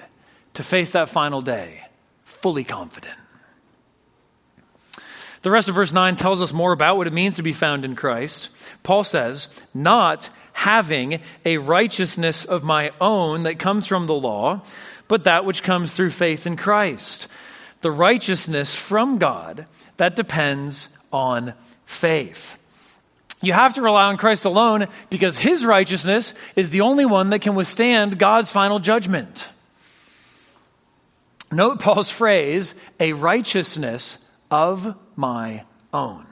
to 0.55 0.62
face 0.62 0.93
that 0.93 1.09
final 1.09 1.43
day, 1.43 1.83
fully 2.25 2.64
confident. 2.64 3.14
The 5.43 5.51
rest 5.51 5.68
of 5.68 5.75
verse 5.75 5.93
9 5.93 6.16
tells 6.16 6.43
us 6.43 6.53
more 6.53 6.73
about 6.73 6.97
what 6.97 7.07
it 7.07 7.12
means 7.12 7.37
to 7.37 7.43
be 7.43 7.53
found 7.53 7.85
in 7.85 7.97
Christ. 7.97 8.51
Paul 8.83 9.05
says, 9.05 9.49
Not 9.73 10.29
having 10.53 11.21
a 11.47 11.57
righteousness 11.57 12.45
of 12.45 12.62
my 12.62 12.91
own 13.01 13.45
that 13.45 13.59
comes 13.59 13.87
from 13.87 14.07
the 14.07 14.14
law, 14.14 14.62
but 15.09 15.25
that 15.25 15.47
which 15.47 15.62
comes 15.62 15.93
through 15.93 16.11
faith 16.11 16.47
in 16.47 16.57
Christ. 16.57 17.27
The 17.81 17.91
righteousness 17.91 18.75
from 18.75 19.16
God 19.16 19.66
that 19.97 20.14
depends 20.14 20.91
on 21.11 21.55
faith. 21.87 22.59
You 23.43 23.53
have 23.53 23.74
to 23.74 23.82
rely 23.82 24.05
on 24.05 24.16
Christ 24.18 24.45
alone 24.45 24.88
because 25.09 25.38
his 25.38 25.64
righteousness 25.64 26.34
is 26.57 26.70
the 26.70 26.82
only 26.82 27.07
one 27.07 27.30
that 27.30 27.41
can 27.41 27.55
withstand 27.55 28.18
God's 28.18 28.53
final 28.53 28.78
judgment. 28.78 29.49
Note 31.51 31.80
Paul's 31.80 32.11
phrase, 32.11 32.74
a 32.99 33.12
righteousness 33.12 34.24
of 34.51 34.95
my 35.16 35.64
own. 35.93 36.26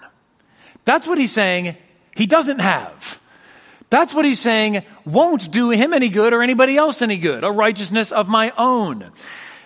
That's 0.84 1.06
what 1.06 1.18
he's 1.18 1.32
saying 1.32 1.76
he 2.14 2.26
doesn't 2.26 2.60
have. 2.60 3.20
That's 3.90 4.12
what 4.12 4.24
he's 4.24 4.40
saying 4.40 4.82
won't 5.06 5.50
do 5.50 5.70
him 5.70 5.94
any 5.94 6.08
good 6.08 6.32
or 6.32 6.42
anybody 6.42 6.76
else 6.76 7.00
any 7.00 7.16
good. 7.16 7.42
A 7.42 7.50
righteousness 7.50 8.12
of 8.12 8.28
my 8.28 8.52
own. 8.58 9.10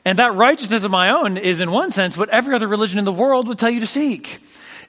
And 0.05 0.19
that 0.19 0.35
righteousness 0.35 0.85
of 0.85 0.91
my 0.91 1.11
own 1.11 1.37
is, 1.37 1.61
in 1.61 1.71
one 1.71 1.93
sense, 1.93 2.17
what 2.17 2.29
every 2.29 2.55
other 2.55 2.69
religion 2.69 2.99
in 2.99 3.05
the 3.05 3.13
world 3.13 3.49
would 3.49 3.59
tell 3.59 3.71
you 3.71 3.81
to 3.81 3.87
seek. 3.87 4.41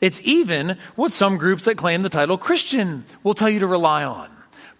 It's 0.03 0.19
even 0.25 0.77
what 0.97 1.13
some 1.13 1.37
groups 1.37 1.63
that 1.63 1.77
claim 1.77 2.01
the 2.01 2.09
title 2.09 2.37
Christian 2.37 3.05
will 3.23 3.33
tell 3.33 3.49
you 3.49 3.61
to 3.61 3.67
rely 3.67 4.03
on. 4.03 4.29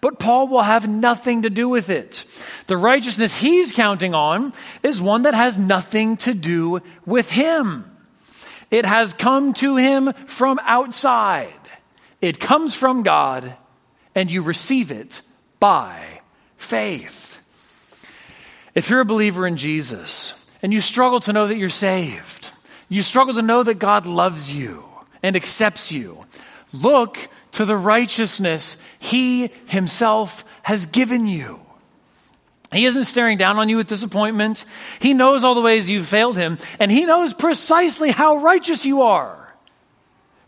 But 0.02 0.18
Paul 0.18 0.48
will 0.48 0.60
have 0.60 0.86
nothing 0.86 1.42
to 1.42 1.50
do 1.50 1.66
with 1.66 1.88
it. 1.88 2.26
The 2.66 2.76
righteousness 2.76 3.34
he's 3.34 3.72
counting 3.72 4.14
on 4.14 4.52
is 4.82 5.00
one 5.00 5.22
that 5.22 5.32
has 5.32 5.56
nothing 5.56 6.18
to 6.18 6.34
do 6.34 6.82
with 7.06 7.30
him. 7.30 7.90
It 8.70 8.84
has 8.84 9.14
come 9.14 9.54
to 9.54 9.76
him 9.76 10.12
from 10.26 10.60
outside. 10.62 11.54
It 12.20 12.38
comes 12.38 12.74
from 12.74 13.02
God, 13.02 13.56
and 14.14 14.30
you 14.30 14.42
receive 14.42 14.90
it 14.90 15.22
by 15.58 16.20
faith. 16.58 17.40
If 18.74 18.90
you're 18.90 19.00
a 19.00 19.06
believer 19.06 19.46
in 19.46 19.56
Jesus 19.56 20.46
and 20.60 20.70
you 20.70 20.82
struggle 20.82 21.20
to 21.20 21.32
know 21.32 21.46
that 21.46 21.56
you're 21.56 21.70
saved, 21.70 22.50
you 22.90 23.00
struggle 23.00 23.32
to 23.32 23.40
know 23.40 23.62
that 23.62 23.78
God 23.78 24.04
loves 24.04 24.52
you 24.54 24.84
and 25.24 25.34
accepts 25.34 25.90
you, 25.90 26.24
look 26.72 27.18
to 27.52 27.64
the 27.64 27.76
righteousness 27.76 28.76
He 29.00 29.50
Himself 29.66 30.44
has 30.62 30.86
given 30.86 31.26
you. 31.26 31.58
He 32.72 32.84
isn't 32.84 33.04
staring 33.04 33.38
down 33.38 33.58
on 33.58 33.68
you 33.68 33.76
with 33.78 33.86
disappointment. 33.86 34.64
He 35.00 35.14
knows 35.14 35.44
all 35.44 35.54
the 35.54 35.60
ways 35.60 35.88
you've 35.88 36.08
failed 36.08 36.36
him, 36.36 36.58
and 36.80 36.90
he 36.90 37.04
knows 37.04 37.32
precisely 37.32 38.10
how 38.10 38.36
righteous 38.36 38.84
you 38.84 39.02
are 39.02 39.54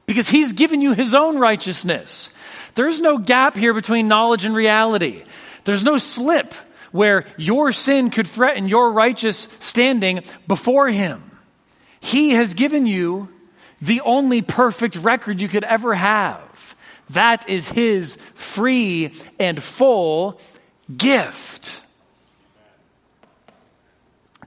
because 0.06 0.28
he's 0.28 0.52
given 0.52 0.80
you 0.80 0.92
his 0.92 1.14
own 1.14 1.38
righteousness. 1.38 2.30
There's 2.74 3.00
no 3.00 3.18
gap 3.18 3.56
here 3.56 3.72
between 3.72 4.08
knowledge 4.08 4.44
and 4.44 4.56
reality. 4.56 5.22
There's 5.64 5.84
no 5.84 5.98
slip 5.98 6.52
where 6.90 7.26
your 7.36 7.72
sin 7.72 8.10
could 8.10 8.28
threaten 8.28 8.68
your 8.68 8.90
righteous 8.90 9.46
standing 9.60 10.22
before 10.48 10.88
him. 10.88 11.22
He 12.00 12.30
has 12.30 12.54
given 12.54 12.86
you 12.86 13.28
the 13.80 14.00
only 14.02 14.42
perfect 14.42 14.96
record 14.96 15.40
you 15.40 15.48
could 15.48 15.64
ever 15.64 15.94
have. 15.94 16.74
That 17.10 17.48
is 17.48 17.68
his 17.68 18.16
free 18.34 19.12
and 19.38 19.62
full 19.62 20.40
gift. 20.94 21.82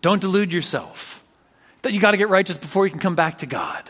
Don't 0.01 0.21
delude 0.21 0.53
yourself 0.53 1.21
that 1.81 1.93
you 1.93 1.99
got 1.99 2.11
to 2.11 2.17
get 2.17 2.29
righteous 2.29 2.57
before 2.57 2.85
you 2.85 2.91
can 2.91 2.99
come 2.99 3.15
back 3.15 3.39
to 3.39 3.45
God. 3.45 3.89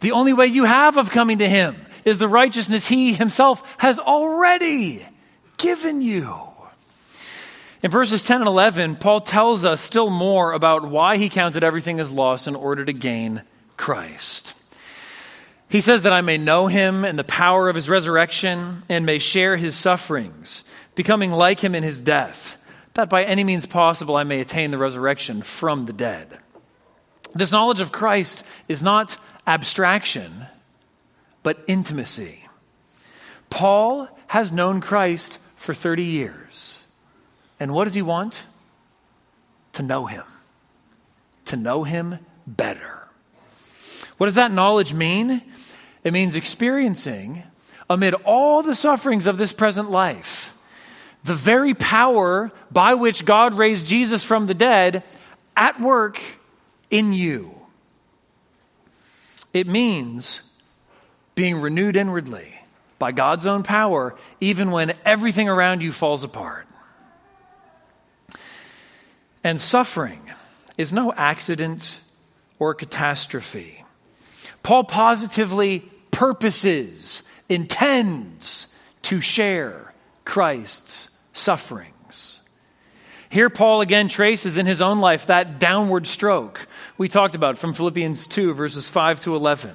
The 0.00 0.12
only 0.12 0.32
way 0.32 0.46
you 0.46 0.64
have 0.64 0.96
of 0.96 1.10
coming 1.10 1.38
to 1.38 1.48
Him 1.48 1.76
is 2.04 2.18
the 2.18 2.28
righteousness 2.28 2.86
He 2.86 3.12
Himself 3.12 3.62
has 3.78 3.98
already 3.98 5.06
given 5.56 6.02
you. 6.02 6.38
In 7.82 7.90
verses 7.90 8.22
10 8.22 8.42
and 8.42 8.48
11, 8.48 8.96
Paul 8.96 9.20
tells 9.20 9.64
us 9.64 9.80
still 9.80 10.10
more 10.10 10.52
about 10.52 10.88
why 10.88 11.16
he 11.16 11.28
counted 11.28 11.64
everything 11.64 11.98
as 11.98 12.12
loss 12.12 12.46
in 12.46 12.54
order 12.54 12.84
to 12.84 12.92
gain 12.92 13.42
Christ. 13.76 14.54
He 15.72 15.80
says 15.80 16.02
that 16.02 16.12
I 16.12 16.20
may 16.20 16.38
know 16.38 16.68
him 16.68 17.04
and 17.04 17.18
the 17.18 17.24
power 17.24 17.68
of 17.68 17.74
his 17.74 17.88
resurrection 17.88 18.84
and 18.88 19.04
may 19.04 19.18
share 19.18 19.56
his 19.56 19.74
sufferings, 19.74 20.62
becoming 20.94 21.32
like 21.32 21.60
him 21.60 21.74
in 21.74 21.82
his 21.82 22.00
death 22.00 22.58
that 22.94 23.08
by 23.08 23.24
any 23.24 23.44
means 23.44 23.66
possible 23.66 24.16
I 24.16 24.24
may 24.24 24.40
attain 24.40 24.70
the 24.70 24.78
resurrection 24.78 25.42
from 25.42 25.84
the 25.84 25.92
dead. 25.92 26.38
This 27.34 27.52
knowledge 27.52 27.80
of 27.80 27.92
Christ 27.92 28.44
is 28.68 28.82
not 28.82 29.16
abstraction, 29.46 30.46
but 31.42 31.64
intimacy. 31.66 32.46
Paul 33.48 34.08
has 34.28 34.52
known 34.52 34.80
Christ 34.80 35.38
for 35.56 35.72
30 35.72 36.04
years. 36.04 36.82
And 37.58 37.72
what 37.72 37.84
does 37.84 37.94
he 37.94 38.02
want? 38.02 38.42
To 39.74 39.82
know 39.82 40.06
him, 40.06 40.24
to 41.46 41.56
know 41.56 41.84
him 41.84 42.18
better. 42.46 43.08
What 44.18 44.26
does 44.26 44.34
that 44.34 44.52
knowledge 44.52 44.92
mean? 44.92 45.42
It 46.04 46.12
means 46.12 46.36
experiencing, 46.36 47.44
amid 47.88 48.14
all 48.24 48.62
the 48.62 48.74
sufferings 48.74 49.26
of 49.26 49.38
this 49.38 49.52
present 49.52 49.90
life, 49.90 50.54
the 51.24 51.34
very 51.34 51.74
power 51.74 52.50
by 52.70 52.94
which 52.94 53.24
God 53.24 53.54
raised 53.54 53.86
Jesus 53.86 54.24
from 54.24 54.46
the 54.46 54.54
dead 54.54 55.04
at 55.56 55.80
work 55.80 56.20
in 56.90 57.12
you. 57.12 57.54
It 59.52 59.66
means 59.66 60.42
being 61.34 61.60
renewed 61.60 61.96
inwardly 61.96 62.54
by 62.98 63.12
God's 63.12 63.46
own 63.46 63.62
power, 63.62 64.14
even 64.40 64.70
when 64.70 64.94
everything 65.04 65.48
around 65.48 65.82
you 65.82 65.92
falls 65.92 66.24
apart. 66.24 66.66
And 69.44 69.60
suffering 69.60 70.20
is 70.78 70.92
no 70.92 71.12
accident 71.12 72.00
or 72.58 72.74
catastrophe. 72.74 73.81
Paul 74.62 74.84
positively 74.84 75.88
purposes, 76.10 77.22
intends 77.48 78.68
to 79.02 79.20
share 79.20 79.92
Christ's 80.24 81.08
sufferings. 81.32 82.40
Here, 83.28 83.50
Paul 83.50 83.80
again 83.80 84.08
traces 84.08 84.58
in 84.58 84.66
his 84.66 84.82
own 84.82 84.98
life 84.98 85.26
that 85.26 85.58
downward 85.58 86.06
stroke 86.06 86.68
we 86.98 87.08
talked 87.08 87.34
about 87.34 87.58
from 87.58 87.72
Philippians 87.72 88.26
2, 88.26 88.52
verses 88.54 88.88
5 88.88 89.20
to 89.20 89.34
11. 89.34 89.74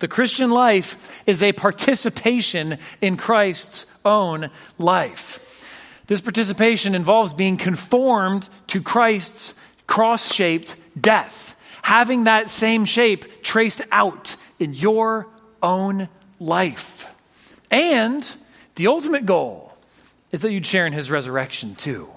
The 0.00 0.08
Christian 0.08 0.50
life 0.50 1.22
is 1.26 1.42
a 1.42 1.52
participation 1.52 2.78
in 3.00 3.16
Christ's 3.16 3.86
own 4.04 4.50
life. 4.78 5.64
This 6.08 6.20
participation 6.20 6.94
involves 6.94 7.32
being 7.32 7.56
conformed 7.56 8.48
to 8.66 8.82
Christ's 8.82 9.54
cross 9.86 10.32
shaped 10.32 10.74
death, 11.00 11.54
having 11.82 12.24
that 12.24 12.50
same 12.50 12.84
shape 12.84 13.42
traced 13.42 13.82
out 13.90 14.36
in 14.58 14.74
your 14.74 15.26
own 15.62 16.08
life. 16.38 17.06
And 17.70 18.30
the 18.74 18.88
ultimate 18.88 19.26
goal 19.26 19.72
is 20.32 20.40
that 20.40 20.52
you'd 20.52 20.66
share 20.66 20.86
in 20.86 20.92
his 20.92 21.10
resurrection 21.10 21.74
too. 21.74 22.08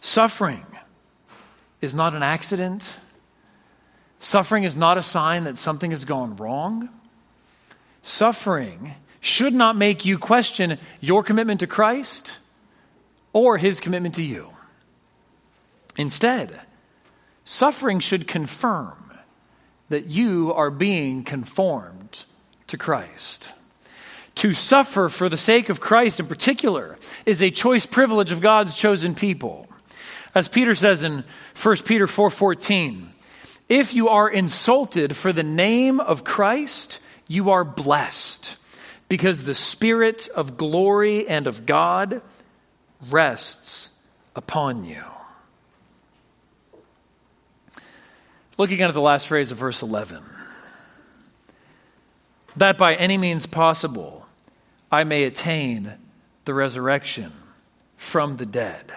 Suffering 0.00 0.64
is 1.80 1.94
not 1.94 2.14
an 2.14 2.22
accident. 2.22 2.94
Suffering 4.20 4.64
is 4.64 4.76
not 4.76 4.98
a 4.98 5.02
sign 5.02 5.44
that 5.44 5.58
something 5.58 5.90
has 5.90 6.04
gone 6.04 6.36
wrong. 6.36 6.88
Suffering 8.02 8.94
should 9.20 9.52
not 9.52 9.76
make 9.76 10.04
you 10.04 10.18
question 10.18 10.78
your 11.00 11.22
commitment 11.22 11.60
to 11.60 11.66
Christ 11.66 12.36
or 13.32 13.58
his 13.58 13.80
commitment 13.80 14.14
to 14.16 14.24
you. 14.24 14.48
Instead, 15.96 16.60
suffering 17.44 18.00
should 18.00 18.28
confirm 18.28 18.96
that 19.88 20.06
you 20.06 20.52
are 20.54 20.70
being 20.70 21.24
conformed 21.24 22.24
to 22.68 22.78
Christ. 22.78 23.52
To 24.36 24.52
suffer 24.52 25.08
for 25.08 25.28
the 25.28 25.36
sake 25.36 25.68
of 25.68 25.80
Christ 25.80 26.20
in 26.20 26.26
particular 26.26 26.96
is 27.26 27.42
a 27.42 27.50
choice 27.50 27.84
privilege 27.84 28.32
of 28.32 28.40
God's 28.40 28.74
chosen 28.74 29.14
people. 29.14 29.68
As 30.34 30.48
Peter 30.48 30.74
says 30.74 31.02
in 31.02 31.24
1 31.54 31.84
Peter 31.84 32.06
4:14, 32.06 33.12
if 33.68 33.92
you 33.94 34.08
are 34.08 34.28
insulted 34.28 35.16
for 35.16 35.32
the 35.32 35.42
name 35.42 36.00
of 36.00 36.24
Christ, 36.24 37.00
you 37.26 37.50
are 37.50 37.64
blessed, 37.64 38.56
because 39.08 39.44
the 39.44 39.54
spirit 39.54 40.28
of 40.34 40.56
glory 40.56 41.28
and 41.28 41.46
of 41.46 41.66
God 41.66 42.22
rests 43.10 43.90
upon 44.34 44.84
you. 44.84 45.02
Looking 48.60 48.82
at 48.82 48.92
the 48.92 49.00
last 49.00 49.26
phrase 49.26 49.50
of 49.52 49.56
verse 49.56 49.80
11 49.80 50.22
that 52.56 52.76
by 52.76 52.94
any 52.94 53.16
means 53.16 53.46
possible 53.46 54.26
I 54.92 55.02
may 55.02 55.24
attain 55.24 55.94
the 56.44 56.52
resurrection 56.52 57.32
from 57.96 58.36
the 58.36 58.44
dead. 58.44 58.92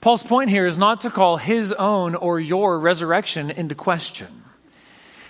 Paul's 0.00 0.22
point 0.22 0.50
here 0.50 0.68
is 0.68 0.78
not 0.78 1.00
to 1.00 1.10
call 1.10 1.36
his 1.36 1.72
own 1.72 2.14
or 2.14 2.38
your 2.38 2.78
resurrection 2.78 3.50
into 3.50 3.74
question. 3.74 4.44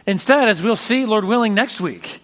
Instead, 0.07 0.51
as 0.51 0.62
we'll 0.62 0.76
see, 0.76 1.07
Lord 1.07 1.24
willing, 1.24 1.55
next 1.55 1.80
week, 1.80 2.20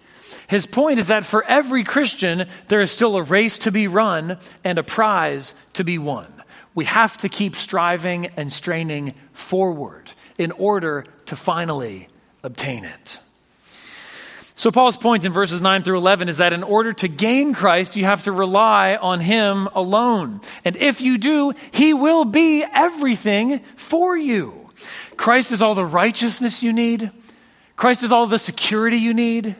his 0.47 0.67
point 0.67 0.99
is 0.99 1.07
that 1.07 1.25
for 1.25 1.43
every 1.45 1.83
Christian, 1.83 2.47
there 2.67 2.81
is 2.81 2.91
still 2.91 3.17
a 3.17 3.23
race 3.23 3.57
to 3.59 3.71
be 3.71 3.87
run 3.87 4.37
and 4.63 4.77
a 4.77 4.83
prize 4.83 5.55
to 5.73 5.83
be 5.83 5.97
won. 5.97 6.31
We 6.75 6.85
have 6.85 7.17
to 7.17 7.27
keep 7.27 7.55
striving 7.55 8.27
and 8.37 8.53
straining 8.53 9.15
forward 9.33 10.11
in 10.39 10.51
order 10.53 11.05
to 11.27 11.35
finally 11.35 12.07
obtain 12.41 12.85
it. 12.85 13.19
So, 14.55 14.71
Paul's 14.71 14.97
point 14.97 15.23
in 15.23 15.31
verses 15.31 15.61
9 15.61 15.83
through 15.83 15.97
11 15.99 16.27
is 16.27 16.37
that 16.37 16.51
in 16.51 16.63
order 16.63 16.91
to 16.93 17.07
gain 17.07 17.53
Christ, 17.53 17.95
you 17.95 18.05
have 18.05 18.23
to 18.23 18.31
rely 18.31 18.95
on 18.95 19.19
Him 19.19 19.67
alone. 19.67 20.41
And 20.65 20.75
if 20.75 20.99
you 20.99 21.17
do, 21.17 21.53
He 21.71 21.93
will 21.93 22.25
be 22.25 22.63
everything 22.63 23.61
for 23.75 24.17
you. 24.17 24.69
Christ 25.15 25.51
is 25.51 25.61
all 25.61 25.75
the 25.75 25.85
righteousness 25.85 26.63
you 26.63 26.73
need, 26.73 27.11
Christ 27.75 28.03
is 28.03 28.11
all 28.11 28.27
the 28.27 28.39
security 28.39 28.97
you 28.97 29.13
need, 29.13 29.55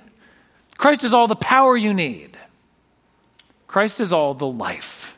Christ 0.77 1.03
is 1.03 1.13
all 1.13 1.27
the 1.27 1.35
power 1.35 1.77
you 1.77 1.93
need, 1.93 2.37
Christ 3.67 4.01
is 4.01 4.11
all 4.11 4.33
the 4.33 4.47
life 4.47 5.15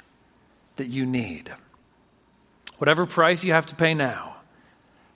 that 0.76 0.88
you 0.88 1.06
need. 1.06 1.52
Whatever 2.78 3.06
price 3.06 3.44
you 3.44 3.54
have 3.54 3.68
to 3.68 3.76
pay 3.76 3.94
now, 3.94 4.31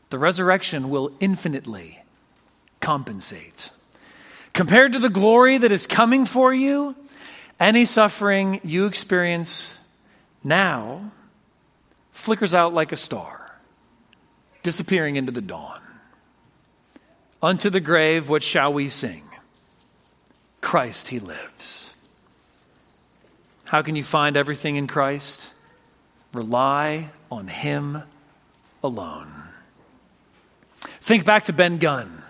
the 0.09 0.19
resurrection 0.19 0.89
will 0.89 1.11
infinitely 1.19 1.99
compensate. 2.79 3.69
Compared 4.53 4.93
to 4.93 4.99
the 4.99 5.09
glory 5.09 5.57
that 5.57 5.71
is 5.71 5.87
coming 5.87 6.25
for 6.25 6.53
you, 6.53 6.95
any 7.59 7.85
suffering 7.85 8.61
you 8.63 8.85
experience 8.85 9.75
now 10.43 11.11
flickers 12.11 12.55
out 12.55 12.73
like 12.73 12.91
a 12.91 12.97
star, 12.97 13.51
disappearing 14.63 15.15
into 15.15 15.31
the 15.31 15.41
dawn. 15.41 15.79
Unto 17.41 17.69
the 17.69 17.79
grave, 17.79 18.29
what 18.29 18.43
shall 18.43 18.73
we 18.73 18.89
sing? 18.89 19.23
Christ, 20.61 21.09
He 21.09 21.19
lives. 21.19 21.93
How 23.65 23.81
can 23.81 23.95
you 23.95 24.03
find 24.03 24.37
everything 24.37 24.75
in 24.75 24.87
Christ? 24.87 25.49
Rely 26.33 27.09
on 27.29 27.47
Him 27.47 28.03
alone. 28.83 29.44
Think 31.01 31.25
back 31.25 31.45
to 31.45 31.53
Ben 31.53 31.77
Gunn 31.77 32.23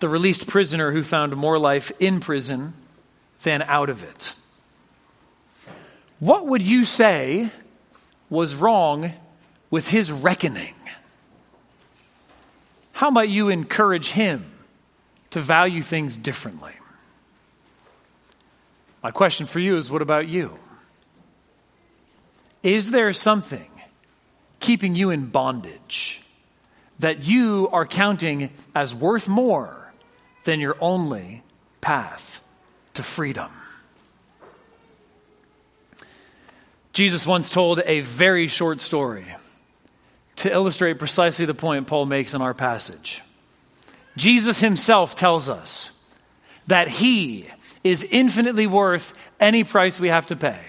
the 0.00 0.08
released 0.08 0.46
prisoner 0.46 0.92
who 0.92 1.02
found 1.02 1.36
more 1.36 1.58
life 1.58 1.90
in 1.98 2.20
prison 2.20 2.74
than 3.42 3.62
out 3.62 3.90
of 3.90 4.02
it. 4.02 4.34
What 6.20 6.46
would 6.46 6.62
you 6.62 6.84
say 6.84 7.50
was 8.30 8.54
wrong 8.54 9.12
with 9.70 9.88
his 9.88 10.10
reckoning? 10.10 10.74
How 12.92 13.10
might 13.10 13.28
you 13.28 13.48
encourage 13.48 14.10
him 14.10 14.50
to 15.30 15.40
value 15.40 15.82
things 15.82 16.16
differently? 16.16 16.72
My 19.02 19.12
question 19.12 19.46
for 19.46 19.60
you 19.60 19.76
is 19.76 19.90
what 19.90 20.02
about 20.02 20.28
you? 20.28 20.58
Is 22.64 22.90
there 22.90 23.12
something 23.12 23.70
keeping 24.58 24.96
you 24.96 25.10
in 25.10 25.26
bondage 25.26 26.22
that 26.98 27.24
you 27.24 27.68
are 27.72 27.86
counting 27.86 28.50
as 28.74 28.94
worth 28.94 29.28
more 29.28 29.92
than 30.44 30.60
your 30.60 30.76
only 30.80 31.42
path 31.80 32.40
to 32.94 33.02
freedom. 33.02 33.50
Jesus 36.92 37.26
once 37.26 37.50
told 37.50 37.80
a 37.84 38.00
very 38.00 38.48
short 38.48 38.80
story 38.80 39.26
to 40.36 40.52
illustrate 40.52 40.98
precisely 40.98 41.46
the 41.46 41.54
point 41.54 41.86
Paul 41.86 42.06
makes 42.06 42.34
in 42.34 42.42
our 42.42 42.54
passage. 42.54 43.22
Jesus 44.16 44.58
himself 44.58 45.14
tells 45.14 45.48
us 45.48 45.92
that 46.66 46.88
he 46.88 47.48
is 47.84 48.04
infinitely 48.04 48.66
worth 48.66 49.14
any 49.38 49.64
price 49.64 50.00
we 50.00 50.08
have 50.08 50.26
to 50.26 50.36
pay 50.36 50.60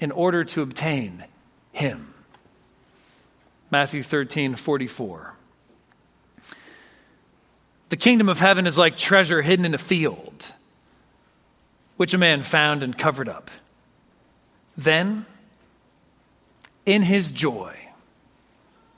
in 0.00 0.10
order 0.10 0.44
to 0.44 0.62
obtain 0.62 1.24
him. 1.72 2.14
Matthew 3.70 4.02
13, 4.02 4.56
44. 4.56 5.34
The 7.92 7.98
kingdom 7.98 8.30
of 8.30 8.40
heaven 8.40 8.66
is 8.66 8.78
like 8.78 8.96
treasure 8.96 9.42
hidden 9.42 9.66
in 9.66 9.74
a 9.74 9.78
field, 9.78 10.54
which 11.98 12.14
a 12.14 12.18
man 12.18 12.42
found 12.42 12.82
and 12.82 12.96
covered 12.96 13.28
up. 13.28 13.50
Then, 14.78 15.26
in 16.86 17.02
his 17.02 17.30
joy, 17.30 17.76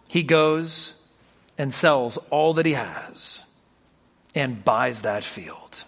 he 0.07 0.23
goes 0.23 0.95
and 1.59 1.75
sells 1.75 2.19
all 2.31 2.55
that 2.55 2.67
he 2.67 2.75
has 2.75 3.43
and 4.33 4.65
buys 4.65 5.03
that 5.03 5.25
field. 5.25 5.83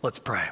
Let's 0.00 0.18
pray. 0.18 0.48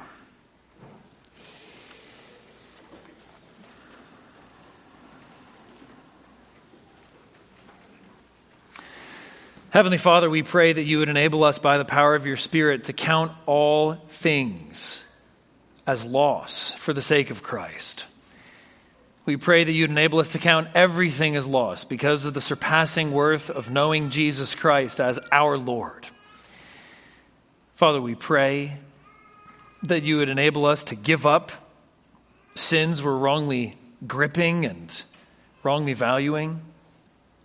Heavenly 9.71 9.99
Father, 9.99 10.31
we 10.31 10.41
pray 10.41 10.73
that 10.73 10.81
you 10.81 10.97
would 10.97 11.09
enable 11.09 11.43
us 11.43 11.59
by 11.59 11.77
the 11.77 11.85
power 11.85 12.15
of 12.15 12.25
your 12.25 12.37
Spirit 12.37 12.85
to 12.85 12.93
count 12.93 13.31
all 13.45 13.93
things 14.07 15.05
as 15.85 16.03
loss 16.03 16.73
for 16.73 16.91
the 16.91 17.03
sake 17.03 17.29
of 17.29 17.43
Christ. 17.43 18.05
We 19.27 19.37
pray 19.37 19.63
that 19.63 19.71
you'd 19.71 19.91
enable 19.91 20.17
us 20.17 20.31
to 20.31 20.39
count 20.39 20.69
everything 20.73 21.35
as 21.35 21.45
loss 21.45 21.83
because 21.83 22.25
of 22.25 22.33
the 22.33 22.41
surpassing 22.41 23.11
worth 23.11 23.51
of 23.51 23.69
knowing 23.69 24.09
Jesus 24.09 24.55
Christ 24.55 24.99
as 24.99 25.19
our 25.31 25.55
Lord. 25.55 26.07
Father, 27.75 28.01
we 28.01 28.15
pray 28.15 28.75
that 29.83 30.01
you 30.01 30.17
would 30.17 30.29
enable 30.29 30.65
us 30.65 30.83
to 30.85 30.95
give 30.95 31.27
up 31.27 31.51
sins 32.55 33.03
we're 33.03 33.15
wrongly 33.15 33.77
gripping 34.07 34.65
and 34.65 35.03
wrongly 35.61 35.93
valuing. 35.93 36.61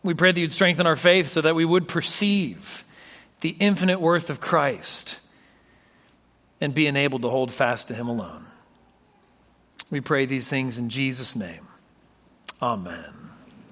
We 0.05 0.15
pray 0.15 0.31
that 0.31 0.41
you'd 0.41 0.53
strengthen 0.53 0.87
our 0.87 0.97
faith 0.97 1.29
so 1.29 1.41
that 1.41 1.57
we 1.57 1.65
would 1.65 1.89
perceive 1.89 2.85
the 3.41 3.57
infinite 3.59 4.01
worth 4.01 4.31
of 4.31 4.41
Christ 4.41 5.19
and 6.61 6.75
be 6.75 6.87
enabled 6.87 7.23
to 7.23 7.31
hold 7.31 7.51
fast 7.51 7.89
to 7.89 7.95
him 7.95 8.07
alone. 8.09 8.47
We 9.91 10.01
pray 10.01 10.27
these 10.27 10.47
things 10.47 10.79
in 10.79 10.91
Jesus' 10.91 11.35
name. 11.35 11.67
Amen. 12.61 13.24